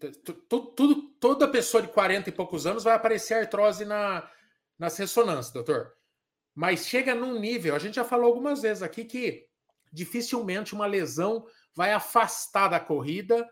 Tudo, 0.49 0.66
tudo, 0.72 1.03
toda 1.20 1.49
pessoa 1.49 1.83
de 1.83 1.89
40 1.89 2.29
e 2.29 2.33
poucos 2.33 2.66
anos 2.66 2.85
vai 2.85 2.95
aparecer 2.95 3.35
artrose 3.35 3.85
na, 3.85 4.29
nas 4.79 4.97
ressonâncias, 4.97 5.53
doutor. 5.53 5.93
Mas 6.55 6.87
chega 6.87 7.14
num 7.14 7.39
nível, 7.39 7.74
a 7.74 7.79
gente 7.79 7.97
já 7.97 8.05
falou 8.05 8.27
algumas 8.27 8.62
vezes 8.62 8.83
aqui 8.83 9.05
que 9.05 9.47
dificilmente 9.93 10.74
uma 10.74 10.87
lesão 10.87 11.47
vai 11.74 11.93
afastar 11.93 12.68
da 12.68 12.81
corrida 12.81 13.49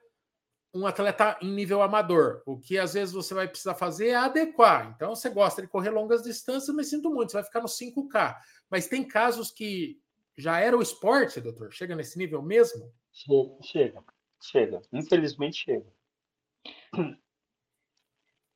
um 0.74 0.86
atleta 0.86 1.38
em 1.40 1.52
nível 1.52 1.80
amador. 1.80 2.42
O 2.44 2.58
que 2.58 2.76
às 2.78 2.94
vezes 2.94 3.14
você 3.14 3.32
vai 3.32 3.46
precisar 3.46 3.74
fazer 3.74 4.08
é 4.08 4.16
adequar. 4.16 4.92
Então, 4.94 5.14
você 5.14 5.30
gosta 5.30 5.62
de 5.62 5.68
correr 5.68 5.90
longas 5.90 6.22
distâncias, 6.22 6.74
mas 6.74 6.90
sinto 6.90 7.10
muito, 7.10 7.30
você 7.30 7.36
vai 7.36 7.44
ficar 7.44 7.60
no 7.60 7.68
5K. 7.68 8.36
Mas 8.68 8.88
tem 8.88 9.06
casos 9.06 9.52
que 9.52 10.00
já 10.36 10.58
era 10.58 10.76
o 10.76 10.82
esporte, 10.82 11.40
doutor? 11.40 11.72
Chega 11.72 11.94
nesse 11.94 12.18
nível 12.18 12.42
mesmo? 12.42 12.92
Chega, 13.12 13.62
chega. 13.62 14.04
chega. 14.42 14.82
Infelizmente 14.92 15.64
chega. 15.64 15.86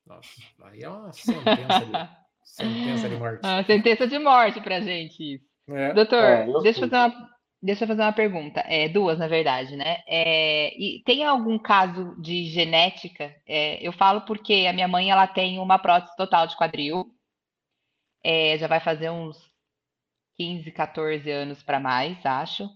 Nossa, 0.05 0.29
aí 0.63 0.83
é 0.83 0.89
uma 0.89 1.13
sentença 1.13 1.81
de, 1.85 1.93
sentença 2.43 3.09
de 3.09 3.17
morte. 3.17 3.47
Uma 3.47 3.65
sentença 3.65 4.07
de 4.09 4.19
morte 4.19 4.61
pra 4.61 4.81
gente. 4.81 5.43
É. 5.69 5.93
Doutor, 5.93 6.25
é, 6.25 6.47
deixa 6.63 6.85
eu 6.85 6.89
fazer 6.89 6.97
uma 6.97 7.38
Deixa 7.61 7.83
eu 7.85 7.89
fazer 7.89 8.03
uma 8.03 8.13
pergunta, 8.13 8.61
é, 8.67 8.89
duas, 8.89 9.19
na 9.19 9.27
verdade, 9.27 9.75
né? 9.77 9.99
É, 10.07 10.73
e 10.79 11.03
tem 11.05 11.25
algum 11.25 11.59
caso 11.59 12.15
de 12.21 12.45
genética? 12.47 13.35
É, 13.47 13.85
eu 13.85 13.93
falo 13.93 14.21
porque 14.23 14.67
a 14.69 14.73
minha 14.73 14.87
mãe 14.87 15.11
ela 15.11 15.27
tem 15.27 15.59
uma 15.59 15.77
prótese 15.79 16.15
total 16.17 16.47
de 16.47 16.57
quadril, 16.57 17.07
é, 18.23 18.57
já 18.59 18.69
vai 18.69 18.79
fazer 18.81 19.11
uns 19.11 19.37
15, 20.37 20.71
14 20.73 21.31
anos 21.31 21.63
para 21.63 21.81
mais, 21.81 22.25
acho. 22.25 22.69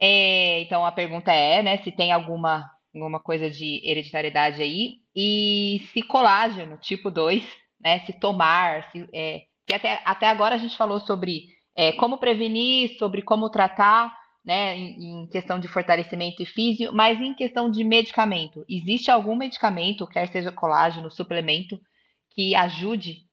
É, 0.00 0.60
então 0.60 0.84
a 0.86 0.92
pergunta 0.92 1.32
é, 1.32 1.62
né, 1.62 1.78
se 1.78 1.90
tem 1.92 2.12
alguma, 2.12 2.70
alguma 2.94 3.20
coisa 3.20 3.50
de 3.50 3.80
hereditariedade 3.88 4.62
aí, 4.62 5.00
e 5.14 5.88
se 5.92 6.02
colágeno 6.02 6.78
tipo 6.78 7.10
2, 7.10 7.44
né, 7.80 8.00
se 8.06 8.12
tomar, 8.12 8.90
se, 8.92 9.08
é, 9.12 9.42
que 9.66 9.74
até, 9.74 10.02
até 10.04 10.28
agora 10.28 10.54
a 10.56 10.58
gente 10.58 10.76
falou 10.76 11.00
sobre 11.00 11.53
é, 11.76 11.92
como 11.92 12.18
prevenir, 12.18 12.96
sobre 12.98 13.22
como 13.22 13.50
tratar, 13.50 14.16
né, 14.44 14.76
em, 14.76 15.22
em, 15.22 15.26
questão 15.26 15.58
de 15.58 15.66
fortalecimento 15.66 16.42
e 16.42 16.46
físio, 16.46 16.92
mas 16.92 17.18
em 17.20 17.34
questão 17.34 17.70
de 17.70 17.82
medicamento. 17.82 18.64
Existe 18.68 19.10
algum 19.10 19.34
medicamento, 19.34 20.06
quer 20.06 20.28
seja 20.28 20.52
colágeno, 20.52 21.10
suplemento, 21.10 21.80
que 22.30 22.54
ajude? 22.54 23.24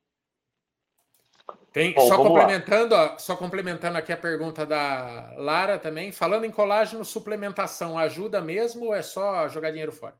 Tem, 1.73 1.93
Bom, 1.93 2.07
só 2.07 2.17
complementando, 2.17 2.95
ó, 2.95 3.17
só 3.17 3.35
complementando 3.35 3.97
aqui 3.97 4.11
a 4.11 4.17
pergunta 4.17 4.65
da 4.65 5.33
Lara 5.37 5.79
também, 5.79 6.11
falando 6.11 6.45
em 6.45 6.51
colágeno, 6.51 7.05
suplementação 7.05 7.97
ajuda 7.97 8.41
mesmo 8.41 8.87
ou 8.87 8.95
é 8.95 9.01
só 9.01 9.47
jogar 9.47 9.69
dinheiro 9.69 9.91
fora? 9.91 10.15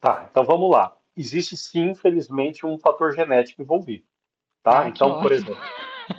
Tá, 0.00 0.26
então 0.30 0.44
vamos 0.44 0.70
lá. 0.70 0.96
Existe 1.16 1.56
sim, 1.56 1.90
infelizmente, 1.90 2.66
um 2.66 2.76
fator 2.76 3.14
genético 3.14 3.62
envolvido. 3.62 4.04
Tá? 4.62 4.82
Ah, 4.82 4.88
então, 4.88 5.22
por 5.22 5.30
exemplo, 5.30 5.56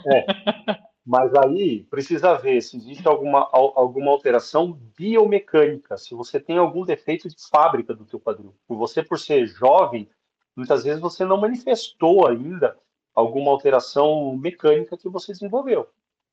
é. 0.06 0.88
Mas 1.04 1.34
aí 1.34 1.84
precisa 1.84 2.34
ver 2.34 2.60
se 2.60 2.76
existe 2.76 3.08
alguma, 3.08 3.48
alguma 3.50 4.10
alteração 4.10 4.72
biomecânica, 4.94 5.96
se 5.96 6.14
você 6.14 6.38
tem 6.38 6.58
algum 6.58 6.84
defeito 6.84 7.28
de 7.28 7.36
fábrica 7.48 7.94
do 7.94 8.04
teu 8.04 8.20
quadril. 8.20 8.54
Por 8.66 8.76
você, 8.76 9.02
por 9.02 9.18
ser 9.18 9.46
jovem, 9.46 10.06
muitas 10.54 10.84
vezes 10.84 11.00
você 11.00 11.24
não 11.24 11.40
manifestou 11.40 12.26
ainda 12.26 12.76
alguma 13.14 13.50
alteração 13.50 14.36
mecânica 14.36 14.98
que 14.98 15.08
você 15.08 15.32
desenvolveu. 15.32 15.88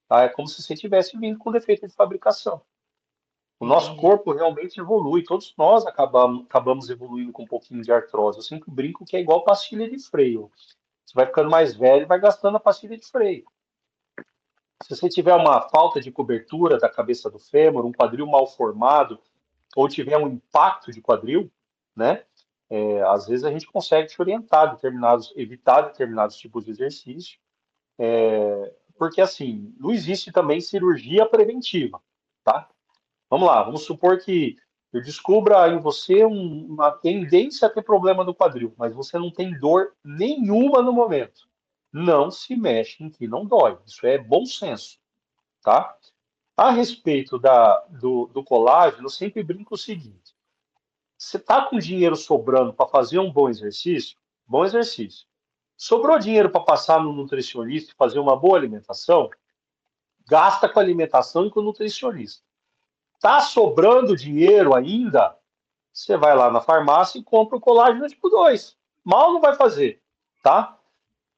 Tá? 0.10 0.24
É 0.24 0.30
como 0.30 0.47
se 0.47 0.62
você 0.62 0.76
tivesse 0.76 1.18
vindo 1.18 1.39
com 1.39 1.53
defeito 1.53 1.88
de 1.88 1.93
fabricação. 1.93 2.62
O 3.58 3.66
nosso 3.66 3.95
corpo 3.95 4.34
realmente 4.34 4.80
evolui, 4.80 5.24
todos 5.24 5.53
nós 5.58 5.86
acabamos, 5.88 6.45
acabamos 6.45 6.89
evoluindo 6.89 7.32
com 7.32 7.43
um 7.43 7.47
pouquinho 7.47 7.82
de 7.82 7.91
artrose. 7.91 8.39
Eu 8.39 8.43
sempre 8.43 8.70
brinco 8.70 9.06
que 9.06 9.16
é 9.16 9.22
igual 9.22 9.45
pastilha 9.45 9.89
de 9.89 9.97
freio. 9.99 10.51
Você 11.06 11.14
vai 11.14 11.26
ficando 11.26 11.49
mais 11.49 11.76
velho, 11.76 12.08
vai 12.08 12.20
gastando 12.20 12.58
a 12.58 12.60
pastilha 12.60 12.97
de 12.97 13.06
freio. 13.06 13.45
Se 14.84 14.95
você 14.95 15.08
tiver 15.08 15.34
uma 15.34 15.62
falta 15.70 16.01
de 16.01 16.12
cobertura 16.12 16.78
da 16.78 16.89
cabeça 16.89 17.30
do 17.30 17.39
fêmur, 17.39 17.86
um 17.86 17.91
quadril 17.91 18.28
mal 18.28 18.47
formado, 18.47 19.20
ou 19.76 19.88
tiver 19.88 20.18
um 20.18 20.28
impacto 20.28 20.91
de 20.91 21.01
quadril, 21.01 21.51
né? 21.95 22.24
É, 22.70 23.01
às 23.03 23.28
vezes 23.28 23.45
a 23.45 23.51
gente 23.51 23.68
consegue 23.68 24.10
te 24.10 24.20
orientar 24.20 24.74
determinados, 24.74 25.32
evitar 25.36 25.82
determinados 25.82 26.36
tipos 26.36 26.66
de 26.66 26.72
exercício, 26.72 27.39
é, 27.97 28.74
porque 28.97 29.22
assim 29.22 29.74
não 29.80 29.91
existe 29.91 30.32
também 30.32 30.60
cirurgia 30.60 31.28
preventiva, 31.28 32.01
tá? 32.43 32.68
Vamos 33.30 33.47
lá, 33.47 33.62
vamos 33.64 33.84
supor 33.84 34.20
que 34.20 34.58
eu 34.96 35.02
descubra 35.02 35.68
em 35.68 35.78
você 35.78 36.24
um, 36.26 36.68
uma 36.68 36.89
tendência 36.89 37.68
a 37.68 37.70
ter 37.70 37.82
problema 37.82 38.24
no 38.24 38.34
quadril, 38.34 38.74
mas 38.78 38.96
você 38.96 39.20
não 39.20 39.30
tem 39.30 39.52
dor 39.60 39.93
nenhuma 40.02 40.82
no 40.82 40.93
momento. 40.93 41.50
Não 41.91 42.32
se 42.32 42.56
mexe 42.56 43.04
em 43.04 43.10
que 43.10 43.28
não 43.28 43.46
dói. 43.46 43.78
Isso 43.86 44.08
é 44.08 44.18
bom 44.18 44.46
senso, 44.46 44.98
tá? 45.62 45.98
A 46.56 46.72
respeito 46.72 47.38
da, 47.38 47.80
do, 47.89 48.28
do 48.28 48.41
colágeno, 48.41 49.08
eu 49.08 49.10
sempre 49.10 49.43
brinco 49.43 49.76
o 49.76 49.78
seguinte: 49.78 50.34
você 51.18 51.38
tá 51.38 51.66
com 51.66 51.78
dinheiro 51.78 52.16
sobrando 52.16 52.74
para 52.74 52.88
fazer 52.88 53.20
um 53.20 53.30
bom 53.30 53.50
exercício? 53.50 54.18
Bom 54.48 54.64
exercício. 54.64 55.28
Sobrou 55.76 56.18
dinheiro 56.18 56.50
para 56.50 56.62
passar 56.62 57.04
no 57.04 57.12
nutricionista 57.12 57.91
e 57.91 57.98
fazer 57.98 58.20
uma 58.20 58.38
boa 58.38 58.58
alimentação? 58.58 59.30
Gasta 60.26 60.70
com 60.70 60.80
alimentação 60.80 61.46
e 61.46 61.52
com 61.52 61.62
nutricionista. 61.62 62.45
Tá 63.20 63.41
sobrando 63.41 64.16
dinheiro 64.16 64.74
ainda? 64.74 65.36
Você 65.91 66.18
vai 66.18 66.36
lá 66.36 66.51
na 66.51 66.61
farmácia 66.61 67.20
e 67.20 67.24
compra 67.24 67.57
o 67.57 67.61
colágeno 67.61 68.07
tipo 68.07 68.30
2. 68.30 68.76
Mal 69.03 69.34
não 69.34 69.41
vai 69.41 69.55
fazer, 69.55 70.01
tá? 70.43 70.78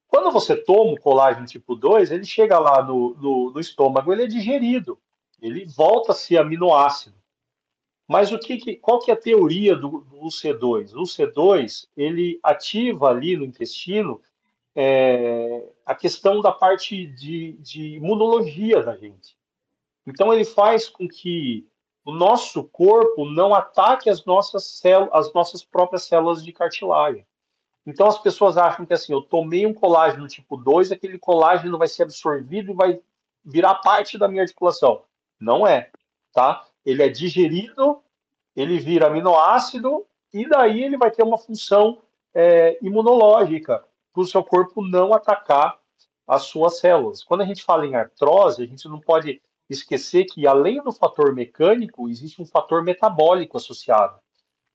Quando 0.08 0.32
você 0.32 0.56
toma 0.56 0.94
o 0.94 1.00
colágeno 1.00 1.46
tipo 1.46 1.76
2, 1.76 2.12
ele 2.12 2.26
chega 2.26 2.58
lá 2.58 2.82
no, 2.82 3.14
no, 3.16 3.52
no 3.52 3.60
estômago, 3.60 4.12
ele 4.12 4.24
é 4.24 4.28
digerido. 4.28 4.98
Ele 5.42 5.66
volta 5.66 6.12
a 6.12 6.16
ser 6.16 6.38
aminoácido. 6.38 7.16
Mas 8.08 8.32
o 8.32 8.40
que, 8.40 8.78
qual 8.78 9.00
que 9.00 9.12
é 9.12 9.14
a 9.14 9.20
teoria 9.20 9.76
do, 9.76 10.00
do 10.00 10.22
UC2? 10.22 10.94
O 10.94 11.04
UC2 11.04 11.88
ele 11.96 12.40
ativa 12.42 13.10
ali 13.10 13.36
no 13.36 13.44
intestino 13.44 14.22
é, 14.74 15.70
a 15.86 15.94
questão 15.94 16.42
da 16.42 16.52
parte 16.52 17.06
de, 17.06 17.54
de 17.54 17.96
imunologia 17.96 18.82
da 18.82 18.96
gente. 18.96 19.37
Então 20.08 20.34
ele 20.34 20.46
faz 20.46 20.88
com 20.88 21.08
que 21.08 21.68
o 22.06 22.12
nosso 22.12 22.64
corpo 22.64 23.26
não 23.26 23.54
ataque 23.54 24.10
as 24.10 24.24
nossas 24.26 24.66
células, 24.66 25.14
as 25.14 25.34
nossas 25.34 25.64
próprias 25.64 26.04
células 26.04 26.44
de 26.44 26.54
cartilagem. 26.54 27.28
Então 27.86 28.08
as 28.08 28.18
pessoas 28.18 28.58
acham 28.58 28.86
que 28.86 28.94
assim, 28.94 29.12
eu 29.12 29.22
tomei 29.22 29.66
um 29.66 29.74
colágeno 29.74 30.28
tipo 30.28 30.56
2, 30.56 30.92
aquele 30.92 31.20
colágeno 31.20 31.78
vai 31.78 31.88
ser 31.88 32.04
absorvido 32.04 32.72
e 32.72 32.76
vai 32.76 33.02
virar 33.44 33.76
parte 33.76 34.18
da 34.18 34.28
minha 34.28 34.42
articulação. 34.42 35.04
Não 35.40 35.68
é, 35.68 35.92
tá? 36.34 36.66
ele 36.88 37.04
é 37.04 37.10
digerido, 37.10 38.02
ele 38.56 38.80
vira 38.80 39.08
aminoácido 39.08 40.06
e 40.34 40.48
daí 40.48 40.84
ele 40.84 40.98
vai 40.98 41.12
ter 41.12 41.22
uma 41.22 41.38
função 41.38 42.02
é, 42.34 42.78
imunológica 42.82 43.84
para 44.14 44.22
o 44.22 44.26
seu 44.26 44.42
corpo 44.42 44.82
não 44.82 45.14
atacar 45.14 45.78
as 46.26 46.44
suas 46.44 46.80
células. 46.80 47.24
Quando 47.26 47.42
a 47.42 47.46
gente 47.46 47.62
fala 47.62 47.86
em 47.86 47.94
artrose, 47.94 48.64
a 48.64 48.66
gente 48.66 48.88
não 48.88 49.02
pode 49.02 49.42
esquecer 49.70 50.26
que 50.26 50.48
além 50.48 50.82
do 50.82 50.92
fator 50.92 51.34
mecânico 51.34 52.10
existe 52.10 52.42
um 52.42 52.46
fator 52.46 52.84
metabólico 52.84 53.58
associado, 53.58 54.20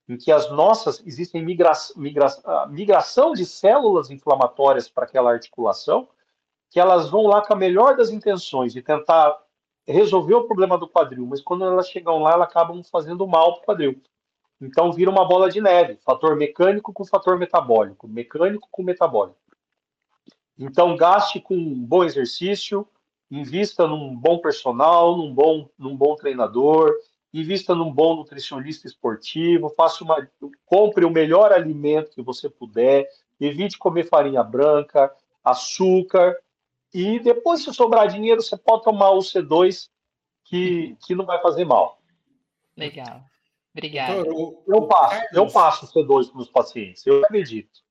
em 0.07 0.17
que 0.17 0.31
as 0.31 0.51
nossas 0.51 1.01
existem 1.05 1.43
migra, 1.43 1.71
migra, 1.95 2.27
migração 2.69 3.33
de 3.33 3.45
células 3.45 4.09
inflamatórias 4.09 4.89
para 4.89 5.05
aquela 5.05 5.31
articulação, 5.31 6.07
que 6.69 6.79
elas 6.79 7.09
vão 7.09 7.27
lá 7.27 7.45
com 7.45 7.53
a 7.53 7.57
melhor 7.57 7.95
das 7.95 8.09
intenções 8.09 8.73
de 8.73 8.81
tentar 8.81 9.39
resolveu 9.87 10.39
o 10.39 10.47
problema 10.47 10.77
do 10.77 10.87
quadril, 10.87 11.25
mas 11.25 11.41
quando 11.41 11.65
elas 11.65 11.89
chegam 11.89 12.19
lá, 12.19 12.33
elas 12.33 12.47
acabam 12.47 12.81
fazendo 12.83 13.27
mal 13.27 13.55
para 13.55 13.61
o 13.61 13.65
quadril. 13.65 14.01
Então 14.61 14.93
vira 14.93 15.11
uma 15.11 15.27
bola 15.27 15.49
de 15.49 15.59
neve, 15.59 15.97
fator 15.97 16.35
mecânico 16.35 16.93
com 16.93 17.03
fator 17.03 17.37
metabólico, 17.37 18.07
mecânico 18.07 18.67
com 18.71 18.81
metabólico. 18.81 19.37
Então 20.57 20.95
gaste 20.95 21.41
com 21.41 21.55
um 21.55 21.85
bom 21.85 22.03
exercício, 22.03 22.87
invista 23.29 23.87
num 23.87 24.15
bom 24.15 24.39
personal, 24.39 25.17
num 25.17 25.33
bom, 25.33 25.69
num 25.77 25.95
bom 25.95 26.15
treinador, 26.15 26.93
invista 27.33 27.73
num 27.73 27.91
bom 27.91 28.15
nutricionista 28.15 28.87
esportivo, 28.87 29.73
faça 29.75 30.03
uma, 30.03 30.27
compre 30.65 31.05
o 31.05 31.09
melhor 31.09 31.51
alimento 31.51 32.11
que 32.11 32.21
você 32.21 32.49
puder, 32.49 33.07
evite 33.39 33.77
comer 33.77 34.07
farinha 34.07 34.43
branca, 34.43 35.11
açúcar, 35.43 36.37
e 36.93 37.19
depois, 37.19 37.63
se 37.63 37.73
sobrar 37.73 38.07
dinheiro, 38.07 38.41
você 38.41 38.55
pode 38.55 38.83
tomar 38.83 39.09
o 39.11 39.19
C2, 39.19 39.89
que, 40.43 40.95
que 41.03 41.15
não 41.15 41.25
vai 41.25 41.41
fazer 41.41 41.65
mal. 41.65 41.99
Legal. 42.77 43.23
Obrigada. 43.73 44.13
Eu, 44.13 44.63
eu 44.67 44.87
passo, 44.87 45.25
eu 45.33 45.47
passo 45.47 45.85
o 45.85 45.89
C2 45.89 46.31
para 46.31 46.41
os 46.41 46.49
pacientes, 46.49 47.05
eu 47.07 47.23
acredito. 47.23 47.81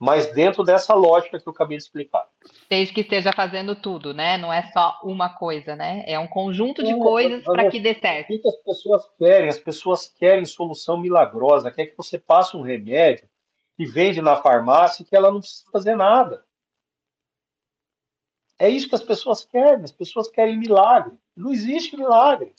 Mas 0.00 0.32
dentro 0.32 0.64
dessa 0.64 0.94
lógica 0.94 1.38
que 1.38 1.46
eu 1.46 1.52
acabei 1.52 1.76
de 1.76 1.82
explicar. 1.82 2.26
Desde 2.70 2.94
que 2.94 3.02
esteja 3.02 3.32
fazendo 3.34 3.76
tudo, 3.76 4.14
né? 4.14 4.38
Não 4.38 4.50
é 4.50 4.62
só 4.72 4.98
uma 5.04 5.28
coisa, 5.28 5.76
né? 5.76 6.02
É 6.06 6.18
um 6.18 6.26
conjunto 6.26 6.82
de 6.82 6.96
coisas 6.98 7.44
para 7.44 7.70
que 7.70 7.78
dê 7.78 7.94
certo. 7.94 8.32
O 8.32 8.40
que 8.40 8.48
as 8.48 8.56
pessoas 8.56 9.04
querem? 9.18 9.48
As 9.50 9.58
pessoas 9.58 10.08
querem 10.08 10.46
solução 10.46 10.96
milagrosa, 10.96 11.70
quer 11.70 11.84
que 11.84 11.96
você 11.98 12.18
passe 12.18 12.56
um 12.56 12.62
remédio 12.62 13.28
que 13.76 13.84
vende 13.84 14.22
na 14.22 14.36
farmácia 14.36 15.02
e 15.02 15.04
que 15.04 15.14
ela 15.14 15.30
não 15.30 15.40
precisa 15.40 15.70
fazer 15.70 15.94
nada. 15.94 16.42
É 18.58 18.70
isso 18.70 18.88
que 18.88 18.94
as 18.94 19.02
pessoas 19.02 19.44
querem, 19.44 19.84
as 19.84 19.92
pessoas 19.92 20.28
querem 20.28 20.58
milagre. 20.58 21.14
Não 21.36 21.52
existe 21.52 21.94
milagre. 21.94 22.54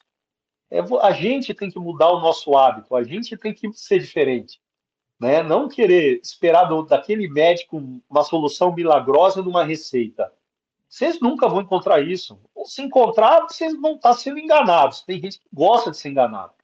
É, 0.69 0.79
a 0.79 1.11
gente 1.11 1.55
tem 1.55 1.71
que 1.71 1.79
mudar 1.79 2.11
o 2.11 2.19
nosso 2.19 2.55
hábito, 2.55 2.95
a 2.95 3.03
gente 3.03 3.35
tem 3.35 3.51
que 3.51 3.73
ser 3.73 3.97
diferente. 3.97 4.61
Né? 5.21 5.43
Não 5.43 5.69
querer 5.69 6.19
esperar 6.19 6.65
do, 6.65 6.81
daquele 6.81 7.29
médico 7.29 7.77
uma 8.09 8.23
solução 8.23 8.73
milagrosa 8.73 9.43
numa 9.43 9.63
receita. 9.63 10.33
Vocês 10.89 11.19
nunca 11.21 11.47
vão 11.47 11.61
encontrar 11.61 12.01
isso. 12.01 12.41
Ou 12.55 12.65
se 12.65 12.81
encontrar, 12.81 13.43
vocês 13.43 13.79
vão 13.79 13.97
estar 13.97 14.15
sendo 14.15 14.39
enganados. 14.39 15.03
Tem 15.03 15.21
gente 15.21 15.39
que 15.39 15.47
gosta 15.53 15.91
de 15.91 15.97
ser 15.97 16.09
enganado. 16.09 16.55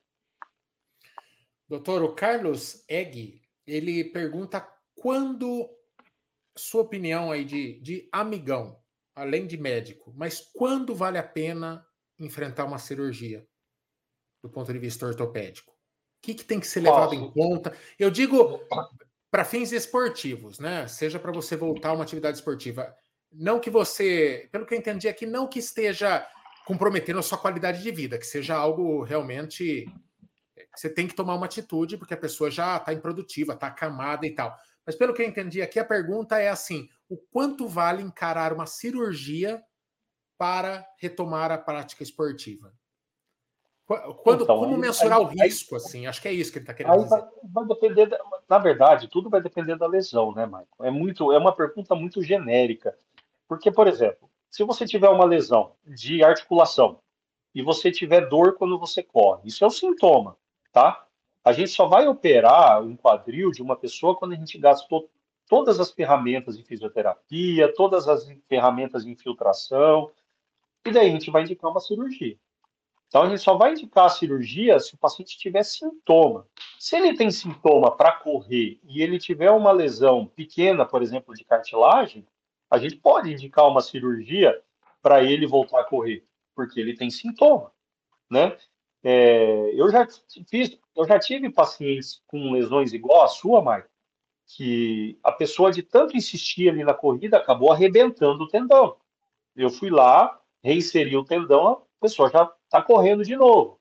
Doutor, 1.69 2.01
o 2.01 2.15
Carlos 2.15 2.83
Egg, 2.89 3.39
ele 3.67 4.05
pergunta 4.05 4.67
quando, 4.95 5.69
sua 6.57 6.81
opinião 6.81 7.31
aí 7.31 7.45
de, 7.45 7.79
de 7.81 8.09
amigão, 8.11 8.79
além 9.15 9.45
de 9.45 9.55
médico, 9.55 10.11
mas 10.15 10.41
quando 10.55 10.95
vale 10.95 11.19
a 11.19 11.23
pena 11.23 11.85
enfrentar 12.17 12.65
uma 12.65 12.79
cirurgia 12.79 13.47
do 14.41 14.49
ponto 14.49 14.73
de 14.73 14.79
vista 14.79 15.05
ortopédico? 15.05 15.76
O 16.27 16.29
que, 16.29 16.33
que 16.33 16.43
tem 16.43 16.59
que 16.59 16.67
ser 16.67 16.81
levado 16.81 17.11
Posso. 17.11 17.23
em 17.23 17.31
conta? 17.31 17.73
Eu 17.97 18.11
digo 18.11 18.59
para 19.31 19.45
fins 19.45 19.71
esportivos, 19.71 20.59
né? 20.59 20.85
Seja 20.85 21.17
para 21.17 21.31
você 21.31 21.55
voltar 21.55 21.89
a 21.89 21.93
uma 21.93 22.03
atividade 22.03 22.35
esportiva. 22.35 22.93
Não 23.31 23.61
que 23.61 23.69
você, 23.69 24.49
pelo 24.51 24.65
que 24.65 24.73
eu 24.73 24.77
entendi 24.77 25.07
aqui, 25.07 25.25
não 25.25 25.47
que 25.47 25.59
esteja 25.59 26.27
comprometendo 26.65 27.19
a 27.19 27.23
sua 27.23 27.37
qualidade 27.37 27.81
de 27.81 27.91
vida, 27.91 28.17
que 28.17 28.25
seja 28.25 28.57
algo 28.57 29.03
realmente. 29.03 29.85
Você 30.75 30.89
tem 30.89 31.07
que 31.07 31.15
tomar 31.15 31.35
uma 31.35 31.45
atitude, 31.45 31.95
porque 31.95 32.13
a 32.13 32.17
pessoa 32.17 32.51
já 32.51 32.75
está 32.75 32.91
improdutiva, 32.91 33.53
está 33.53 33.67
acamada 33.67 34.27
e 34.27 34.35
tal. 34.35 34.53
Mas 34.85 34.97
pelo 34.97 35.13
que 35.13 35.21
eu 35.21 35.25
entendi 35.25 35.61
aqui, 35.61 35.79
a 35.79 35.85
pergunta 35.85 36.37
é 36.37 36.49
assim: 36.49 36.89
o 37.07 37.15
quanto 37.15 37.69
vale 37.69 38.03
encarar 38.03 38.51
uma 38.51 38.65
cirurgia 38.65 39.63
para 40.37 40.85
retomar 40.99 41.53
a 41.53 41.57
prática 41.57 42.03
esportiva? 42.03 42.76
Quando, 43.87 44.43
então, 44.43 44.59
como 44.59 44.77
mensurar 44.77 45.17
aí, 45.17 45.23
o 45.23 45.27
risco, 45.27 45.75
aí, 45.75 45.81
assim? 45.81 46.07
Acho 46.07 46.21
que 46.21 46.27
é 46.27 46.33
isso 46.33 46.51
que 46.51 46.57
ele 46.57 46.63
está 46.63 46.73
querendo 46.73 47.03
dizer. 47.03 47.09
Vai, 47.09 47.29
vai 47.43 47.65
depender, 47.65 48.05
da, 48.07 48.19
na 48.49 48.57
verdade, 48.57 49.07
tudo 49.07 49.29
vai 49.29 49.41
depender 49.41 49.77
da 49.77 49.87
lesão, 49.87 50.33
né, 50.33 50.45
Michael? 50.45 50.67
É, 50.81 50.91
muito, 50.91 51.31
é 51.31 51.37
uma 51.37 51.53
pergunta 51.53 51.95
muito 51.95 52.21
genérica. 52.21 52.97
Porque, 53.47 53.71
por 53.71 53.87
exemplo, 53.87 54.29
se 54.49 54.61
você 54.65 54.85
tiver 54.85 55.07
uma 55.07 55.23
lesão 55.23 55.71
de 55.85 56.21
articulação 56.21 56.99
e 57.55 57.61
você 57.61 57.89
tiver 57.89 58.27
dor 58.27 58.55
quando 58.57 58.77
você 58.77 59.01
corre, 59.01 59.47
isso 59.47 59.63
é 59.63 59.67
um 59.67 59.71
sintoma, 59.71 60.35
tá? 60.73 61.05
A 61.41 61.53
gente 61.53 61.69
só 61.69 61.85
vai 61.87 62.09
operar 62.09 62.83
um 62.83 62.97
quadril 62.97 63.51
de 63.51 63.61
uma 63.61 63.77
pessoa 63.77 64.17
quando 64.17 64.33
a 64.33 64.35
gente 64.35 64.57
gastou 64.57 65.09
todas 65.47 65.79
as 65.79 65.91
ferramentas 65.91 66.57
de 66.57 66.63
fisioterapia, 66.63 67.73
todas 67.73 68.05
as 68.09 68.29
ferramentas 68.49 69.05
de 69.05 69.11
infiltração, 69.11 70.11
e 70.85 70.91
daí 70.91 71.07
a 71.07 71.11
gente 71.11 71.31
vai 71.31 71.43
indicar 71.43 71.71
uma 71.71 71.79
cirurgia. 71.79 72.37
Então 73.07 73.23
a 73.23 73.29
gente 73.29 73.41
só 73.41 73.55
vai 73.55 73.71
indicar 73.71 74.05
a 74.05 74.09
cirurgia 74.09 74.79
se 74.79 74.93
o 74.93 74.97
paciente 74.97 75.37
tiver 75.37 75.63
sintoma. 75.63 76.45
Se 76.77 76.95
ele 76.95 77.15
tem 77.15 77.31
sintoma 77.31 77.95
para 77.95 78.11
correr 78.11 78.79
e 78.83 79.01
ele 79.01 79.17
tiver 79.17 79.49
uma 79.51 79.71
lesão 79.71 80.25
pequena, 80.25 80.85
por 80.85 81.01
exemplo, 81.01 81.33
de 81.33 81.45
cartilagem, 81.45 82.27
a 82.69 82.77
gente 82.77 82.97
pode 82.97 83.31
indicar 83.31 83.67
uma 83.67 83.81
cirurgia 83.81 84.61
para 85.01 85.23
ele 85.23 85.47
voltar 85.47 85.81
a 85.81 85.85
correr, 85.85 86.25
porque 86.53 86.79
ele 86.79 86.95
tem 86.95 87.09
sintoma, 87.09 87.71
né? 88.29 88.57
É, 89.01 89.71
eu 89.73 89.89
já 89.89 90.05
fiz, 90.49 90.77
eu 90.95 91.07
já 91.07 91.17
tive 91.17 91.49
pacientes 91.49 92.21
com 92.27 92.51
lesões 92.51 92.91
igual 92.91 93.23
a 93.23 93.27
sua, 93.27 93.61
Marco, 93.61 93.89
que 94.47 95.17
a 95.23 95.31
pessoa 95.31 95.71
de 95.71 95.81
tanto 95.81 96.17
insistir 96.17 96.69
ali 96.69 96.83
na 96.83 96.93
corrida 96.93 97.37
acabou 97.37 97.71
arrebentando 97.71 98.43
o 98.43 98.47
tendão. 98.47 98.97
Eu 99.55 99.69
fui 99.69 99.89
lá, 99.89 100.39
reinseri 100.61 101.15
o 101.15 101.23
tendão, 101.23 101.83
a 101.99 102.01
pessoa 102.01 102.29
já 102.29 102.51
está 102.67 102.81
correndo 102.81 103.23
de 103.23 103.35
novo. 103.35 103.79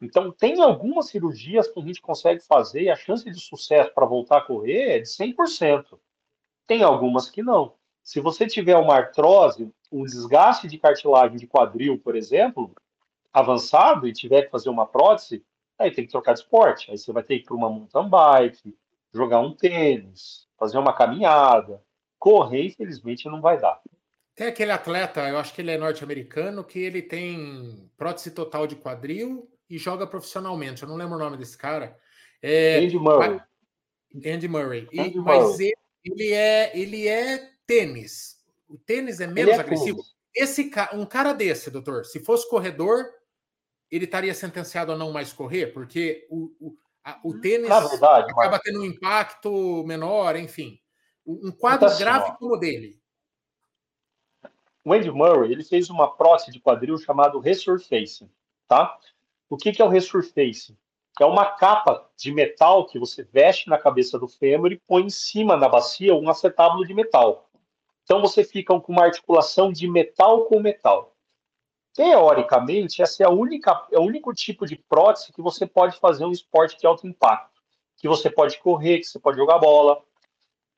Então, 0.00 0.30
tem 0.30 0.62
algumas 0.62 1.08
cirurgias 1.08 1.68
que 1.68 1.78
a 1.78 1.82
gente 1.82 2.00
consegue 2.00 2.40
fazer 2.40 2.82
e 2.82 2.90
a 2.90 2.96
chance 2.96 3.28
de 3.28 3.40
sucesso 3.40 3.92
para 3.92 4.06
voltar 4.06 4.38
a 4.38 4.42
correr 4.42 4.96
é 4.96 4.98
de 5.00 5.08
100%. 5.08 5.98
Tem 6.66 6.82
algumas 6.82 7.28
que 7.28 7.42
não. 7.42 7.74
Se 8.02 8.20
você 8.20 8.46
tiver 8.46 8.76
uma 8.76 8.94
artrose, 8.94 9.72
um 9.90 10.04
desgaste 10.04 10.68
de 10.68 10.78
cartilagem 10.78 11.36
de 11.36 11.46
quadril, 11.46 11.98
por 11.98 12.14
exemplo, 12.14 12.74
avançado 13.32 14.06
e 14.06 14.12
tiver 14.12 14.42
que 14.42 14.50
fazer 14.50 14.70
uma 14.70 14.86
prótese, 14.86 15.44
aí 15.78 15.90
tem 15.90 16.04
que 16.04 16.12
trocar 16.12 16.34
de 16.34 16.40
esporte. 16.40 16.90
Aí 16.90 16.96
você 16.98 17.12
vai 17.12 17.22
ter 17.22 17.38
que 17.38 17.42
ir 17.42 17.46
para 17.46 17.56
uma 17.56 17.68
mountain 17.68 18.08
bike, 18.08 18.76
jogar 19.12 19.40
um 19.40 19.54
tênis, 19.54 20.46
fazer 20.56 20.78
uma 20.78 20.92
caminhada. 20.92 21.82
Correr, 22.18 22.66
infelizmente, 22.66 23.28
não 23.28 23.40
vai 23.40 23.60
dar. 23.60 23.80
Tem 24.38 24.46
aquele 24.46 24.70
atleta, 24.70 25.28
eu 25.28 25.36
acho 25.36 25.52
que 25.52 25.60
ele 25.60 25.72
é 25.72 25.76
norte-americano, 25.76 26.62
que 26.62 26.78
ele 26.78 27.02
tem 27.02 27.90
prótese 27.96 28.30
total 28.30 28.68
de 28.68 28.76
quadril 28.76 29.50
e 29.68 29.76
joga 29.76 30.06
profissionalmente. 30.06 30.80
Eu 30.80 30.88
não 30.88 30.94
lembro 30.94 31.16
o 31.16 31.18
nome 31.18 31.36
desse 31.36 31.58
cara. 31.58 31.98
É, 32.40 32.78
Andy 32.78 33.00
Murray. 33.00 33.40
Andy 34.24 34.46
Murray. 34.46 34.88
E, 34.92 35.00
Andy 35.00 35.18
mas 35.18 35.42
Murray. 35.42 35.72
Ele, 36.04 36.22
ele, 36.22 36.32
é, 36.32 36.78
ele 36.78 37.08
é 37.08 37.50
tênis. 37.66 38.36
O 38.68 38.78
tênis 38.78 39.18
é 39.18 39.26
menos 39.26 39.54
é 39.54 39.58
agressivo. 39.58 40.00
Esse 40.32 40.70
um 40.92 41.04
cara 41.04 41.32
desse, 41.32 41.68
doutor, 41.68 42.04
se 42.04 42.20
fosse 42.20 42.48
corredor, 42.48 43.06
ele 43.90 44.04
estaria 44.04 44.32
sentenciado 44.32 44.92
a 44.92 44.96
não 44.96 45.10
mais 45.10 45.32
correr? 45.32 45.72
Porque 45.72 46.28
o, 46.30 46.52
o, 46.60 46.78
a, 47.02 47.18
o 47.24 47.40
tênis 47.40 47.68
verdade, 47.68 48.30
acaba 48.30 48.52
mas... 48.52 48.60
tendo 48.62 48.82
um 48.82 48.84
impacto 48.84 49.82
menor, 49.84 50.36
enfim. 50.36 50.78
Um 51.26 51.50
quadro 51.50 51.86
então, 51.86 51.88
assim, 51.88 52.04
grave 52.04 52.38
como 52.38 52.54
o 52.54 52.56
dele. 52.56 52.97
O 54.88 54.92
Andy 54.94 55.10
Murray 55.10 55.52
ele 55.52 55.62
fez 55.62 55.90
uma 55.90 56.10
prótese 56.10 56.50
de 56.50 56.60
quadril 56.60 56.96
chamado 56.96 57.38
Resurfacing, 57.38 58.30
tá? 58.66 58.98
O 59.50 59.54
que, 59.54 59.70
que 59.70 59.82
é 59.82 59.84
o 59.84 59.88
Resurfacing? 59.88 60.78
É 61.20 61.26
uma 61.26 61.44
capa 61.44 62.08
de 62.16 62.32
metal 62.32 62.86
que 62.86 62.98
você 62.98 63.22
veste 63.22 63.68
na 63.68 63.76
cabeça 63.76 64.18
do 64.18 64.26
fêmur 64.26 64.72
e 64.72 64.78
põe 64.78 65.04
em 65.04 65.10
cima 65.10 65.58
na 65.58 65.68
bacia 65.68 66.14
um 66.14 66.30
acetábulo 66.30 66.86
de 66.86 66.94
metal. 66.94 67.50
Então 68.02 68.22
você 68.22 68.42
fica 68.42 68.80
com 68.80 68.90
uma 68.90 69.04
articulação 69.04 69.70
de 69.70 69.86
metal 69.86 70.46
com 70.46 70.58
metal. 70.58 71.14
Teoricamente, 71.92 73.02
essa 73.02 73.24
é 73.24 73.26
a 73.26 73.30
única, 73.30 73.86
é 73.92 73.98
o 73.98 74.02
único 74.04 74.32
tipo 74.32 74.64
de 74.64 74.76
prótese 74.76 75.34
que 75.34 75.42
você 75.42 75.66
pode 75.66 76.00
fazer 76.00 76.24
um 76.24 76.32
esporte 76.32 76.78
de 76.78 76.86
alto 76.86 77.06
impacto. 77.06 77.60
Que 77.98 78.08
você 78.08 78.30
pode 78.30 78.58
correr, 78.60 79.00
que 79.00 79.04
você 79.04 79.18
pode 79.18 79.36
jogar 79.36 79.58
bola, 79.58 80.02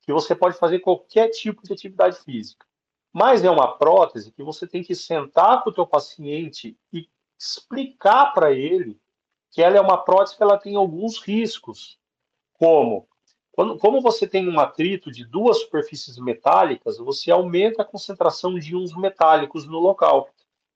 que 0.01 0.11
você 0.11 0.35
pode 0.35 0.57
fazer 0.57 0.79
qualquer 0.79 1.29
tipo 1.29 1.63
de 1.63 1.71
atividade 1.71 2.19
física. 2.19 2.65
Mas 3.13 3.43
é 3.43 3.49
uma 3.49 3.77
prótese 3.77 4.31
que 4.31 4.43
você 4.43 4.65
tem 4.65 4.83
que 4.83 4.95
sentar 4.95 5.63
com 5.63 5.69
o 5.69 5.73
teu 5.73 5.85
paciente 5.85 6.77
e 6.93 7.09
explicar 7.37 8.33
para 8.33 8.51
ele 8.51 8.99
que 9.51 9.61
ela 9.61 9.77
é 9.77 9.81
uma 9.81 9.97
prótese 9.97 10.37
que 10.37 10.43
ela 10.43 10.57
tem 10.57 10.75
alguns 10.75 11.19
riscos, 11.19 11.99
como 12.53 13.07
quando, 13.51 13.77
como 13.77 14.01
você 14.01 14.25
tem 14.25 14.47
um 14.47 14.59
atrito 14.59 15.11
de 15.11 15.25
duas 15.25 15.59
superfícies 15.59 16.17
metálicas, 16.17 16.97
você 16.97 17.31
aumenta 17.31 17.81
a 17.81 17.85
concentração 17.85 18.57
de 18.57 18.71
íons 18.71 18.95
metálicos 18.95 19.65
no 19.65 19.77
local. 19.77 20.29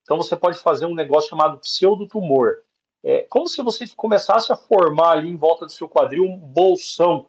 Então 0.04 0.18
você 0.18 0.36
pode 0.36 0.60
fazer 0.60 0.86
um 0.86 0.94
negócio 0.94 1.30
chamado 1.30 1.58
pseudotumor. 1.60 2.58
É 3.02 3.22
como 3.30 3.48
se 3.48 3.62
você 3.62 3.88
começasse 3.96 4.52
a 4.52 4.58
formar 4.58 5.12
ali 5.12 5.30
em 5.30 5.38
volta 5.38 5.66
do 5.66 5.72
seu 5.72 5.88
quadril 5.88 6.26
um 6.26 6.38
bolsão 6.38 7.28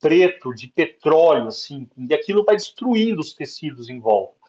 preto 0.00 0.52
de 0.54 0.66
petróleo, 0.66 1.46
assim, 1.46 1.88
e 1.96 2.12
aquilo 2.14 2.44
vai 2.44 2.56
destruindo 2.56 3.20
os 3.20 3.34
tecidos 3.34 3.88
em 3.88 4.00
volta. 4.00 4.39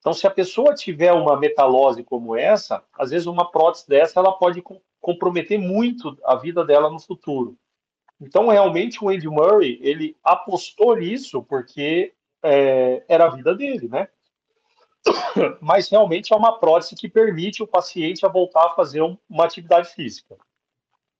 Então, 0.00 0.14
se 0.14 0.26
a 0.26 0.30
pessoa 0.30 0.74
tiver 0.74 1.12
uma 1.12 1.38
metalose 1.38 2.02
como 2.02 2.34
essa, 2.34 2.82
às 2.98 3.10
vezes 3.10 3.26
uma 3.26 3.50
prótese 3.50 3.86
dessa 3.86 4.18
ela 4.18 4.32
pode 4.32 4.62
comprometer 5.00 5.58
muito 5.58 6.16
a 6.24 6.34
vida 6.36 6.64
dela 6.64 6.90
no 6.90 6.98
futuro. 6.98 7.56
Então, 8.18 8.48
realmente, 8.48 9.02
o 9.02 9.10
Andy 9.10 9.28
Murray 9.28 9.78
ele 9.82 10.16
apostou 10.24 10.96
nisso 10.96 11.42
porque 11.42 12.14
é, 12.42 13.04
era 13.08 13.26
a 13.26 13.30
vida 13.30 13.54
dele, 13.54 13.88
né? 13.88 14.08
Mas 15.60 15.88
realmente 15.88 16.32
é 16.32 16.36
uma 16.36 16.58
prótese 16.58 16.94
que 16.94 17.08
permite 17.08 17.62
o 17.62 17.66
paciente 17.66 18.24
a 18.24 18.28
voltar 18.28 18.66
a 18.66 18.74
fazer 18.74 19.02
uma 19.28 19.44
atividade 19.44 19.90
física. 19.90 20.36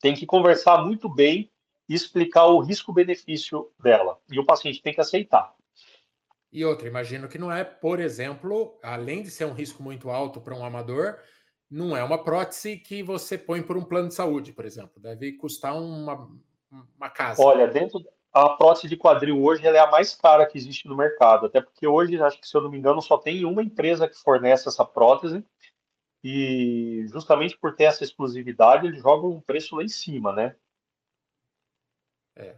Tem 0.01 0.15
que 0.15 0.27
conversar 0.27 0.83
muito 0.85 1.09
bem 1.09 1.51
e 1.89 1.95
explicar 1.95 2.47
o 2.47 2.61
risco-benefício 2.61 3.71
dela. 3.79 4.19
E 4.31 4.39
o 4.39 4.45
paciente 4.45 4.81
tem 4.81 4.95
que 4.95 5.01
aceitar. 5.01 5.55
E 6.53 6.65
outra, 6.65 6.89
imagino 6.89 7.29
que 7.29 7.39
não 7.39 7.51
é, 7.51 7.63
por 7.63 8.01
exemplo, 8.01 8.79
além 8.83 9.23
de 9.23 9.31
ser 9.31 9.45
um 9.45 9.53
risco 9.53 9.83
muito 9.83 10.11
alto 10.11 10.41
para 10.41 10.55
um 10.55 10.65
amador, 10.65 11.19
não 11.71 11.97
é 11.97 12.03
uma 12.03 12.23
prótese 12.23 12.77
que 12.77 13.03
você 13.03 13.39
põe 13.39 13.63
por 13.63 13.77
um 13.77 13.85
plano 13.85 14.09
de 14.09 14.15
saúde, 14.15 14.53
por 14.53 14.65
exemplo. 14.65 15.01
Deve 15.01 15.33
custar 15.35 15.77
uma, 15.77 16.29
uma 16.97 17.11
casa. 17.11 17.41
Olha, 17.41 17.69
dentro 17.69 18.01
a 18.33 18.51
prótese 18.51 18.89
de 18.89 18.97
quadril 18.97 19.43
hoje 19.43 19.67
ela 19.67 19.77
é 19.77 19.81
a 19.81 19.91
mais 19.91 20.15
cara 20.15 20.47
que 20.47 20.57
existe 20.57 20.87
no 20.87 20.97
mercado, 20.97 21.47
até 21.47 21.61
porque 21.61 21.87
hoje, 21.87 22.21
acho 22.21 22.41
que 22.41 22.47
se 22.47 22.57
eu 22.57 22.63
não 22.63 22.71
me 22.71 22.79
engano, 22.79 23.03
só 23.03 23.19
tem 23.19 23.45
uma 23.45 23.63
empresa 23.63 24.09
que 24.09 24.17
fornece 24.17 24.69
essa 24.69 24.85
prótese 24.85 25.45
e 26.23 27.07
justamente 27.09 27.57
por 27.57 27.75
ter 27.75 27.85
essa 27.85 28.05
exclusividade, 28.05 28.87
eles 28.87 29.03
jogam 29.03 29.31
um 29.31 29.41
preço 29.41 29.75
lá 29.75 29.83
em 29.83 29.89
cima, 29.89 30.33
né? 30.33 30.55
É. 32.37 32.57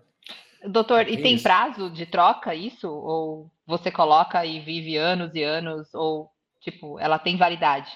Doutor, 0.68 1.08
e 1.08 1.20
tem 1.20 1.40
prazo 1.40 1.90
de 1.90 2.06
troca 2.06 2.54
isso? 2.54 2.88
Ou 2.88 3.50
você 3.66 3.90
coloca 3.90 4.44
e 4.46 4.60
vive 4.60 4.96
anos 4.96 5.34
e 5.34 5.42
anos? 5.42 5.92
Ou, 5.94 6.30
tipo, 6.60 6.98
ela 7.00 7.18
tem 7.18 7.36
validade? 7.36 7.90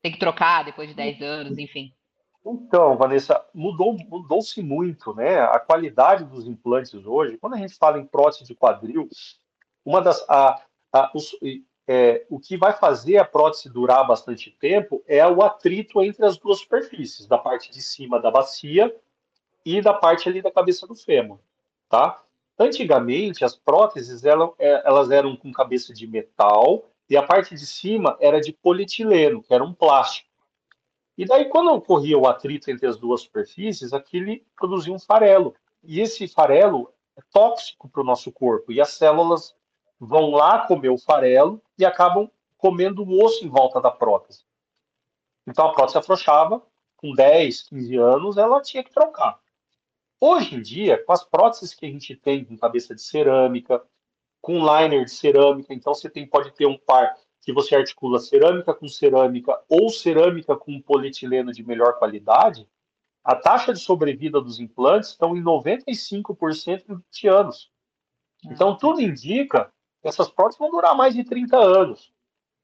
Tem 0.00 0.12
que 0.12 0.18
trocar 0.18 0.64
depois 0.64 0.88
de 0.88 0.94
10 0.94 1.22
anos, 1.22 1.58
enfim. 1.58 1.92
Então, 2.46 2.96
Vanessa, 2.96 3.44
mudou, 3.52 3.96
mudou-se 4.08 4.62
muito, 4.62 5.12
né? 5.14 5.40
A 5.40 5.58
qualidade 5.58 6.24
dos 6.24 6.46
implantes 6.46 6.94
hoje, 6.94 7.36
quando 7.38 7.54
a 7.54 7.58
gente 7.58 7.74
fala 7.74 7.98
em 7.98 8.06
prótese 8.06 8.44
de 8.44 8.54
quadril, 8.54 9.08
uma 9.84 10.00
das. 10.00 10.24
A, 10.28 10.62
a, 10.92 11.10
os, 11.14 11.36
é, 11.88 12.24
o 12.30 12.38
que 12.38 12.56
vai 12.56 12.72
fazer 12.72 13.18
a 13.18 13.24
prótese 13.24 13.68
durar 13.68 14.06
bastante 14.06 14.50
tempo 14.50 15.02
é 15.06 15.26
o 15.26 15.42
atrito 15.42 16.02
entre 16.02 16.24
as 16.24 16.38
duas 16.38 16.60
superfícies, 16.60 17.26
da 17.26 17.36
parte 17.36 17.72
de 17.72 17.82
cima 17.82 18.20
da 18.20 18.30
bacia 18.30 18.94
e 19.64 19.82
da 19.82 19.92
parte 19.92 20.28
ali 20.28 20.40
da 20.40 20.52
cabeça 20.52 20.86
do 20.86 20.94
fêmur 20.94 21.40
tá? 21.88 22.22
Antigamente, 22.58 23.44
as 23.44 23.54
próteses 23.54 24.24
elas, 24.24 24.50
é, 24.58 24.82
elas 24.84 25.10
eram 25.10 25.36
com 25.36 25.52
cabeça 25.52 25.94
de 25.94 26.06
metal 26.06 26.84
e 27.08 27.16
a 27.16 27.22
parte 27.22 27.54
de 27.54 27.66
cima 27.66 28.16
era 28.20 28.40
de 28.40 28.52
polietileno, 28.52 29.42
que 29.42 29.54
era 29.54 29.64
um 29.64 29.72
plástico. 29.72 30.28
E 31.16 31.24
daí, 31.24 31.46
quando 31.46 31.72
ocorria 31.72 32.18
o 32.18 32.28
atrito 32.28 32.70
entre 32.70 32.86
as 32.86 32.96
duas 32.96 33.22
superfícies, 33.22 33.92
aquele 33.92 34.46
produzia 34.56 34.92
um 34.92 34.98
farelo. 34.98 35.54
E 35.82 36.00
esse 36.00 36.28
farelo 36.28 36.92
é 37.16 37.22
tóxico 37.32 37.88
para 37.88 38.02
o 38.02 38.04
nosso 38.04 38.30
corpo. 38.30 38.70
E 38.70 38.80
as 38.80 38.90
células 38.90 39.54
vão 39.98 40.30
lá 40.30 40.66
comer 40.66 40.90
o 40.90 40.98
farelo 40.98 41.60
e 41.76 41.84
acabam 41.84 42.30
comendo 42.56 43.02
o 43.02 43.24
osso 43.24 43.44
em 43.44 43.48
volta 43.48 43.80
da 43.80 43.90
prótese. 43.90 44.44
Então 45.46 45.66
a 45.66 45.72
prótese 45.72 45.98
afrouxava, 45.98 46.62
com 46.96 47.12
10, 47.12 47.62
15 47.62 47.96
anos, 47.96 48.36
ela 48.36 48.60
tinha 48.60 48.84
que 48.84 48.92
trocar. 48.92 49.40
Hoje 50.20 50.56
em 50.56 50.62
dia, 50.62 51.02
com 51.04 51.12
as 51.12 51.22
próteses 51.22 51.72
que 51.72 51.86
a 51.86 51.88
gente 51.88 52.16
tem 52.16 52.44
com 52.44 52.56
cabeça 52.56 52.94
de 52.94 53.02
cerâmica, 53.02 53.82
com 54.40 54.58
liner 54.58 55.04
de 55.04 55.12
cerâmica, 55.12 55.72
então 55.72 55.94
você 55.94 56.10
tem, 56.10 56.26
pode 56.26 56.52
ter 56.52 56.66
um 56.66 56.76
par 56.76 57.16
que 57.40 57.52
você 57.52 57.76
articula 57.76 58.18
cerâmica 58.18 58.74
com 58.74 58.88
cerâmica 58.88 59.58
ou 59.68 59.88
cerâmica 59.88 60.56
com 60.56 60.82
polietileno 60.82 61.52
de 61.52 61.64
melhor 61.64 61.98
qualidade, 61.98 62.68
a 63.24 63.34
taxa 63.36 63.72
de 63.72 63.80
sobrevida 63.80 64.40
dos 64.40 64.58
implantes 64.58 65.10
estão 65.10 65.36
em 65.36 65.42
95% 65.42 66.84
em 66.88 66.94
20 66.94 67.28
anos. 67.28 67.70
Então, 68.44 68.76
tudo 68.76 69.00
indica 69.00 69.72
que 70.00 70.08
essas 70.08 70.28
próteses 70.28 70.58
vão 70.58 70.70
durar 70.70 70.96
mais 70.96 71.14
de 71.14 71.24
30 71.24 71.56
anos, 71.56 72.12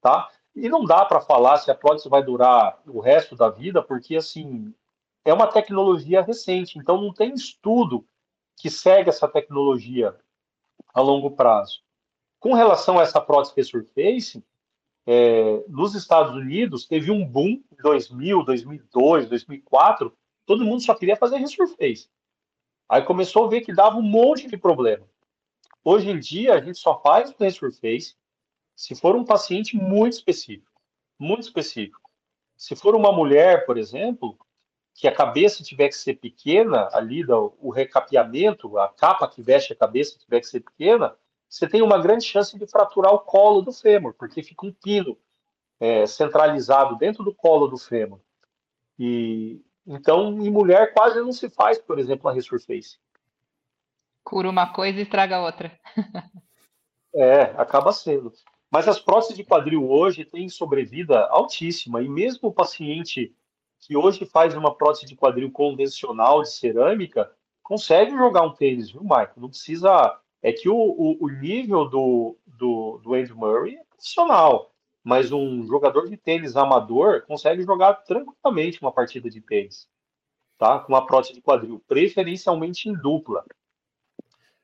tá? 0.01 0.31
E 0.55 0.69
não 0.69 0.85
dá 0.85 1.05
para 1.05 1.21
falar 1.21 1.59
se 1.59 1.71
a 1.71 1.75
prótese 1.75 2.09
vai 2.09 2.23
durar 2.23 2.81
o 2.87 3.01
resto 3.01 3.35
da 3.35 3.51
vida, 3.51 3.83
porque, 3.83 4.17
assim, 4.17 4.73
é 5.25 5.33
uma 5.33 5.47
tecnologia 5.47 6.23
recente, 6.23 6.79
então 6.79 7.01
não 7.01 7.13
tem 7.13 7.33
estudo 7.33 8.07
que 8.57 8.71
segue 8.71 9.09
essa 9.09 9.27
tecnologia 9.27 10.15
a 10.93 11.01
longo 11.01 11.31
prazo. 11.31 11.83
Com 12.39 12.53
relação 12.53 12.99
a 12.99 13.03
essa 13.03 13.21
prótese 13.21 13.55
Resurface, 13.57 14.45
é, 15.07 15.65
nos 15.69 15.95
Estados 15.95 16.35
Unidos 16.35 16.87
teve 16.87 17.11
um 17.11 17.25
boom 17.27 17.63
em 17.73 17.83
2000, 17.83 18.45
2002, 18.45 19.29
2004, 19.29 20.17
todo 20.47 20.65
mundo 20.65 20.83
só 20.83 20.95
queria 20.95 21.17
fazer 21.17 21.39
Resurface. 21.39 22.09
Aí 22.89 23.03
começou 23.03 23.47
a 23.47 23.49
ver 23.49 23.63
que 23.63 23.75
dava 23.75 23.97
um 23.97 24.03
monte 24.03 24.47
de 24.47 24.57
problema. 24.57 25.07
Hoje 25.83 26.11
em 26.11 26.19
dia, 26.19 26.55
a 26.55 26.61
gente 26.61 26.79
só 26.79 27.01
faz 27.01 27.31
o 27.31 27.37
Resurface 27.39 28.15
se 28.77 28.95
for 28.95 29.15
um 29.17 29.25
paciente 29.25 29.77
muito 29.77 30.15
específico. 30.15 30.81
Muito 31.19 31.43
específico. 31.43 32.11
Se 32.57 32.75
for 32.75 32.95
uma 32.95 33.13
mulher, 33.13 33.67
por 33.67 33.79
exemplo, 33.79 34.39
que 34.95 35.09
a 35.09 35.15
cabeça 35.15 35.63
tiver 35.63 35.89
que 35.89 35.97
ser 35.97 36.15
pequena, 36.15 36.89
ali 36.93 37.25
o 37.29 37.71
recapeamento, 37.71 38.79
a 38.79 38.89
capa 38.89 39.29
que 39.29 39.43
veste 39.43 39.73
a 39.73 39.77
cabeça 39.77 40.17
tiver 40.17 40.39
que 40.41 40.47
ser 40.47 40.61
pequena, 40.61 41.15
você 41.49 41.69
tem 41.69 41.83
uma 41.83 42.01
grande 42.01 42.25
chance 42.25 42.57
de 42.57 42.67
fraturar 42.67 43.13
o 43.13 43.19
colo 43.19 43.61
do 43.61 43.73
fêmur, 43.73 44.15
porque 44.15 44.43
fica 44.43 44.65
um 44.65 44.73
pino 44.73 45.19
é, 45.81 46.07
centralizado 46.07 46.97
dentro 46.97 47.25
do 47.25 47.35
colo 47.35 47.67
do 47.67 47.77
fêmur. 47.77 48.21
E 48.97 49.61
então, 49.87 50.29
em 50.41 50.51
mulher 50.51 50.95
quase 50.95 51.21
não 51.21 51.33
se 51.33 51.51
faz, 51.51 51.79
por 51.79 51.99
exemplo, 51.99 52.29
a 52.31 52.33
resurface. 52.33 52.99
Cura 54.23 54.49
uma 54.49 54.73
coisa 54.73 54.99
e 54.99 55.03
estraga 55.03 55.43
outra. 55.43 55.79
é, 57.15 57.43
acaba 57.57 57.93
sendo. 57.93 58.33
Mas 58.71 58.89
as 58.89 58.99
próteses 58.99 59.37
de 59.37 59.45
quadril 59.45 59.89
hoje 59.91 60.25
têm 60.25 60.49
sobrevida 60.49 61.27
altíssima, 61.27 62.01
e 62.01 62.09
mesmo 62.09 62.49
o 62.49 62.53
paciente 62.53 63.35
que 63.87 63.97
hoje 63.97 64.25
faz 64.25 64.55
uma 64.55 64.75
prótese 64.75 65.05
de 65.05 65.15
quadril 65.15 65.51
convencional 65.51 66.43
de 66.43 66.51
cerâmica, 66.51 67.31
consegue 67.63 68.13
jogar 68.13 68.43
um 68.43 68.53
tênis, 68.53 68.91
viu, 68.91 69.03
Michael? 69.03 69.33
Não 69.37 69.49
precisa. 69.49 70.19
É 70.43 70.53
que 70.53 70.69
o, 70.69 70.77
o, 70.77 71.25
o 71.25 71.29
nível 71.29 71.87
do, 71.89 72.37
do, 72.47 72.99
do 73.03 73.15
Andy 73.15 73.33
Murray 73.33 73.77
é 73.77 73.85
profissional, 73.85 74.73
mas 75.03 75.33
um 75.33 75.67
jogador 75.67 76.09
de 76.09 76.17
tênis 76.17 76.57
amador 76.57 77.25
consegue 77.27 77.63
jogar 77.63 77.95
tranquilamente 77.95 78.81
uma 78.81 78.93
partida 78.93 79.29
de 79.29 79.41
tênis, 79.41 79.89
tá? 80.59 80.79
Com 80.79 80.93
uma 80.93 81.07
prótese 81.07 81.35
de 81.35 81.43
quadril, 81.43 81.83
preferencialmente 81.87 82.89
em 82.89 82.95
dupla. 82.95 83.45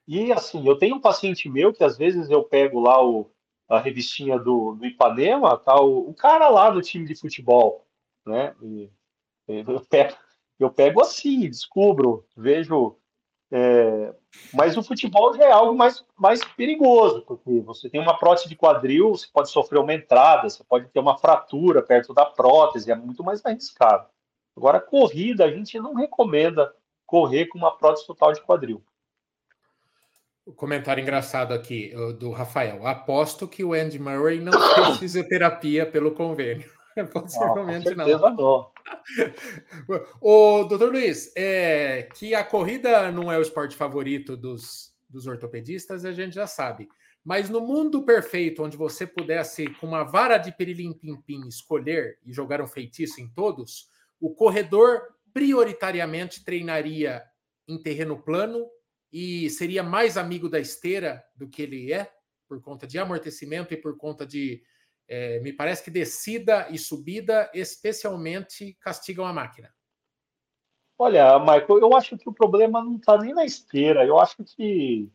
E 0.07 0.33
assim, 0.33 0.67
eu 0.67 0.77
tenho 0.77 0.97
um 0.97 1.01
paciente 1.01 1.49
meu 1.49 1.73
que 1.73 1.85
às 1.85 1.97
vezes 1.97 2.31
eu 2.31 2.43
pego 2.43 2.81
lá 2.81 3.03
o, 3.05 3.31
a 3.69 3.79
revistinha 3.79 4.39
do, 4.39 4.75
do 4.75 4.87
Ipanema, 4.87 5.57
tá? 5.59 5.79
O, 5.81 6.11
o 6.11 6.15
cara 6.15 6.49
lá 6.49 6.71
do 6.71 6.83
time 6.83 7.07
de 7.07 7.15
futebol, 7.15 7.87
né? 8.27 8.55
E 8.63 8.91
Eu 9.67 9.81
pego, 9.81 10.15
eu 10.59 10.71
pego 10.71 11.01
assim, 11.01 11.49
descubro, 11.49 12.27
vejo. 12.37 12.97
É, 13.53 14.15
mas 14.55 14.77
o 14.77 14.83
futebol 14.83 15.35
já 15.35 15.45
é 15.45 15.51
algo 15.51 15.77
mais, 15.77 16.05
mais 16.17 16.41
perigoso, 16.55 17.23
porque 17.23 17.61
você 17.61 17.91
tem 17.91 18.01
uma 18.01 18.17
prótese 18.17 18.49
de 18.49 18.55
quadril, 18.55 19.11
você 19.11 19.27
pode 19.33 19.51
sofrer 19.51 19.81
uma 19.81 19.93
entrada, 19.93 20.49
você 20.49 20.63
pode 20.63 20.89
ter 20.89 21.01
uma 21.01 21.19
fratura 21.19 21.83
perto 21.83 22.15
da 22.15 22.25
prótese, 22.25 22.93
é 22.93 22.95
muito 22.95 23.25
mais 23.25 23.45
arriscado. 23.45 24.07
Agora, 24.57 24.81
corrida, 24.81 25.45
a 25.45 25.51
gente 25.51 25.81
não 25.81 25.95
recomenda 25.95 26.73
correr 27.05 27.47
com 27.47 27.59
uma 27.59 27.77
prótese 27.77 28.07
total 28.07 28.33
de 28.33 28.41
quadril. 28.41 28.85
O 30.47 30.53
comentário 30.53 31.03
engraçado 31.03 31.53
aqui 31.53 31.93
do 32.19 32.31
Rafael. 32.31 32.87
Aposto 32.87 33.49
que 33.49 33.65
o 33.65 33.73
Andy 33.73 33.99
Murray 33.99 34.41
não 34.41 34.53
fez 34.53 34.99
fisioterapia 34.99 35.87
pelo 35.87 36.13
convênio. 36.13 36.71
Possivelmente 37.13 37.95
não. 37.95 38.07
não. 38.07 38.37
não. 38.37 38.73
o 40.21 40.65
doutor 40.65 40.93
Luiz, 40.93 41.33
é, 41.37 42.09
que 42.15 42.35
a 42.35 42.45
corrida 42.45 43.11
não 43.13 43.31
é 43.31 43.39
o 43.39 43.43
esporte 43.43 43.77
favorito 43.77 44.37
dos, 44.37 44.93
dos 45.09 45.27
ortopedistas, 45.27 46.05
a 46.05 46.13
gente 46.13 46.35
já 46.35 46.47
sabe. 46.47 46.89
Mas 47.25 47.51
no 47.51 47.61
mundo 47.61 48.03
perfeito, 48.03 48.63
onde 48.63 48.77
você 48.77 49.07
pudesse, 49.07 49.67
com 49.75 49.87
uma 49.87 50.05
vara 50.05 50.39
de 50.39 50.53
pirilim-pim-pim, 50.53 51.47
escolher 51.47 52.19
e 52.25 52.33
jogar 52.33 52.63
um 52.63 52.67
feitiço 52.67 53.21
em 53.21 53.29
todos, 53.29 53.89
o 54.19 54.35
corredor 54.35 55.03
prioritariamente 55.33 56.45
treinaria 56.45 57.23
em 57.69 57.81
terreno 57.81 58.21
plano 58.21 58.67
e 59.13 59.51
seria 59.51 59.83
mais 59.83 60.17
amigo 60.17 60.49
da 60.49 60.59
esteira 60.59 61.23
do 61.37 61.49
que 61.49 61.63
ele 61.63 61.93
é, 61.93 62.11
por 62.49 62.61
conta 62.61 62.87
de 62.87 62.99
amortecimento 62.99 63.75
e 63.75 63.77
por 63.77 63.97
conta 63.97 64.27
de 64.27 64.63
é, 65.11 65.41
me 65.41 65.53
parece 65.53 65.83
que 65.83 65.91
descida 65.91 66.69
e 66.71 66.79
subida 66.79 67.51
especialmente 67.53 68.79
castigam 68.81 69.27
a 69.27 69.33
máquina. 69.33 69.75
Olha, 70.97 71.37
Michael, 71.41 71.81
eu 71.81 71.97
acho 71.97 72.17
que 72.17 72.29
o 72.29 72.33
problema 72.33 72.81
não 72.81 72.95
está 72.95 73.19
nem 73.19 73.35
na 73.35 73.45
esteira. 73.45 74.07
Eu 74.07 74.21
acho 74.21 74.37
que 74.45 75.11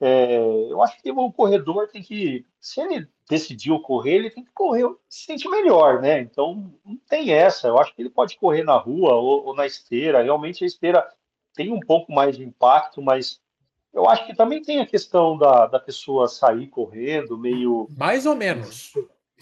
é, 0.00 0.36
eu 0.36 0.80
acho 0.80 1.02
que 1.02 1.10
o 1.10 1.32
corredor 1.32 1.88
tem 1.88 2.02
que, 2.02 2.46
se 2.60 2.80
ele 2.80 3.08
decidiu 3.28 3.80
correr, 3.80 4.14
ele 4.14 4.30
tem 4.30 4.44
que 4.44 4.52
correr, 4.52 4.84
se 5.08 5.24
sente 5.24 5.48
melhor, 5.48 6.00
né? 6.00 6.20
Então 6.20 6.72
não 6.84 6.96
tem 7.08 7.32
essa. 7.32 7.66
Eu 7.66 7.78
acho 7.78 7.92
que 7.96 8.02
ele 8.02 8.10
pode 8.10 8.36
correr 8.36 8.62
na 8.62 8.76
rua 8.76 9.14
ou, 9.14 9.46
ou 9.46 9.56
na 9.56 9.66
esteira. 9.66 10.22
Realmente 10.22 10.62
a 10.62 10.66
esteira 10.68 11.08
tem 11.52 11.72
um 11.72 11.80
pouco 11.80 12.12
mais 12.12 12.36
de 12.36 12.44
impacto, 12.44 13.02
mas 13.02 13.40
eu 13.92 14.08
acho 14.08 14.24
que 14.24 14.36
também 14.36 14.62
tem 14.62 14.78
a 14.78 14.86
questão 14.86 15.36
da, 15.36 15.66
da 15.66 15.80
pessoa 15.80 16.28
sair 16.28 16.68
correndo, 16.68 17.36
meio. 17.36 17.88
Mais 17.96 18.24
ou 18.24 18.36
menos. 18.36 18.92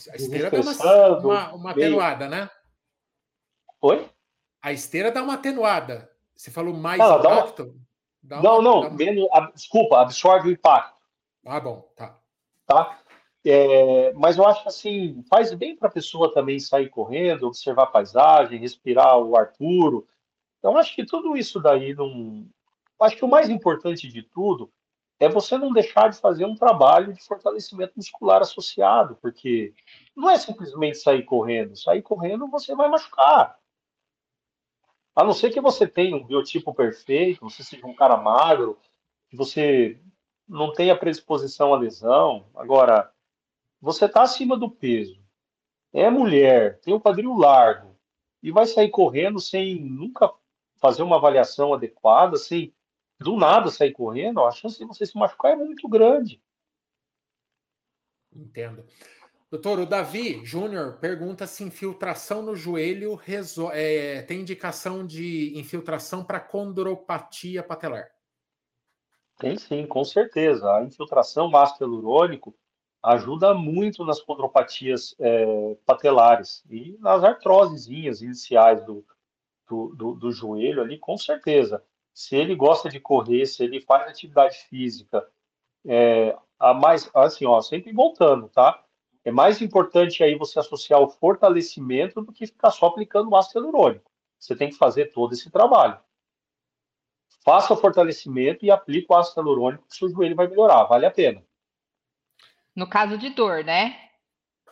A 0.09 0.17
esteira 0.17 0.51
dá 0.51 0.61
uma, 0.61 1.19
uma, 1.19 1.53
uma 1.55 1.71
atenuada, 1.73 2.29
né? 2.29 2.51
Oi? 3.81 4.09
A 4.63 4.73
esteira 4.73 5.11
dá 5.11 5.23
uma 5.23 5.35
atenuada. 5.35 6.11
Você 6.35 6.51
falou 6.51 6.75
mais 6.75 6.99
não, 6.99 7.19
impacto? 7.19 7.75
Dá 8.23 8.41
uma... 8.41 8.43
não, 8.43 8.63
não. 8.63 8.81
Uma... 8.81 8.91
Menos, 8.91 9.29
desculpa, 9.55 10.01
absorve 10.01 10.49
o 10.49 10.53
impacto. 10.53 10.97
Ah, 11.45 11.61
bom, 11.61 11.91
tá. 11.97 12.19
Tá? 12.67 12.99
É, 13.45 14.13
mas 14.15 14.37
eu 14.37 14.47
acho 14.47 14.63
que 14.63 14.69
assim, 14.69 15.25
faz 15.29 15.53
bem 15.55 15.75
para 15.75 15.89
a 15.89 15.93
pessoa 15.93 16.33
também 16.33 16.61
sair 16.61 16.89
correndo, 16.91 17.47
observar 17.47 17.85
a 17.85 17.87
paisagem, 17.87 18.59
respirar 18.59 19.19
o 19.19 19.37
ar 19.37 19.53
puro. 19.53 20.07
Então, 20.59 20.77
acho 20.77 20.95
que 20.95 21.05
tudo 21.05 21.37
isso 21.37 21.59
daí 21.59 21.95
não. 21.95 22.47
Acho 23.01 23.17
que 23.17 23.25
o 23.25 23.29
mais 23.29 23.49
importante 23.49 24.09
de 24.09 24.23
tudo 24.23 24.71
é 25.21 25.29
você 25.29 25.59
não 25.59 25.71
deixar 25.71 26.09
de 26.09 26.19
fazer 26.19 26.47
um 26.47 26.55
trabalho 26.55 27.13
de 27.13 27.23
fortalecimento 27.23 27.93
muscular 27.95 28.41
associado, 28.41 29.17
porque 29.21 29.75
não 30.17 30.31
é 30.31 30.39
simplesmente 30.39 30.97
sair 30.97 31.25
correndo. 31.25 31.77
Sair 31.77 32.01
correndo 32.01 32.49
você 32.49 32.75
vai 32.75 32.89
machucar. 32.89 33.59
A 35.15 35.23
não 35.23 35.35
ser 35.35 35.51
que 35.51 35.61
você 35.61 35.87
tenha 35.87 36.17
um 36.17 36.25
biotipo 36.25 36.73
perfeito, 36.73 37.41
você 37.43 37.63
seja 37.63 37.87
um 37.87 37.95
cara 37.95 38.17
magro, 38.17 38.79
que 39.29 39.37
você 39.37 40.01
não 40.49 40.73
tenha 40.73 40.97
predisposição 40.97 41.75
à 41.75 41.79
lesão. 41.79 42.47
Agora, 42.55 43.13
você 43.79 44.07
está 44.07 44.23
acima 44.23 44.57
do 44.57 44.71
peso, 44.71 45.21
é 45.93 46.09
mulher, 46.09 46.81
tem 46.81 46.95
o 46.95 46.97
um 46.97 47.01
quadril 47.01 47.37
largo 47.37 47.95
e 48.43 48.51
vai 48.51 48.65
sair 48.65 48.89
correndo 48.89 49.39
sem 49.39 49.79
nunca 49.79 50.33
fazer 50.77 51.03
uma 51.03 51.17
avaliação 51.17 51.75
adequada, 51.75 52.37
sem 52.37 52.75
do 53.21 53.37
nada 53.37 53.71
sair 53.71 53.93
correndo, 53.93 54.41
a 54.41 54.51
chance 54.51 54.79
de 54.79 54.87
você 54.87 55.05
se 55.05 55.17
machucar 55.17 55.53
é 55.53 55.57
muito 55.57 55.87
grande. 55.87 56.43
Entendo. 58.35 58.85
Doutor, 59.51 59.81
o 59.81 59.87
Davi 59.87 60.45
Júnior 60.45 60.99
pergunta 60.99 61.47
se 61.47 61.63
infiltração 61.63 62.41
no 62.41 62.55
joelho 62.55 63.21
é, 63.73 64.23
tem 64.23 64.41
indicação 64.41 65.05
de 65.05 65.59
infiltração 65.59 66.25
para 66.25 66.41
condropatia 66.41 67.63
patelar. 67.63 68.11
Tem 69.39 69.59
sim, 69.59 69.87
com 69.87 70.05
certeza. 70.05 70.73
A 70.73 70.85
infiltração 70.85 71.55
ácido 71.55 71.85
hialurônico 71.85 72.55
ajuda 73.03 73.53
muito 73.53 74.05
nas 74.05 74.21
condropatias 74.21 75.15
é, 75.19 75.77
patelares 75.85 76.63
e 76.71 76.97
nas 77.01 77.25
artrosezinhas 77.25 78.23
iniciais 78.23 78.85
do, 78.85 79.05
do, 79.69 79.95
do, 79.97 80.15
do 80.15 80.33
joelho 80.33 80.81
ali, 80.81 80.97
com 80.99 81.19
certeza 81.19 81.83
se 82.13 82.37
ele 82.37 82.55
gosta 82.55 82.89
de 82.89 83.01
correr, 83.01 83.47
se 83.47 83.63
ele 83.63 83.81
faz 83.81 84.09
atividade 84.09 84.59
física, 84.69 85.27
é, 85.87 86.37
a 86.59 86.75
mais, 86.75 87.11
assim, 87.15 87.47
ó, 87.47 87.61
sempre 87.61 87.93
voltando, 87.93 88.49
tá? 88.49 88.83
É 89.25 89.31
mais 89.31 89.61
importante 89.61 90.23
aí 90.23 90.37
você 90.37 90.59
associar 90.59 91.01
o 91.01 91.09
fortalecimento 91.09 92.23
do 92.23 92.33
que 92.33 92.47
ficar 92.47 92.71
só 92.71 92.87
aplicando 92.87 93.31
o 93.31 93.37
ácido 93.37 93.61
hialurônico. 93.61 94.11
Você 94.39 94.57
tem 94.57 94.71
que 94.71 94.77
fazer 94.77 95.13
todo 95.13 95.33
esse 95.33 95.51
trabalho. 95.51 95.99
Faça 97.45 97.73
o 97.73 97.77
fortalecimento 97.77 98.65
e 98.65 98.71
aplique 98.71 99.07
o 99.11 99.15
ácido 99.15 99.41
hialurônico, 99.41 99.87
que 99.87 99.95
o 99.95 99.97
seu 99.97 100.09
joelho 100.11 100.37
vai 100.37 100.47
melhorar, 100.47 100.85
vale 100.85 101.07
a 101.07 101.11
pena. 101.11 101.45
No 102.75 102.89
caso 102.89 103.19
de 103.19 103.31
dor, 103.31 103.65
né? 103.65 104.11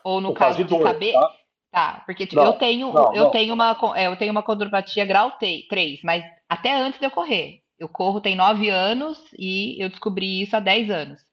Ou 0.04 0.20
no, 0.20 0.28
no 0.28 0.34
caso, 0.34 0.56
caso, 0.56 0.64
de, 0.64 0.74
dor, 0.74 0.82
saber. 0.82 1.12
Tá? 1.12 1.36
Tá, 1.70 2.02
porque 2.06 2.26
tipo, 2.26 2.40
não, 2.42 2.52
eu 2.52 2.52
tenho 2.54 2.92
não, 2.92 3.14
eu 3.14 3.24
não. 3.24 3.30
tenho 3.30 3.52
uma 3.52 3.76
é, 3.94 4.06
eu 4.06 4.16
tenho 4.16 4.32
uma 4.32 4.42
condropatia 4.42 5.04
grau 5.04 5.32
3, 5.32 6.00
mas 6.02 6.24
até 6.48 6.72
antes 6.72 6.98
de 6.98 7.06
eu 7.06 7.10
correr. 7.10 7.62
Eu 7.78 7.88
corro 7.88 8.20
tem 8.20 8.34
9 8.34 8.68
anos 8.70 9.22
e 9.38 9.80
eu 9.80 9.88
descobri 9.88 10.42
isso 10.42 10.56
há 10.56 10.60
10 10.60 10.90
anos. 10.90 11.28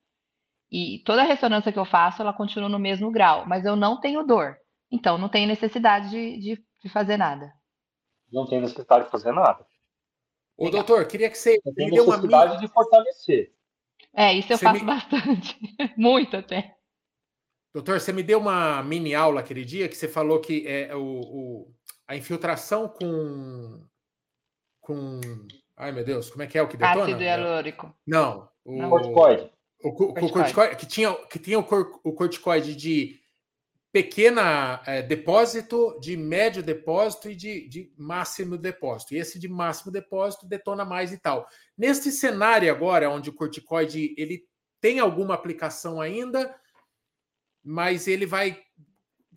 E 0.72 1.02
toda 1.06 1.22
a 1.22 1.26
ressonância 1.26 1.72
que 1.72 1.80
eu 1.80 1.86
faço, 1.86 2.22
ela 2.22 2.34
continua 2.34 2.70
no 2.70 2.78
mesmo 2.78 3.10
grau, 3.10 3.46
mas 3.48 3.66
eu 3.66 3.76
não 3.76 4.00
tenho 4.00 4.26
dor. 4.26 4.58
Então, 4.92 5.18
não 5.18 5.30
tenho 5.30 5.48
necessidade 5.48 6.10
de, 6.10 6.38
de, 6.38 6.66
de 6.84 6.90
fazer 6.90 7.18
nada. 7.18 7.52
Não 8.32 8.46
tem 8.46 8.62
necessidade 8.62 9.06
de 9.06 9.12
fazer 9.12 9.32
nada. 9.32 9.66
Ô, 10.58 10.70
doutor, 10.70 11.08
queria 11.08 11.30
que 11.30 11.38
você 11.38 11.60
me 11.66 11.90
dê 11.90 12.00
uma 12.00 12.16
necessidade 12.16 12.60
de 12.60 12.68
fortalecer. 12.68 13.54
É, 14.14 14.34
isso 14.34 14.54
eu 14.54 14.58
você 14.58 14.66
faço 14.66 14.80
me... 14.80 14.86
bastante. 14.86 15.58
Muito 15.98 16.38
até. 16.38 16.76
Doutor, 17.76 17.99
você 17.99 18.13
me 18.13 18.23
deu 18.23 18.39
uma 18.39 18.82
mini 18.84 19.13
aula 19.13 19.41
aquele 19.41 19.65
dia 19.65 19.89
que 19.89 19.97
você 19.97 20.07
falou 20.07 20.39
que 20.39 20.65
é, 20.65 20.95
o, 20.95 21.01
o, 21.01 21.73
a 22.07 22.15
infiltração 22.15 22.88
com. 22.88 23.86
com. 24.80 25.19
Ai, 25.76 25.91
meu 25.91 26.05
Deus, 26.05 26.30
como 26.30 26.41
é 26.43 26.47
que 26.47 26.57
é 26.57 26.61
o 26.61 26.69
que 26.69 26.78
detona? 26.78 27.03
Ácido 27.03 27.21
hialurônico. 27.21 27.93
Não. 28.07 28.47
O 28.63 28.89
corticoide. 28.89 29.51
O, 29.84 29.89
o, 29.89 30.26
o 30.26 30.32
corticoide, 30.32 30.78
que 30.78 30.86
tinha, 30.86 31.13
que 31.30 31.38
tinha 31.38 31.59
o, 31.59 31.65
cor, 31.65 31.99
o 32.01 32.13
corticoide 32.13 32.78
de 32.78 33.19
pequena 33.91 34.82
é, 34.86 35.01
depósito, 35.01 35.99
de 35.99 36.15
médio 36.15 36.63
depósito 36.63 37.30
e 37.30 37.36
de, 37.36 37.67
de 37.67 37.93
máximo 37.97 38.57
depósito. 38.57 39.13
E 39.13 39.17
esse 39.17 39.38
de 39.38 39.49
máximo 39.49 39.91
depósito 39.91 40.47
detona 40.47 40.86
mais 40.86 41.11
e 41.11 41.17
tal. 41.17 41.45
Neste 41.78 42.09
cenário 42.09 42.71
agora, 42.71 43.09
onde 43.09 43.30
o 43.30 43.36
corticoide 43.36 44.15
ele 44.17 44.45
tem 44.80 44.99
alguma 44.99 45.34
aplicação 45.34 45.99
ainda, 45.99 46.55
mas 47.66 48.07
ele 48.07 48.28
vai 48.28 48.61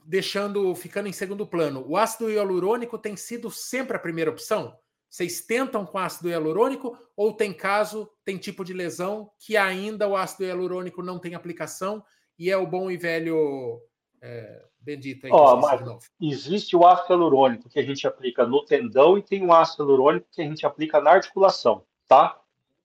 deixando, 0.05 0.75
ficando 0.75 1.09
em 1.09 1.13
segundo 1.13 1.47
plano. 1.47 1.83
O 1.89 1.97
ácido 1.97 2.31
hialurônico 2.31 2.99
tem 2.99 3.17
sido 3.17 3.51
sempre 3.51 3.97
a 3.97 4.01
primeira 4.01 4.31
opção? 4.31 4.77
Vocês 5.09 5.41
tentam 5.41 5.87
com 5.87 5.99
ácido 5.99 6.29
hialurônico 6.29 6.97
ou 7.17 7.33
tem 7.33 7.53
caso, 7.53 8.11
tem 8.25 8.37
tipo 8.37 8.63
de 8.63 8.75
lesão 8.75 9.31
que 9.39 9.57
ainda 9.57 10.07
o 10.07 10.15
ácido 10.15 10.45
hialurônico 10.45 11.03
não 11.03 11.19
tem 11.19 11.35
aplicação 11.35 12.05
e 12.39 12.51
é 12.51 12.57
o 12.57 12.67
bom 12.67 12.91
e 12.91 12.99
velho 12.99 13.81
é, 14.21 14.63
bendito 14.79 15.25
aí? 15.25 15.33
Oh, 15.33 15.99
existe 16.21 16.77
o 16.77 16.87
ácido 16.87 17.15
hialurônico 17.15 17.69
que 17.71 17.79
a 17.79 17.83
gente 17.83 18.07
aplica 18.07 18.47
no 18.47 18.65
tendão 18.65 19.17
e 19.17 19.23
tem 19.23 19.45
o 19.45 19.53
ácido 19.53 19.85
hialurônico 19.85 20.27
que 20.31 20.43
a 20.43 20.45
gente 20.45 20.67
aplica 20.67 21.01
na 21.01 21.13
articulação, 21.13 21.85
tá? 22.07 22.39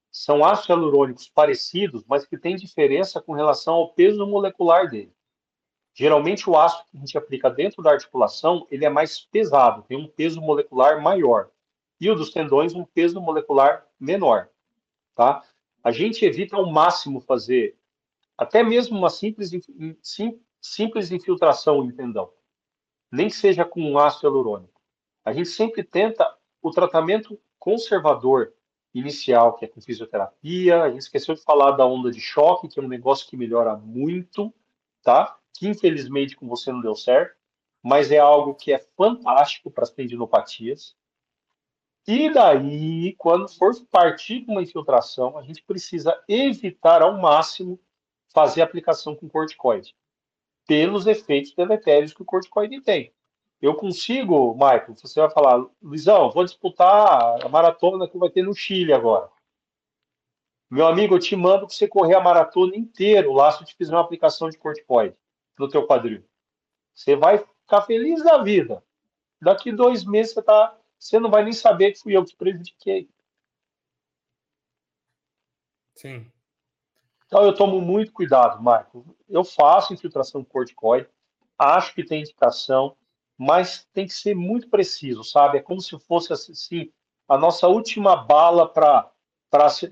São 0.09 0.45
ácidos 0.45 0.69
hialurônicos 0.69 1.27
parecidos, 1.27 2.03
mas 2.07 2.25
que 2.25 2.37
têm 2.37 2.55
diferença 2.55 3.21
com 3.21 3.33
relação 3.33 3.73
ao 3.73 3.93
peso 3.93 4.25
molecular 4.25 4.89
dele. 4.89 5.13
Geralmente 5.93 6.49
o 6.49 6.57
ácido 6.57 6.83
que 6.89 6.97
a 6.97 6.99
gente 6.99 7.17
aplica 7.17 7.49
dentro 7.49 7.83
da 7.83 7.91
articulação, 7.91 8.67
ele 8.71 8.85
é 8.85 8.89
mais 8.89 9.19
pesado, 9.19 9.83
tem 9.83 9.97
um 9.97 10.07
peso 10.07 10.41
molecular 10.41 11.01
maior. 11.01 11.49
E 11.99 12.09
o 12.09 12.15
dos 12.15 12.31
tendões, 12.31 12.73
um 12.73 12.83
peso 12.83 13.21
molecular 13.21 13.85
menor, 13.99 14.49
tá? 15.15 15.43
A 15.83 15.91
gente 15.91 16.25
evita 16.25 16.55
ao 16.55 16.65
máximo 16.65 17.21
fazer 17.21 17.77
até 18.37 18.63
mesmo 18.63 18.97
uma 18.97 19.09
simples, 19.09 19.51
sim, 20.01 20.41
simples 20.59 21.11
infiltração 21.11 21.85
em 21.85 21.91
tendão, 21.91 22.31
nem 23.11 23.27
que 23.27 23.35
seja 23.35 23.63
com 23.63 23.97
ácido 23.99 24.27
hialurônico. 24.27 24.81
A 25.23 25.31
gente 25.31 25.49
sempre 25.49 25.83
tenta 25.83 26.35
o 26.61 26.71
tratamento 26.71 27.39
conservador 27.59 28.53
inicial, 28.93 29.53
que 29.55 29.65
é 29.65 29.67
com 29.67 29.81
fisioterapia. 29.81 30.83
A 30.83 30.89
gente 30.89 31.01
esqueceu 31.01 31.35
de 31.35 31.41
falar 31.41 31.71
da 31.71 31.85
onda 31.85 32.11
de 32.11 32.19
choque, 32.19 32.67
que 32.67 32.79
é 32.79 32.83
um 32.83 32.87
negócio 32.87 33.27
que 33.27 33.37
melhora 33.37 33.75
muito, 33.75 34.53
tá? 35.01 35.37
Que 35.55 35.67
infelizmente 35.67 36.35
com 36.35 36.47
você 36.47 36.71
não 36.71 36.81
deu 36.81 36.95
certo, 36.95 37.35
mas 37.83 38.11
é 38.11 38.17
algo 38.17 38.55
que 38.55 38.71
é 38.71 38.79
fantástico 38.79 39.69
para 39.69 39.83
as 39.83 39.91
tendinopatias. 39.91 40.95
E 42.07 42.31
daí, 42.31 43.13
quando 43.17 43.47
for 43.49 43.73
partir 43.91 44.41
para 44.41 44.53
uma 44.53 44.63
infiltração, 44.63 45.37
a 45.37 45.43
gente 45.43 45.61
precisa 45.63 46.21
evitar 46.27 47.01
ao 47.01 47.17
máximo 47.17 47.79
fazer 48.33 48.61
aplicação 48.61 49.15
com 49.15 49.29
corticoide, 49.29 49.95
pelos 50.65 51.07
efeitos 51.07 51.53
deletérios 51.53 52.13
que 52.13 52.21
o 52.21 52.25
corticoide 52.25 52.81
tem. 52.81 53.13
Eu 53.61 53.75
consigo, 53.75 54.53
Michael, 54.53 54.95
você 54.95 55.19
vai 55.19 55.29
falar, 55.29 55.65
Luizão, 55.81 56.31
vou 56.31 56.43
disputar 56.43 57.45
a 57.45 57.47
maratona 57.47 58.09
que 58.09 58.17
vai 58.17 58.29
ter 58.29 58.43
no 58.43 58.53
Chile 58.53 58.91
agora. 58.91 59.29
Meu 60.69 60.87
amigo, 60.87 61.15
eu 61.15 61.19
te 61.19 61.35
mando 61.35 61.67
para 61.67 61.75
você 61.75 61.87
correr 61.87 62.15
a 62.15 62.21
maratona 62.21 62.75
inteira 62.75 63.31
lá 63.31 63.51
se 63.51 63.61
eu 63.61 63.67
te 63.67 63.75
fizer 63.75 63.93
uma 63.93 64.01
aplicação 64.01 64.49
de 64.49 64.57
corticoide 64.57 65.15
no 65.57 65.69
teu 65.69 65.85
quadril. 65.85 66.23
Você 66.93 67.15
vai 67.15 67.37
ficar 67.37 67.81
feliz 67.83 68.23
da 68.23 68.41
vida. 68.43 68.83
Daqui 69.41 69.71
dois 69.71 70.03
meses 70.05 70.33
você 70.33 70.41
tá 70.41 70.77
você 70.97 71.19
não 71.19 71.29
vai 71.29 71.43
nem 71.43 71.51
saber 71.51 71.91
que 71.91 71.99
fui 71.99 72.15
eu 72.15 72.23
que 72.23 72.35
prejudiquei. 72.35 73.09
Sim. 75.95 76.31
Então 77.25 77.43
eu 77.43 77.53
tomo 77.53 77.81
muito 77.81 78.13
cuidado, 78.13 78.61
Marco. 78.63 79.15
Eu 79.27 79.43
faço 79.43 79.93
infiltração 79.93 80.43
corticoide, 80.45 81.09
acho 81.57 81.93
que 81.93 82.05
tem 82.05 82.21
indicação, 82.21 82.95
mas 83.37 83.85
tem 83.91 84.05
que 84.05 84.13
ser 84.13 84.33
muito 84.33 84.69
preciso, 84.69 85.23
sabe? 85.23 85.57
É 85.57 85.61
como 85.61 85.81
se 85.81 85.99
fosse 85.99 86.31
assim, 86.31 86.91
a 87.27 87.37
nossa 87.37 87.67
última 87.67 88.15
bala 88.15 88.69
para 88.69 89.11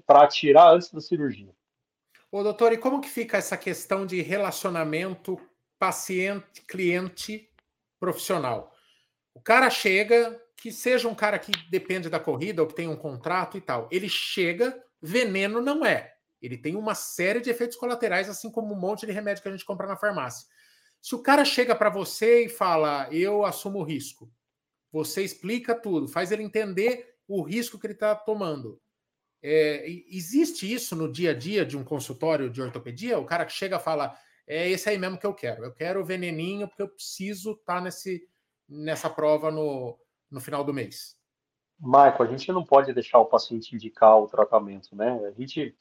atirar 0.08 0.74
antes 0.74 0.92
da 0.92 1.02
cirurgia. 1.02 1.54
Ô, 2.32 2.42
doutor, 2.44 2.72
e 2.72 2.78
como 2.78 3.02
que 3.02 3.10
fica 3.10 3.38
essa 3.38 3.58
questão 3.58 4.06
de 4.06 4.22
relacionamento 4.22 5.38
paciente-cliente 5.82 7.50
profissional? 8.00 8.72
O 9.34 9.42
cara 9.42 9.68
chega, 9.72 10.40
que 10.56 10.72
seja 10.72 11.08
um 11.08 11.16
cara 11.16 11.40
que 11.40 11.52
depende 11.72 12.08
da 12.08 12.20
corrida 12.20 12.62
ou 12.62 12.68
que 12.68 12.76
tem 12.76 12.88
um 12.88 12.96
contrato 12.96 13.58
e 13.58 13.62
tal. 13.62 13.90
Ele 13.92 14.08
chega, 14.08 14.80
veneno 15.02 15.60
não 15.60 15.84
é. 15.84 16.14
Ele 16.40 16.56
tem 16.56 16.76
uma 16.76 16.94
série 16.94 17.42
de 17.42 17.50
efeitos 17.50 17.78
colaterais, 17.78 18.30
assim 18.30 18.52
como 18.52 18.76
um 18.76 18.80
monte 18.80 19.08
de 19.08 19.12
remédio 19.12 19.42
que 19.42 19.50
a 19.50 19.52
gente 19.52 19.66
compra 19.66 19.88
na 19.88 19.98
farmácia. 19.98 20.48
Se 21.02 21.16
o 21.16 21.24
cara 21.24 21.44
chega 21.44 21.76
para 21.76 21.90
você 21.90 22.46
e 22.46 22.50
fala, 22.50 23.08
eu 23.12 23.44
assumo 23.44 23.80
o 23.80 23.84
risco, 23.84 24.32
você 24.92 25.24
explica 25.24 25.74
tudo, 25.74 26.08
faz 26.08 26.32
ele 26.32 26.44
entender 26.44 27.16
o 27.28 27.42
risco 27.42 27.80
que 27.80 27.88
ele 27.88 27.94
está 27.94 28.14
tomando. 28.14 28.80
É, 29.42 29.84
existe 30.08 30.72
isso 30.72 30.96
no 30.96 31.12
dia 31.12 31.32
a 31.32 31.34
dia 31.34 31.66
de 31.66 31.76
um 31.76 31.84
consultório 31.84 32.52
de 32.52 32.62
ortopedia? 32.62 33.18
O 33.18 33.26
cara 33.26 33.46
que 33.46 33.54
chega 33.54 33.78
e 33.78 33.80
fala, 33.80 34.16
é 34.52 34.70
esse 34.70 34.90
aí 34.90 34.98
mesmo 34.98 35.18
que 35.18 35.26
eu 35.26 35.34
quero. 35.34 35.64
Eu 35.64 35.74
quero 35.74 36.02
o 36.02 36.06
veneninho 36.06 36.68
porque 36.68 36.82
eu 36.82 36.90
preciso 36.90 37.52
estar 37.54 37.76
tá 37.76 37.82
nesse, 37.82 38.28
nessa 38.68 39.10
prova 39.10 39.50
no, 39.50 39.98
no 40.30 40.42
final 40.42 40.62
do 40.62 40.74
mês? 40.74 41.16
Michael, 41.80 42.24
a 42.24 42.26
gente 42.26 42.52
não 42.52 42.66
pode 42.66 42.94
deixar 42.94 43.20
o 43.20 43.26
paciente 43.26 43.74
indicar 43.74 44.20
o 44.20 44.28
tratamento, 44.28 44.94
né? 44.94 45.26
A 45.26 45.32
gente, 45.32 45.74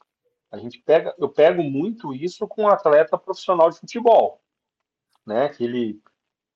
a 0.49 0.57
gente 0.57 0.79
pega, 0.79 1.13
eu 1.17 1.27
pego 1.27 1.61
muito 1.61 2.13
isso 2.13 2.47
com 2.47 2.63
um 2.63 2.69
atleta 2.69 3.17
profissional 3.17 3.69
de 3.69 3.77
futebol, 3.77 4.41
né? 5.25 5.49
Que 5.49 5.65
ele 5.65 6.01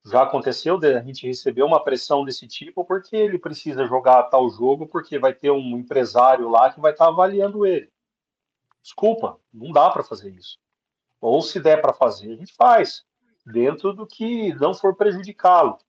já 0.05 0.24
aconteceu 0.24 0.80
de 0.80 0.95
a 0.95 1.01
gente 1.01 1.28
receber 1.28 1.63
uma 1.63 1.84
pressão 1.84 2.24
desse 2.24 2.47
tipo 2.47 2.86
porque 2.86 3.16
ele 3.16 3.38
precisa 3.38 3.86
jogar 3.86 4.24
tal 4.24 4.49
jogo 4.49 4.88
porque 4.88 5.20
vai 5.20 5.34
ter 5.34 5.51
um 5.51 5.78
empresário 5.78 6.47
lá 6.47 6.72
que 6.72 6.80
vai 6.80 6.93
estar 6.93 7.09
avaliando 7.09 7.66
ele. 7.66 7.91
Desculpa, 8.82 9.38
não 9.53 9.74
dá 9.74 9.89
para 9.89 10.03
fazer 10.03 10.32
isso. 10.32 10.63
Ou 11.26 11.41
se 11.41 11.59
der 11.59 11.82
para 11.82 11.91
fazer, 11.91 12.34
a 12.34 12.36
gente 12.36 12.53
faz 12.53 13.03
dentro 13.43 13.93
do 13.93 14.05
que 14.05 14.53
não 14.53 14.76
for 14.76 14.95
prejudicá-lo. 14.95 15.80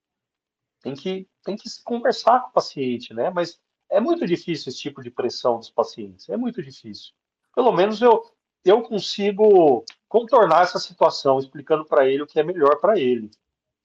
Tem 0.80 0.95
que 0.95 1.28
tem 1.45 1.55
que 1.57 1.68
conversar 1.84 2.41
com 2.41 2.49
o 2.49 2.53
paciente, 2.53 3.12
né? 3.12 3.28
Mas 3.28 3.61
é 3.91 4.01
muito 4.01 4.26
difícil 4.26 4.70
esse 4.70 4.80
tipo 4.80 5.03
de 5.03 5.11
pressão 5.11 5.59
dos 5.59 5.68
pacientes, 5.68 6.26
é 6.30 6.39
muito 6.39 6.62
difícil. 6.62 7.12
Pelo 7.55 7.70
menos 7.70 8.01
eu, 8.01 8.24
eu 8.64 8.80
consigo 8.80 9.84
contornar 10.09 10.62
essa 10.62 10.78
situação, 10.78 11.39
explicando 11.39 11.84
para 11.84 12.09
ele 12.09 12.22
o 12.22 12.26
que 12.26 12.41
é 12.41 12.43
melhor 12.43 12.80
para 12.80 12.99
ele. 12.99 13.30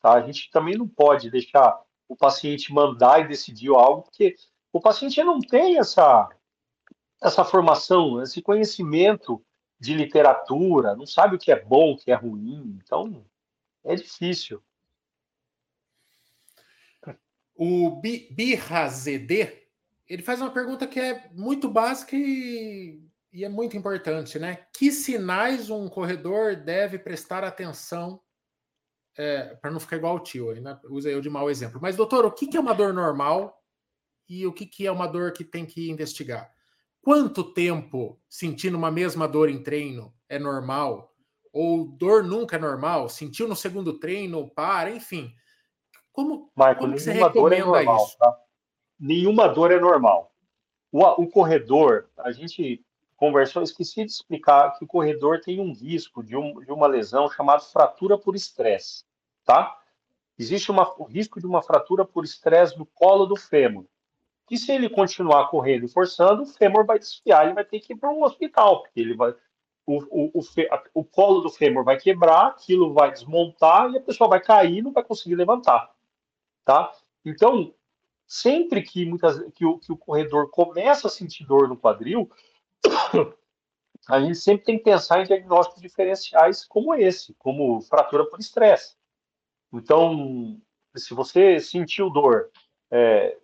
Tá? 0.02 0.14
A 0.14 0.22
gente 0.22 0.50
também 0.52 0.78
não 0.78 0.88
pode 0.88 1.30
deixar 1.30 1.82
o 2.08 2.16
paciente 2.16 2.74
mandar 2.74 3.20
e 3.20 3.28
decidir 3.28 3.72
algo, 3.72 4.04
porque 4.04 4.38
o 4.72 4.80
paciente 4.80 5.22
não 5.22 5.42
tem 5.42 5.78
essa, 5.78 6.30
essa 7.22 7.44
formação, 7.44 8.22
esse 8.22 8.42
conhecimento 8.42 9.44
de 9.82 9.96
literatura, 9.96 10.96
não 10.96 11.08
sabe 11.08 11.36
o 11.36 11.40
que 11.40 11.52
é 11.52 11.60
bom, 11.60 11.94
o 11.94 11.98
que 11.98 12.12
é 12.12 12.14
ruim, 12.14 12.80
então 12.84 13.26
é 13.84 13.96
difícil. 13.96 14.64
O 17.56 18.00
Birrazed, 18.00 19.28
ele 20.08 20.22
faz 20.22 20.40
uma 20.40 20.52
pergunta 20.52 20.86
que 20.86 21.00
é 21.00 21.28
muito 21.34 21.68
básica 21.68 22.16
e, 22.16 23.04
e 23.34 23.44
é 23.44 23.50
muito 23.50 23.76
importante, 23.76 24.38
né? 24.38 24.68
Que 24.72 24.92
sinais 24.92 25.72
um 25.72 25.90
corredor 25.90 26.56
deve 26.56 27.00
prestar 27.00 27.44
atenção 27.44 28.22
é, 29.18 29.56
para 29.56 29.72
não 29.72 29.80
ficar 29.80 29.98
igual 29.98 30.14
ao 30.14 30.24
tio, 30.24 30.54
né? 30.62 30.80
usa 30.90 31.10
eu 31.10 31.22
de 31.22 31.30
mau 31.30 31.50
exemplo. 31.50 31.80
Mas, 31.82 31.96
doutor, 31.96 32.24
o 32.24 32.32
que, 32.32 32.46
que 32.46 32.56
é 32.56 32.60
uma 32.60 32.76
dor 32.76 32.94
normal 32.94 33.60
e 34.30 34.46
o 34.46 34.54
que, 34.54 34.68
que 34.68 34.86
é 34.86 34.92
uma 34.92 35.08
dor 35.08 35.32
que 35.34 35.44
tem 35.44 35.66
que 35.66 35.90
investigar? 35.90 36.54
Quanto 37.02 37.44
tempo 37.44 38.20
sentindo 38.30 38.78
uma 38.78 38.92
mesma 38.92 39.28
dor 39.28 39.50
em 39.50 39.62
treino 39.62 40.14
é 40.30 40.38
normal? 40.38 41.14
Ou 41.52 41.86
dor 41.86 42.24
nunca 42.24 42.56
é 42.56 42.60
normal? 42.60 43.10
Sentiu 43.10 43.48
no 43.48 43.56
segundo 43.56 43.98
treino, 43.98 44.48
para, 44.50 44.92
enfim. 44.92 45.34
Como, 46.12 46.52
Michael, 46.56 46.78
como 46.78 47.00
você 47.00 47.12
recomenda 47.12 47.56
é 47.56 47.66
normal, 47.66 48.06
isso? 48.06 48.18
Tá? 48.18 48.38
Nenhuma 49.00 49.48
dor 49.48 49.72
é 49.72 49.80
normal. 49.80 50.32
O, 50.92 51.04
o 51.24 51.28
corredor, 51.28 52.10
a 52.18 52.32
gente 52.32 52.86
conversou, 53.16 53.64
esqueci 53.64 54.06
de 54.06 54.12
explicar 54.12 54.78
que 54.78 54.84
o 54.84 54.88
corredor 54.88 55.40
tem 55.42 55.60
um 55.60 55.74
risco 55.74 56.24
de, 56.24 56.36
um, 56.36 56.60
de 56.60 56.72
uma 56.72 56.88
lesão 56.88 57.30
chamada 57.30 57.62
fratura 57.62 58.18
por 58.18 58.36
estresse, 58.36 59.06
tá? 59.46 59.78
Existe 60.38 60.72
uma, 60.72 60.92
o 61.00 61.04
risco 61.04 61.40
de 61.40 61.46
uma 61.46 61.62
fratura 61.62 62.04
por 62.04 62.24
estresse 62.26 62.78
no 62.78 62.86
colo 62.86 63.26
do 63.26 63.36
fêmur. 63.36 63.86
E 64.52 64.58
se 64.58 64.72
ele 64.72 64.90
continuar 64.90 65.48
correndo 65.48 65.86
e 65.86 65.90
forçando, 65.90 66.44
o 66.44 66.46
fêmur 66.46 66.86
vai 66.86 67.00
desfiar, 67.00 67.46
ele 67.46 67.56
vai 67.56 67.66
ter 67.66 67.80
que 67.80 67.94
ir 67.94 67.96
para 67.96 68.12
um 68.12 68.24
hospital, 68.24 68.84
porque 68.84 69.00
ele 69.00 69.16
vai, 69.16 69.34
o, 69.86 69.98
o, 70.12 70.40
o, 70.40 70.42
o, 70.94 71.04
colo 71.04 71.42
do 71.42 71.50
fêmur 71.50 71.84
vai 71.84 71.98
quebrar, 71.98 72.48
aquilo 72.48 72.94
vai 72.94 73.12
desmontar 73.12 73.90
e 73.90 73.98
a 73.98 74.02
pessoa 74.02 74.30
vai 74.30 74.42
cair 74.42 74.80
e 74.80 74.82
não 74.82 74.92
vai 74.92 75.04
conseguir 75.04 75.36
levantar 75.36 75.90
tá? 76.64 76.92
Então, 77.26 77.74
sempre 78.28 78.82
que, 78.82 79.06
muitas, 79.06 79.40
que, 79.54 79.66
o, 79.66 79.78
que 79.80 79.92
o 79.92 79.98
corredor 79.98 80.50
começa 80.50 81.08
a 81.08 81.12
sentir 81.12 81.46
dor 81.46 81.68
no 81.68 81.78
quadril, 81.78 82.30
a 84.10 84.20
gente 84.20 84.36
sempre 84.36 84.66
tem 84.66 84.78
que 84.78 84.84
pensar 84.84 85.22
em 85.22 85.26
diagnósticos 85.26 85.82
diferenciais 85.82 86.66
como 86.66 86.94
esse, 86.96 87.34
como 87.36 87.82
fratura 87.82 88.26
por 88.26 88.40
estresse. 88.40 88.96
Então, 89.74 90.60
se 90.96 91.14
você 91.14 91.60
sentiu 91.60 92.10
dor, 92.10 92.50
é, 92.90 93.38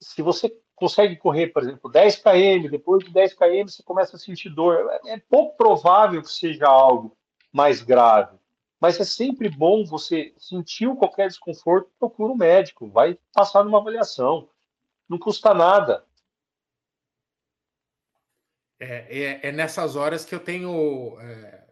se 0.00 0.22
você 0.22 0.54
consegue 0.74 1.16
correr, 1.16 1.48
por 1.48 1.62
exemplo, 1.62 1.90
10 1.90 2.16
km, 2.16 2.68
depois 2.70 3.04
de 3.04 3.10
10 3.10 3.34
km 3.34 3.64
você 3.68 3.82
começa 3.82 4.16
a 4.16 4.18
sentir 4.18 4.50
dor, 4.50 4.90
é, 5.04 5.14
é 5.14 5.18
pouco 5.18 5.56
provável 5.56 6.22
que 6.22 6.30
seja 6.30 6.66
algo 6.66 7.16
mais 7.52 7.80
grave. 7.82 8.36
Mas 8.80 9.00
é 9.00 9.04
sempre 9.04 9.48
bom 9.48 9.84
você 9.84 10.34
sentir 10.36 10.94
qualquer 10.96 11.28
desconforto, 11.28 11.90
procura 11.98 12.32
um 12.32 12.36
médico, 12.36 12.88
vai 12.88 13.18
passar 13.32 13.64
numa 13.64 13.78
avaliação. 13.78 14.48
Não 15.08 15.18
custa 15.18 15.54
nada. 15.54 16.04
É, 18.78 19.22
é, 19.22 19.48
é 19.48 19.52
nessas 19.52 19.96
horas 19.96 20.24
que 20.24 20.34
eu 20.34 20.40
tenho 20.40 21.18
é, 21.20 21.64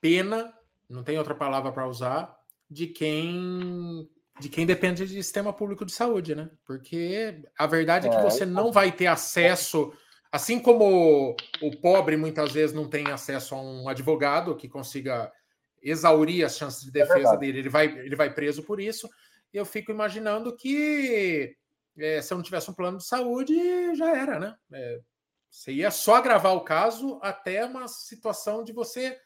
pena, 0.00 0.56
não 0.88 1.02
tem 1.02 1.18
outra 1.18 1.34
palavra 1.34 1.72
para 1.72 1.88
usar, 1.88 2.38
de 2.70 2.86
quem 2.86 4.08
de 4.42 4.48
quem 4.48 4.66
depende 4.66 5.06
de 5.06 5.22
sistema 5.22 5.52
público 5.52 5.86
de 5.86 5.92
saúde, 5.92 6.34
né? 6.34 6.50
Porque 6.66 7.42
a 7.56 7.64
verdade 7.64 8.08
é 8.08 8.10
que 8.10 8.16
é, 8.16 8.22
você 8.22 8.44
não 8.44 8.72
vai 8.72 8.90
ter 8.90 9.06
acesso, 9.06 9.92
assim 10.32 10.58
como 10.58 11.36
o 11.60 11.76
pobre 11.80 12.16
muitas 12.16 12.50
vezes 12.50 12.74
não 12.74 12.88
tem 12.88 13.06
acesso 13.08 13.54
a 13.54 13.62
um 13.62 13.88
advogado 13.88 14.56
que 14.56 14.68
consiga 14.68 15.32
exaurir 15.80 16.44
as 16.44 16.56
chances 16.56 16.82
de 16.82 16.88
é 16.88 17.04
defesa 17.04 17.34
é 17.34 17.36
dele, 17.36 17.60
ele 17.60 17.68
vai, 17.68 17.86
ele 17.86 18.16
vai 18.16 18.34
preso 18.34 18.64
por 18.64 18.80
isso. 18.80 19.08
Eu 19.52 19.64
fico 19.64 19.92
imaginando 19.92 20.56
que 20.56 21.56
é, 21.96 22.20
se 22.20 22.32
eu 22.32 22.36
não 22.36 22.44
tivesse 22.44 22.68
um 22.68 22.74
plano 22.74 22.98
de 22.98 23.06
saúde, 23.06 23.54
já 23.94 24.16
era, 24.16 24.40
né? 24.40 24.56
É, 24.72 25.00
você 25.48 25.70
ia 25.70 25.90
só 25.92 26.16
agravar 26.16 26.54
o 26.54 26.64
caso 26.64 27.20
até 27.22 27.64
uma 27.64 27.86
situação 27.86 28.64
de 28.64 28.72
você 28.72 29.16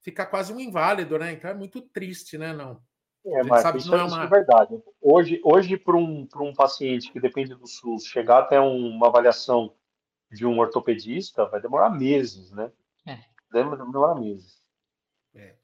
ficar 0.00 0.26
quase 0.26 0.50
um 0.50 0.60
inválido, 0.60 1.18
né? 1.18 1.32
Então 1.32 1.50
é 1.50 1.54
muito 1.54 1.82
triste, 1.82 2.38
né? 2.38 2.54
Não. 2.54 2.80
É, 3.24 3.42
Marcos, 3.44 3.84
isso, 3.84 3.94
é, 3.94 4.02
uma... 4.02 4.24
é 4.24 4.26
verdade. 4.26 4.82
Hoje, 5.00 5.40
hoje 5.44 5.76
para 5.76 5.96
um, 5.96 6.26
um 6.36 6.54
paciente 6.54 7.12
que 7.12 7.20
depende 7.20 7.54
do 7.54 7.66
SUS, 7.66 8.04
chegar 8.04 8.40
até 8.40 8.58
uma 8.58 9.06
avaliação 9.06 9.74
de 10.30 10.46
um 10.46 10.58
ortopedista 10.58 11.46
vai 11.46 11.60
demorar 11.60 11.90
meses, 11.90 12.50
né? 12.50 12.72
É. 13.06 13.18
Demorar 13.52 14.14
meses. 14.14 14.60
É. 15.34 15.54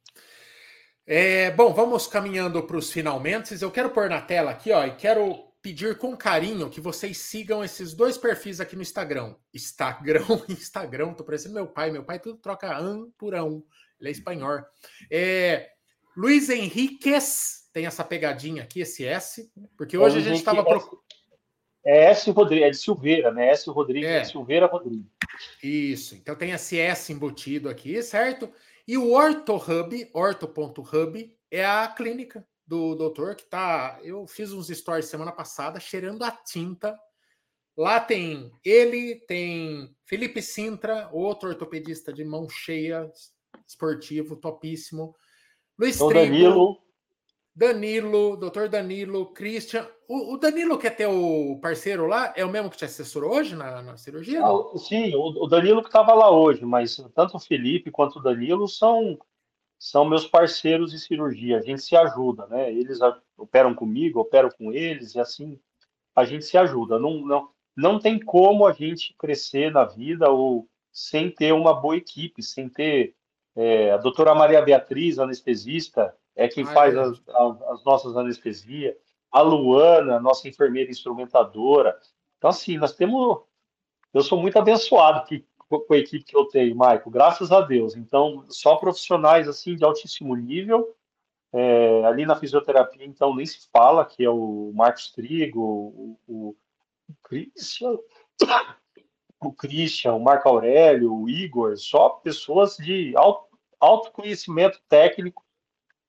É, 1.07 1.51
bom, 1.51 1.73
vamos 1.73 2.07
caminhando 2.07 2.63
para 2.63 2.77
os 2.77 2.93
finalmente. 2.93 3.61
Eu 3.61 3.71
quero 3.71 3.91
pôr 3.91 4.09
na 4.09 4.21
tela 4.21 4.51
aqui, 4.51 4.71
ó, 4.71 4.85
e 4.85 4.95
quero 4.95 5.49
pedir 5.61 5.99
com 5.99 6.17
carinho 6.17 6.71
que 6.71 6.81
vocês 6.81 7.19
sigam 7.19 7.65
esses 7.65 7.95
dois 7.95 8.17
perfis 8.17 8.61
aqui 8.61 8.77
no 8.77 8.83
Instagram. 8.83 9.35
Instagram, 9.53 10.25
Instagram, 10.49 11.15
tô 11.15 11.25
parecendo 11.25 11.55
meu 11.55 11.67
pai. 11.67 11.91
Meu 11.91 12.05
pai 12.05 12.21
tudo 12.21 12.39
troca 12.39 12.77
an 12.77 13.11
por 13.19 13.35
ão. 13.35 13.65
Ele 13.99 14.11
é 14.11 14.13
espanhol. 14.13 14.63
É, 15.11 15.71
Luiz 16.19 16.49
Henriquez 16.49 17.71
tem 17.73 17.87
essa 17.87 18.03
pegadinha 18.03 18.65
aqui, 18.65 18.81
esse 18.81 19.07
S, 19.07 19.49
porque 19.77 19.97
hoje 19.97 20.19
a 20.19 20.21
gente 20.21 20.39
estava 20.39 20.65
procurando. 20.65 21.05
É 21.87 22.07
S 22.07 22.29
Rodrigues, 22.33 22.67
é 22.67 22.71
de 22.71 22.77
Silveira, 22.77 23.33
né? 23.33 23.51
S 23.51 23.71
Rodrigues, 23.71 24.11
é. 24.11 24.25
Silveira 24.25 24.67
Rodrigues. 24.67 25.07
Isso, 25.63 26.17
então 26.17 26.35
tem 26.35 26.51
esse 26.51 26.77
S 26.77 27.13
embutido 27.13 27.69
aqui, 27.69 28.03
certo? 28.03 28.53
E 28.87 28.99
o 28.99 29.13
OrtoHub, 29.13 30.11
orto.hub, 30.13 31.39
é 31.53 31.65
a 31.65 31.87
clínica 31.87 32.45
do 32.67 32.97
doutor 32.97 33.37
que 33.37 33.45
tá. 33.45 34.01
Eu 34.03 34.27
fiz 34.27 34.53
uns 34.53 34.67
stories 34.67 35.07
semana 35.07 35.31
passada 35.31 35.79
cheirando 35.79 36.25
a 36.25 36.33
tinta. 36.33 36.99
Lá 37.77 38.01
tem 38.01 38.51
ele, 38.65 39.25
tem 39.29 39.95
Felipe 40.05 40.43
Sintra, 40.43 41.09
outro 41.13 41.49
ortopedista 41.49 42.13
de 42.13 42.25
mão 42.25 42.49
cheia, 42.49 43.09
esportivo, 43.69 44.35
topíssimo. 44.35 45.15
Luiz 45.79 45.97
então, 45.97 46.09
Trigo, 46.09 46.33
Danilo. 46.33 46.79
Danilo, 47.55 48.37
doutor 48.37 48.69
Danilo, 48.69 49.27
Christian. 49.33 49.87
O, 50.09 50.35
o, 50.35 50.39
Danilo, 50.39 50.79
que 50.79 50.87
é 50.87 50.91
teu 50.91 51.59
parceiro 51.61 52.07
lá, 52.07 52.33
é 52.37 52.45
o 52.45 52.51
mesmo 52.51 52.71
que 52.71 52.77
te 52.77 52.85
assessorou 52.85 53.33
hoje 53.33 53.55
na, 53.55 53.83
na 53.83 53.97
cirurgia? 53.97 54.45
Ah, 54.45 54.79
sim, 54.79 55.15
o, 55.15 55.45
o, 55.45 55.47
Danilo 55.47 55.83
que 55.83 55.89
estava 55.89 56.15
lá 56.15 56.31
hoje, 56.31 56.65
mas 56.65 56.97
tanto 57.15 57.37
o 57.37 57.41
Felipe 57.41 57.91
quanto 57.91 58.19
o 58.19 58.23
Danilo 58.23 58.67
são 58.67 59.19
são 59.79 60.05
meus 60.05 60.27
parceiros 60.27 60.91
de 60.91 60.99
cirurgia. 60.99 61.59
A 61.59 61.63
gente 61.63 61.83
se 61.83 61.97
ajuda, 61.97 62.47
né? 62.49 62.73
Eles 62.73 62.99
operam 63.37 63.75
comigo, 63.75 64.19
operam 64.19 64.51
com 64.51 64.73
eles, 64.73 65.15
e 65.15 65.21
assim 65.21 65.59
a 66.15 66.25
gente 66.25 66.45
se 66.45 66.59
ajuda. 66.59 66.99
Não, 66.99 67.21
não, 67.21 67.49
não 67.77 67.99
tem 68.01 68.19
como 68.19 68.67
a 68.67 68.73
gente 68.73 69.15
crescer 69.17 69.71
na 69.71 69.85
vida 69.85 70.29
ou 70.29 70.69
sem 70.93 71.31
ter 71.31 71.53
uma 71.53 71.73
boa 71.73 71.97
equipe, 71.97 72.43
sem 72.43 72.69
ter. 72.69 73.15
É, 73.61 73.91
a 73.91 73.97
doutora 73.97 74.37
Maria 74.37 74.63
Beatriz, 74.63 75.19
anestesista, 75.19 76.15
é 76.37 76.47
quem 76.47 76.65
Ai, 76.65 76.73
faz 76.73 76.97
as, 76.97 77.21
as, 77.29 77.85
nossas 77.85 78.17
anestesias. 78.17 78.95
A 79.33 79.41
Luana, 79.41 80.21
nossa 80.21 80.49
enfermeira 80.49 80.89
instrumentadora. 80.89 81.99
Então, 82.39 82.51
assim, 82.51 82.79
nós 82.79 82.95
temos. 82.95 83.41
Eu 84.15 84.23
sou 84.23 84.41
muito 84.41 84.57
abençoado 84.57 85.27
que 85.27 85.45
com 85.69 85.85
a 85.93 85.99
equipe 85.99 86.25
que 86.25 86.37
eu 86.37 86.45
tenho, 86.47 86.75
Maico, 86.77 87.11
graças 87.11 87.51
a 87.51 87.61
Deus. 87.61 87.97
Então, 87.97 88.45
só 88.49 88.77
profissionais 88.77 89.49
assim 89.49 89.75
de 89.75 89.85
altíssimo 89.85 90.37
nível. 90.37 90.95
É, 91.53 92.05
ali 92.05 92.25
na 92.25 92.37
fisioterapia, 92.37 93.05
então, 93.05 93.35
nem 93.35 93.45
se 93.45 93.69
fala, 93.73 94.05
que 94.05 94.23
é 94.23 94.31
o 94.31 94.71
Marcos 94.75 95.11
Trigo, 95.11 95.61
o, 95.61 96.19
o, 96.29 96.57
o 97.09 97.15
Christian, 97.25 97.99
o 99.41 99.53
Christian, 99.53 100.15
o 100.15 100.21
Marco 100.21 100.49
Aurélio, 100.49 101.13
o 101.13 101.29
Igor, 101.29 101.77
só 101.77 102.11
pessoas 102.11 102.77
de 102.77 103.17
alto, 103.17 103.48
alto 103.81 104.11
conhecimento 104.13 104.81
técnico, 104.89 105.45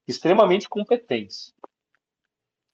extremamente 0.07 0.67
competentes. 0.67 1.53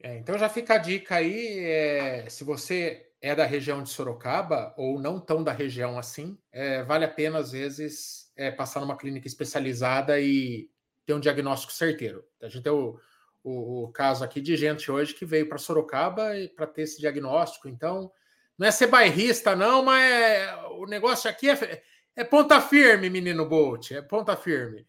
É, 0.02 0.18
então 0.18 0.38
já 0.38 0.48
fica 0.48 0.76
a 0.76 0.78
dica 0.78 1.16
aí, 1.16 1.60
é, 1.60 2.30
se 2.30 2.44
você 2.44 3.10
é 3.22 3.34
da 3.34 3.46
região 3.46 3.82
de 3.82 3.90
Sorocaba 3.90 4.74
ou 4.78 5.00
não 5.00 5.20
tão 5.20 5.44
da 5.44 5.52
região 5.52 5.98
assim, 5.98 6.38
é, 6.52 6.84
vale 6.84 7.06
a 7.06 7.10
pena, 7.10 7.40
às 7.40 7.52
vezes, 7.52 8.32
é, 8.36 8.52
passar 8.52 8.82
numa 8.82 8.98
clínica 8.98 9.28
especializada 9.28 10.20
e 10.20 10.70
ter 11.06 11.14
um 11.14 11.20
diagnóstico 11.20 11.74
certeiro. 11.74 12.24
A 12.42 12.48
gente 12.48 12.64
tem 12.64 12.72
o, 12.72 13.00
o, 13.44 13.86
o 13.86 13.92
caso 13.92 14.24
aqui 14.24 14.40
de 14.40 14.56
gente 14.56 14.92
hoje 14.92 15.14
que 15.14 15.26
veio 15.26 15.50
para 15.50 15.58
Sorocaba 15.58 16.32
para 16.56 16.68
ter 16.68 16.84
esse 16.84 17.00
diagnóstico. 17.00 17.68
Então, 17.68 18.12
não 18.58 18.68
é 18.68 18.72
ser 18.72 18.88
bairrista, 18.88 19.56
não, 19.56 19.84
mas 19.84 20.48
o 20.72 20.86
negócio 20.86 21.30
aqui 21.30 21.50
é, 21.50 21.84
é 22.16 22.24
ponta 22.24 22.62
firme, 22.62 23.10
menino 23.10 23.46
Bolt, 23.46 23.92
é 23.92 24.02
ponta 24.02 24.36
firme. 24.38 24.88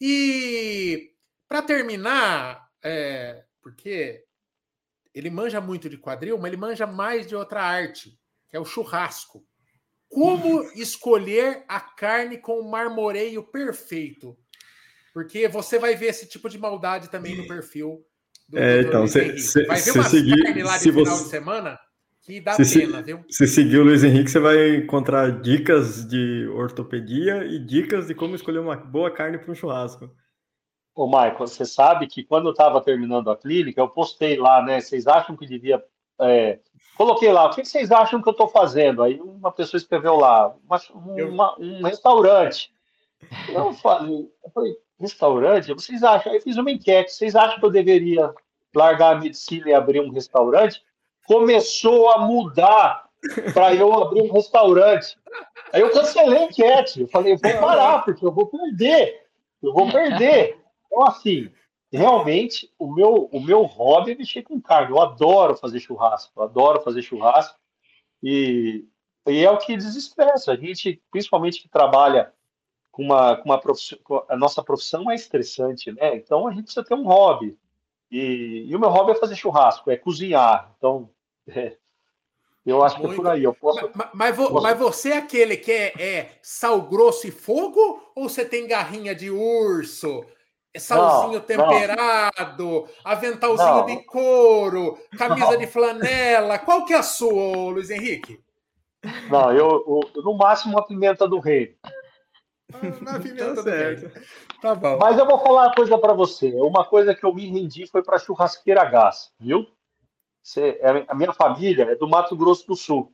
E 0.00 1.12
para 1.48 1.62
terminar, 1.62 2.68
é, 2.82 3.44
porque 3.62 4.22
ele 5.14 5.30
manja 5.30 5.60
muito 5.60 5.88
de 5.88 5.96
quadril, 5.96 6.36
mas 6.38 6.48
ele 6.48 6.60
manja 6.60 6.86
mais 6.86 7.26
de 7.26 7.34
outra 7.34 7.62
arte, 7.62 8.18
que 8.48 8.56
é 8.56 8.60
o 8.60 8.64
churrasco. 8.64 9.44
Como 10.08 10.62
escolher 10.76 11.64
a 11.66 11.80
carne 11.80 12.38
com 12.38 12.60
o 12.60 12.70
marmoreio 12.70 13.42
perfeito? 13.42 14.38
Porque 15.12 15.48
você 15.48 15.78
vai 15.78 15.96
ver 15.96 16.06
esse 16.06 16.28
tipo 16.28 16.48
de 16.48 16.58
maldade 16.58 17.10
também 17.10 17.36
no 17.36 17.48
perfil 17.48 18.04
do 18.48 18.58
é, 18.58 18.80
então, 18.80 19.06
cê, 19.06 19.36
cê, 19.38 19.66
Vai 19.66 19.80
ver 19.80 19.92
uma 19.92 20.04
carne 20.04 20.62
lá 20.62 20.78
de 20.78 20.92
final 20.92 21.16
você, 21.16 21.24
de 21.24 21.30
semana 21.30 21.80
que 22.28 22.42
dá 22.42 22.52
se, 22.52 22.80
pena, 22.80 23.00
viu? 23.00 23.24
Se 23.30 23.46
seguir 23.46 23.78
o 23.78 23.84
Luiz 23.84 24.04
Henrique, 24.04 24.30
você 24.30 24.38
vai 24.38 24.76
encontrar 24.76 25.40
dicas 25.40 26.06
de 26.06 26.46
ortopedia 26.48 27.46
e 27.46 27.58
dicas 27.58 28.06
de 28.06 28.14
como 28.14 28.34
escolher 28.34 28.58
uma 28.58 28.76
boa 28.76 29.10
carne 29.10 29.38
para 29.38 29.50
um 29.50 29.54
churrasco. 29.54 30.10
Ô, 30.94 31.06
Michael, 31.06 31.38
você 31.38 31.64
sabe 31.64 32.06
que 32.06 32.22
quando 32.22 32.48
eu 32.48 32.52
estava 32.52 32.82
terminando 32.82 33.30
a 33.30 33.36
clínica, 33.36 33.80
eu 33.80 33.88
postei 33.88 34.36
lá, 34.36 34.62
né? 34.62 34.78
Vocês 34.78 35.06
acham 35.06 35.34
que 35.34 35.46
devia. 35.46 35.82
É... 36.20 36.58
Coloquei 36.98 37.32
lá, 37.32 37.46
o 37.46 37.50
que 37.50 37.64
vocês 37.64 37.90
acham 37.90 38.20
que 38.20 38.28
eu 38.28 38.32
estou 38.32 38.48
fazendo? 38.48 39.02
Aí 39.02 39.18
uma 39.18 39.50
pessoa 39.50 39.78
escreveu 39.78 40.16
lá, 40.16 40.54
uma, 40.66 40.80
uma, 41.24 41.58
um 41.58 41.82
restaurante. 41.82 42.70
Eu 43.48 43.72
falei, 43.72 44.30
eu 44.44 44.50
falei, 44.50 44.76
restaurante? 45.00 45.72
Vocês 45.72 46.02
acham? 46.02 46.30
Aí 46.30 46.42
fiz 46.42 46.58
uma 46.58 46.70
enquete. 46.70 47.10
Vocês 47.10 47.34
acham 47.34 47.58
que 47.58 47.64
eu 47.64 47.70
deveria 47.70 48.34
largar 48.74 49.16
a 49.16 49.18
medicina 49.18 49.70
e 49.70 49.74
abrir 49.74 50.00
um 50.00 50.10
restaurante? 50.10 50.82
Começou 51.28 52.08
a 52.08 52.26
mudar 52.26 53.06
para 53.52 53.74
eu 53.74 53.92
abrir 53.92 54.22
um 54.22 54.32
restaurante. 54.32 55.14
Aí 55.74 55.82
eu 55.82 55.92
cancelei 55.92 56.38
a 56.38 56.44
enquete. 56.44 57.02
Eu 57.02 57.08
falei, 57.08 57.34
eu 57.34 57.36
vou 57.36 57.60
parar, 57.60 58.02
porque 58.02 58.24
eu 58.24 58.32
vou 58.32 58.46
perder. 58.46 59.26
Eu 59.62 59.74
vou 59.74 59.92
perder. 59.92 60.58
Então, 60.86 61.06
assim, 61.06 61.52
realmente, 61.92 62.72
o 62.78 62.90
meu, 62.90 63.28
o 63.30 63.38
meu 63.40 63.64
hobby 63.64 64.12
é 64.12 64.14
mexer 64.14 64.42
com 64.42 64.58
carne. 64.58 64.90
Eu 64.90 65.02
adoro 65.02 65.54
fazer 65.54 65.80
churrasco, 65.80 66.32
eu 66.34 66.44
adoro 66.44 66.80
fazer 66.80 67.02
churrasco. 67.02 67.58
E, 68.22 68.86
e 69.26 69.44
é 69.44 69.50
o 69.50 69.58
que 69.58 69.76
desestressa. 69.76 70.52
A 70.52 70.56
gente, 70.56 70.98
principalmente 71.10 71.60
que 71.60 71.68
trabalha 71.68 72.32
com 72.90 73.02
uma, 73.02 73.36
com 73.36 73.44
uma 73.44 73.60
profissão, 73.60 73.98
a 74.30 74.34
nossa 74.34 74.64
profissão 74.64 75.10
é 75.10 75.14
estressante, 75.14 75.92
né? 75.92 76.16
Então 76.16 76.48
a 76.48 76.52
gente 76.52 76.64
precisa 76.64 76.86
ter 76.86 76.94
um 76.94 77.04
hobby. 77.04 77.54
E, 78.10 78.64
e 78.66 78.74
o 78.74 78.80
meu 78.80 78.88
hobby 78.88 79.12
é 79.12 79.14
fazer 79.14 79.36
churrasco, 79.36 79.90
é 79.90 79.96
cozinhar. 79.98 80.72
Então, 80.78 81.10
é, 81.48 81.76
eu 82.68 82.82
acho 82.84 82.98
Muito. 82.98 83.08
que 83.08 83.14
é 83.14 83.16
por 83.16 83.26
aí. 83.28 83.44
Eu 83.44 83.54
posso, 83.54 83.90
mas, 83.94 84.08
mas, 84.12 84.36
posso... 84.36 84.62
mas, 84.62 84.78
você 84.78 85.10
é 85.12 85.16
aquele 85.16 85.56
que 85.56 85.72
é, 85.72 85.92
é, 85.98 86.32
sal 86.42 86.82
grosso 86.82 87.26
e 87.26 87.30
fogo? 87.30 88.12
Ou 88.14 88.28
você 88.28 88.44
tem 88.44 88.68
garrinha 88.68 89.14
de 89.14 89.30
urso? 89.30 90.24
É 90.74 90.78
salzinho 90.78 91.38
não, 91.38 91.40
temperado, 91.40 92.64
não. 92.64 92.88
aventalzinho 93.02 93.68
não. 93.68 93.86
de 93.86 94.04
couro, 94.04 94.98
camisa 95.16 95.56
de 95.56 95.66
flanela. 95.66 96.58
Qual 96.58 96.84
que 96.84 96.92
é 96.92 96.98
a 96.98 97.02
sua, 97.02 97.72
Luiz 97.72 97.88
Henrique? 97.88 98.38
Não, 99.30 99.50
eu, 99.50 100.10
eu 100.14 100.22
no 100.22 100.36
máximo 100.36 100.74
uma 100.74 100.86
pimenta 100.86 101.26
do 101.26 101.38
rei. 101.38 101.74
Ah, 102.74 102.78
pimenta 103.18 103.54
tá 103.54 103.62
do 103.62 103.70
rei. 103.70 104.12
Tá 104.60 104.74
bom. 104.74 104.98
Mas 105.00 105.18
eu 105.18 105.24
vou 105.24 105.38
falar 105.38 105.68
uma 105.68 105.74
coisa 105.74 105.96
para 105.96 106.12
você. 106.12 106.52
Uma 106.56 106.84
coisa 106.84 107.14
que 107.14 107.24
eu 107.24 107.34
me 107.34 107.48
rendi 107.48 107.86
foi 107.86 108.02
para 108.02 108.18
churrasqueira 108.18 108.84
gás, 108.84 109.32
viu? 109.40 109.66
Você, 110.42 110.78
é, 110.80 111.04
a 111.08 111.14
minha 111.14 111.32
família 111.32 111.84
é 111.84 111.94
do 111.94 112.08
Mato 112.08 112.36
Grosso 112.36 112.66
do 112.66 112.76
Sul. 112.76 113.12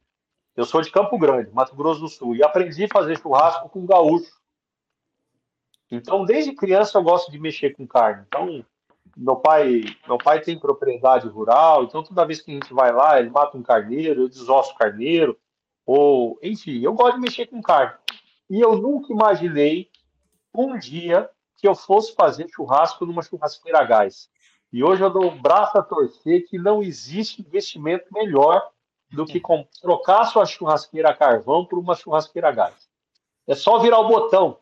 Eu 0.56 0.64
sou 0.64 0.80
de 0.80 0.90
Campo 0.90 1.18
Grande, 1.18 1.52
Mato 1.52 1.74
Grosso 1.74 2.00
do 2.00 2.08
Sul, 2.08 2.36
e 2.36 2.42
aprendi 2.42 2.84
a 2.84 2.88
fazer 2.88 3.18
churrasco 3.18 3.68
com 3.68 3.84
gaúcho. 3.84 4.32
Então, 5.90 6.24
desde 6.24 6.54
criança 6.54 6.98
eu 6.98 7.02
gosto 7.02 7.30
de 7.30 7.38
mexer 7.38 7.70
com 7.74 7.86
carne. 7.86 8.24
Então, 8.26 8.64
meu 9.16 9.36
pai, 9.36 9.82
meu 10.06 10.18
pai 10.18 10.40
tem 10.40 10.58
propriedade 10.58 11.28
rural, 11.28 11.84
então 11.84 12.02
toda 12.02 12.26
vez 12.26 12.40
que 12.40 12.50
a 12.50 12.54
gente 12.54 12.72
vai 12.72 12.92
lá, 12.92 13.18
ele 13.18 13.30
mata 13.30 13.56
um 13.56 13.62
carneiro, 13.62 14.22
eu 14.22 14.28
desosso 14.28 14.72
o 14.72 14.76
carneiro, 14.76 15.38
ou 15.86 16.38
enfim, 16.42 16.80
eu 16.82 16.94
gosto 16.94 17.16
de 17.16 17.20
mexer 17.20 17.46
com 17.46 17.62
carne. 17.62 17.94
E 18.50 18.60
eu 18.60 18.76
nunca 18.76 19.12
imaginei 19.12 19.90
um 20.54 20.78
dia 20.78 21.30
que 21.56 21.66
eu 21.66 21.74
fosse 21.74 22.14
fazer 22.14 22.48
churrasco 22.48 23.06
numa 23.06 23.22
churrasqueira 23.22 23.80
a 23.80 23.84
gás. 23.84 24.30
E 24.74 24.82
hoje 24.82 25.04
eu 25.04 25.08
dou 25.08 25.30
um 25.30 25.40
braço 25.40 25.78
a 25.78 25.82
torcer 25.84 26.48
que 26.48 26.58
não 26.58 26.82
existe 26.82 27.40
investimento 27.40 28.06
melhor 28.12 28.60
do 29.08 29.24
que 29.24 29.40
trocar 29.80 30.24
sua 30.24 30.44
churrasqueira 30.44 31.10
a 31.10 31.14
carvão 31.14 31.64
por 31.64 31.78
uma 31.78 31.94
churrasqueira 31.94 32.48
a 32.48 32.50
gás. 32.50 32.74
É 33.46 33.54
só 33.54 33.78
virar 33.78 34.00
o 34.00 34.08
botão. 34.08 34.58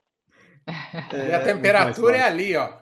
É, 1.14 1.30
e 1.32 1.34
a 1.34 1.42
temperatura 1.42 2.18
é 2.18 2.22
ali, 2.24 2.54
ó. 2.54 2.74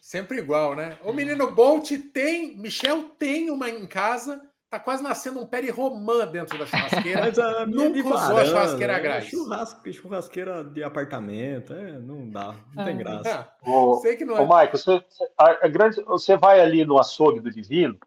Sempre 0.00 0.38
igual, 0.38 0.74
né? 0.74 0.96
O 1.04 1.12
menino 1.12 1.50
Bolt 1.50 1.90
tem, 2.14 2.56
Michel 2.56 3.02
tem 3.18 3.50
uma 3.50 3.68
em 3.68 3.86
casa, 3.86 4.40
tá 4.70 4.78
quase 4.78 5.02
nascendo 5.02 5.40
um 5.40 5.46
peri 5.46 5.70
romã 5.70 6.26
dentro 6.26 6.58
da 6.58 6.66
churrasqueira. 6.66 7.20
Mas 7.26 7.38
a 7.38 7.66
Nunca 7.66 8.00
usou 8.00 8.36
a 8.36 8.44
churrasqueira 8.44 8.92
é 8.92 9.00
grátis. 9.00 9.30
Churrasco, 9.30 9.92
churrasqueira 9.92 10.64
de 10.64 10.82
apartamento, 10.82 11.72
é, 11.72 11.98
não 11.98 12.28
dá, 12.28 12.54
não 12.74 12.84
tem 12.84 12.94
ah. 12.94 12.98
graça. 12.98 13.52
É. 13.62 14.00
Sei 14.00 14.16
que 14.16 14.24
não 14.24 14.36
é. 14.36 14.40
Ô, 14.40 14.46
você, 14.46 15.04
a, 15.36 15.66
a 15.66 15.68
grande, 15.68 16.02
você 16.02 16.36
vai 16.36 16.60
ali 16.60 16.84
no 16.84 16.98
açougue 16.98 17.40
do 17.40 17.50
Divino, 17.50 17.98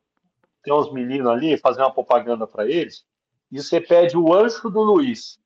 tem 0.63 0.73
uns 0.73 0.91
meninos 0.93 1.27
ali, 1.27 1.57
fazer 1.57 1.81
uma 1.81 1.93
propaganda 1.93 2.45
para 2.45 2.67
eles, 2.67 3.03
e 3.51 3.61
você 3.61 3.81
pede 3.81 4.15
o 4.15 4.33
ancho 4.33 4.69
do 4.69 4.81
Luiz. 4.81 5.39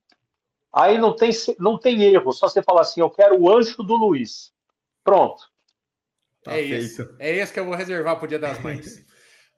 Aí 0.72 0.97
não 0.97 1.16
tem, 1.16 1.32
não 1.57 1.78
tem 1.78 2.03
erro, 2.03 2.34
só 2.34 2.49
você 2.49 2.61
falar 2.61 2.82
assim, 2.82 2.99
eu 2.99 3.09
quero 3.09 3.39
o 3.39 3.49
ancho 3.49 3.82
do 3.82 3.95
Luiz. 3.95 4.53
Pronto. 5.05 5.49
Tá 6.43 6.51
é 6.51 6.63
feito. 6.63 6.84
isso. 6.84 7.16
É 7.18 7.34
esse 7.38 7.53
que 7.53 7.59
eu 7.59 7.66
vou 7.66 7.76
reservar 7.76 8.18
para 8.18 8.26
o 8.26 8.28
Dia 8.28 8.39
das 8.39 8.59
Mães. 8.59 9.05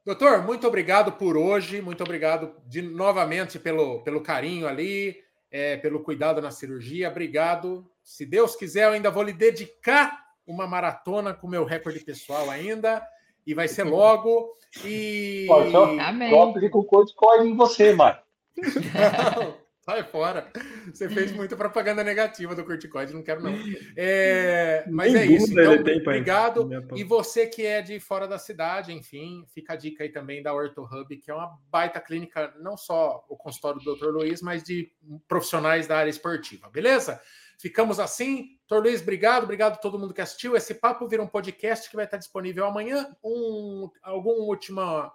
Doutor, 0.08 0.42
muito 0.42 0.66
obrigado 0.66 1.12
por 1.12 1.36
hoje, 1.36 1.82
muito 1.82 2.02
obrigado 2.02 2.56
de 2.66 2.82
novamente 2.82 3.60
pelo, 3.60 4.02
pelo 4.04 4.22
carinho 4.22 4.66
ali, 4.66 5.18
é, 5.52 5.76
pelo 5.76 6.00
cuidado 6.00 6.42
na 6.42 6.50
cirurgia. 6.50 7.10
Obrigado. 7.10 7.86
Se 8.02 8.26
Deus 8.26 8.56
quiser, 8.56 8.86
eu 8.86 8.92
ainda 8.92 9.12
vou 9.12 9.22
lhe 9.22 9.34
dedicar 9.34 10.18
uma 10.48 10.66
maratona 10.66 11.34
com 11.34 11.46
o 11.46 11.50
meu 11.50 11.66
recorde 11.66 12.00
pessoal 12.00 12.50
ainda. 12.50 13.06
E 13.46 13.54
vai 13.54 13.68
ser 13.68 13.84
logo. 13.84 14.54
E. 14.86 15.44
Pô, 15.46 15.70
só, 15.72 16.00
Amém. 16.00 16.30
Só 16.30 16.54
com 16.70 16.84
corticoide 16.86 17.50
em 17.50 17.58
você, 17.58 17.94
Marco. 17.94 18.24
Sai 19.88 20.04
fora. 20.04 20.52
Você 20.94 21.08
fez 21.08 21.32
muita 21.32 21.56
propaganda 21.56 22.04
negativa 22.04 22.54
do 22.54 22.66
corticoide, 22.66 23.14
não 23.14 23.24
quero, 23.24 23.42
não. 23.42 23.54
É, 23.96 24.84
mas 24.90 25.16
é 25.16 25.26
isso. 25.26 25.54
Então, 25.54 25.76
obrigado. 25.76 26.70
E 26.94 27.06
você 27.06 27.48
que 27.48 27.66
é 27.66 27.82
de 27.82 27.98
fora 27.98 28.28
da 28.28 28.38
cidade, 28.38 28.92
enfim, 28.92 29.46
fica 29.48 29.72
a 29.72 29.76
dica 29.78 30.04
aí 30.04 30.10
também 30.10 30.44
da 30.44 30.54
Orto 30.54 30.84
Hub, 30.84 31.16
que 31.16 31.32
é 31.32 31.34
uma 31.34 31.58
baita 31.72 32.02
clínica, 32.02 32.54
não 32.60 32.76
só 32.76 33.24
o 33.30 33.38
consultório 33.38 33.80
do 33.80 33.96
Dr. 33.96 34.10
Luiz, 34.10 34.42
mas 34.42 34.62
de 34.62 34.92
profissionais 35.26 35.88
da 35.88 36.00
área 36.00 36.10
esportiva, 36.10 36.70
beleza? 36.70 37.22
Ficamos 37.58 37.98
assim. 37.98 38.58
Dr. 38.70 38.80
Luiz, 38.80 39.02
obrigado. 39.02 39.44
Obrigado 39.44 39.76
a 39.76 39.78
todo 39.78 39.98
mundo 39.98 40.14
que 40.14 40.20
assistiu. 40.20 40.58
Esse 40.58 40.74
papo 40.74 41.08
vira 41.08 41.24
um 41.24 41.28
podcast 41.28 41.90
que 41.90 41.96
vai 41.96 42.04
estar 42.04 42.18
disponível 42.18 42.66
amanhã. 42.66 43.16
Um, 43.24 43.90
algum 44.04 44.32
última, 44.32 45.14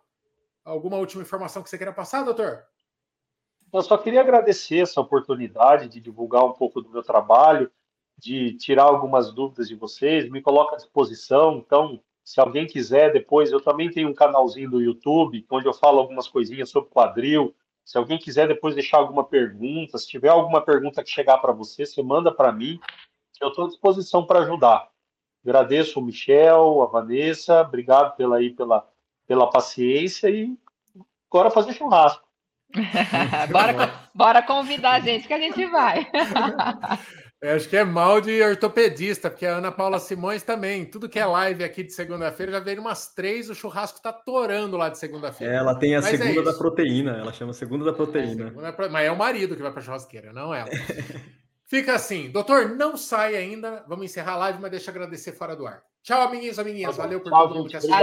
alguma 0.64 0.96
última 0.96 1.20
informação 1.20 1.62
que 1.62 1.68
você 1.68 1.76
queira 1.76 1.92
passar, 1.92 2.22
doutor? 2.22 2.71
Eu 3.72 3.82
só 3.82 3.96
queria 3.96 4.20
agradecer 4.20 4.80
essa 4.80 5.00
oportunidade 5.00 5.88
de 5.88 6.00
divulgar 6.00 6.44
um 6.44 6.52
pouco 6.52 6.82
do 6.82 6.90
meu 6.90 7.02
trabalho, 7.02 7.70
de 8.18 8.52
tirar 8.58 8.84
algumas 8.84 9.32
dúvidas 9.32 9.66
de 9.66 9.74
vocês, 9.74 10.28
me 10.30 10.42
coloca 10.42 10.74
à 10.74 10.78
disposição. 10.78 11.56
Então, 11.56 11.98
se 12.22 12.38
alguém 12.38 12.66
quiser, 12.66 13.12
depois 13.12 13.50
eu 13.50 13.60
também 13.60 13.90
tenho 13.90 14.10
um 14.10 14.14
canalzinho 14.14 14.70
do 14.70 14.80
YouTube, 14.80 15.46
onde 15.50 15.66
eu 15.66 15.72
falo 15.72 16.00
algumas 16.00 16.28
coisinhas 16.28 16.68
sobre 16.68 16.90
quadril. 16.90 17.54
Se 17.82 17.96
alguém 17.96 18.18
quiser 18.18 18.46
depois 18.46 18.74
deixar 18.74 18.98
alguma 18.98 19.24
pergunta, 19.24 19.96
se 19.96 20.06
tiver 20.06 20.28
alguma 20.28 20.60
pergunta 20.60 21.02
que 21.02 21.10
chegar 21.10 21.38
para 21.38 21.52
você, 21.52 21.86
você 21.86 22.02
manda 22.02 22.30
para 22.30 22.52
mim, 22.52 22.78
eu 23.40 23.48
estou 23.48 23.64
à 23.64 23.68
disposição 23.68 24.24
para 24.24 24.40
ajudar. 24.40 24.88
Agradeço 25.44 25.98
o 25.98 26.02
Michel, 26.02 26.82
a 26.82 26.86
Vanessa, 26.86 27.62
obrigado 27.62 28.14
pela, 28.16 28.36
aí, 28.36 28.50
pela, 28.50 28.88
pela 29.26 29.50
paciência 29.50 30.30
e 30.30 30.56
agora 31.28 31.50
fazer 31.50 31.72
churrasco. 31.72 32.21
bora, 33.50 33.92
bora 34.14 34.42
convidar 34.42 34.92
a 34.92 35.00
gente 35.00 35.26
que 35.26 35.34
a 35.34 35.38
gente 35.38 35.64
vai. 35.66 36.06
Eu 37.40 37.54
acho 37.56 37.68
que 37.68 37.76
é 37.76 37.84
mal 37.84 38.20
de 38.20 38.42
ortopedista, 38.42 39.28
porque 39.28 39.46
a 39.46 39.56
Ana 39.56 39.70
Paula 39.70 39.98
Simões 39.98 40.42
também. 40.42 40.84
Tudo 40.84 41.08
que 41.08 41.18
é 41.18 41.26
live 41.26 41.64
aqui 41.64 41.82
de 41.82 41.92
segunda-feira 41.92 42.52
já 42.52 42.60
veio 42.60 42.80
umas 42.80 43.14
três, 43.14 43.50
o 43.50 43.54
churrasco 43.54 44.00
tá 44.00 44.12
torando 44.12 44.76
lá 44.76 44.88
de 44.88 44.98
segunda-feira. 44.98 45.52
Ela 45.52 45.74
tem 45.74 45.94
a 45.94 46.00
mas 46.00 46.10
segunda 46.10 46.40
é 46.40 46.44
da 46.44 46.54
proteína, 46.54 47.18
ela 47.18 47.32
chama 47.32 47.52
segunda 47.52 47.84
da 47.84 47.92
proteína. 47.92 48.46
É, 48.46 48.48
segunda, 48.48 48.88
mas 48.90 49.06
é 49.06 49.10
o 49.10 49.16
marido 49.16 49.54
que 49.56 49.62
vai 49.62 49.72
para 49.72 49.82
churrasqueira, 49.82 50.32
não 50.32 50.54
ela. 50.54 50.70
Fica 51.66 51.94
assim, 51.94 52.30
doutor, 52.30 52.68
não 52.68 52.98
sai 52.98 53.34
ainda. 53.34 53.82
Vamos 53.88 54.04
encerrar 54.04 54.32
a 54.32 54.36
live, 54.36 54.58
mas 54.60 54.70
deixa 54.70 54.90
eu 54.90 54.94
agradecer 54.94 55.32
fora 55.32 55.56
do 55.56 55.66
ar. 55.66 55.82
Tchau, 56.02 56.20
amiguinhos, 56.20 56.58
amiguinhas. 56.58 56.96
Valeu 56.96 57.20
por 57.20 57.30
todo 57.30 57.54
mundo 57.54 57.70
que 57.70 57.76
assistiu. 57.76 57.96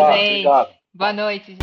Boa 0.92 1.14
noite. 1.14 1.56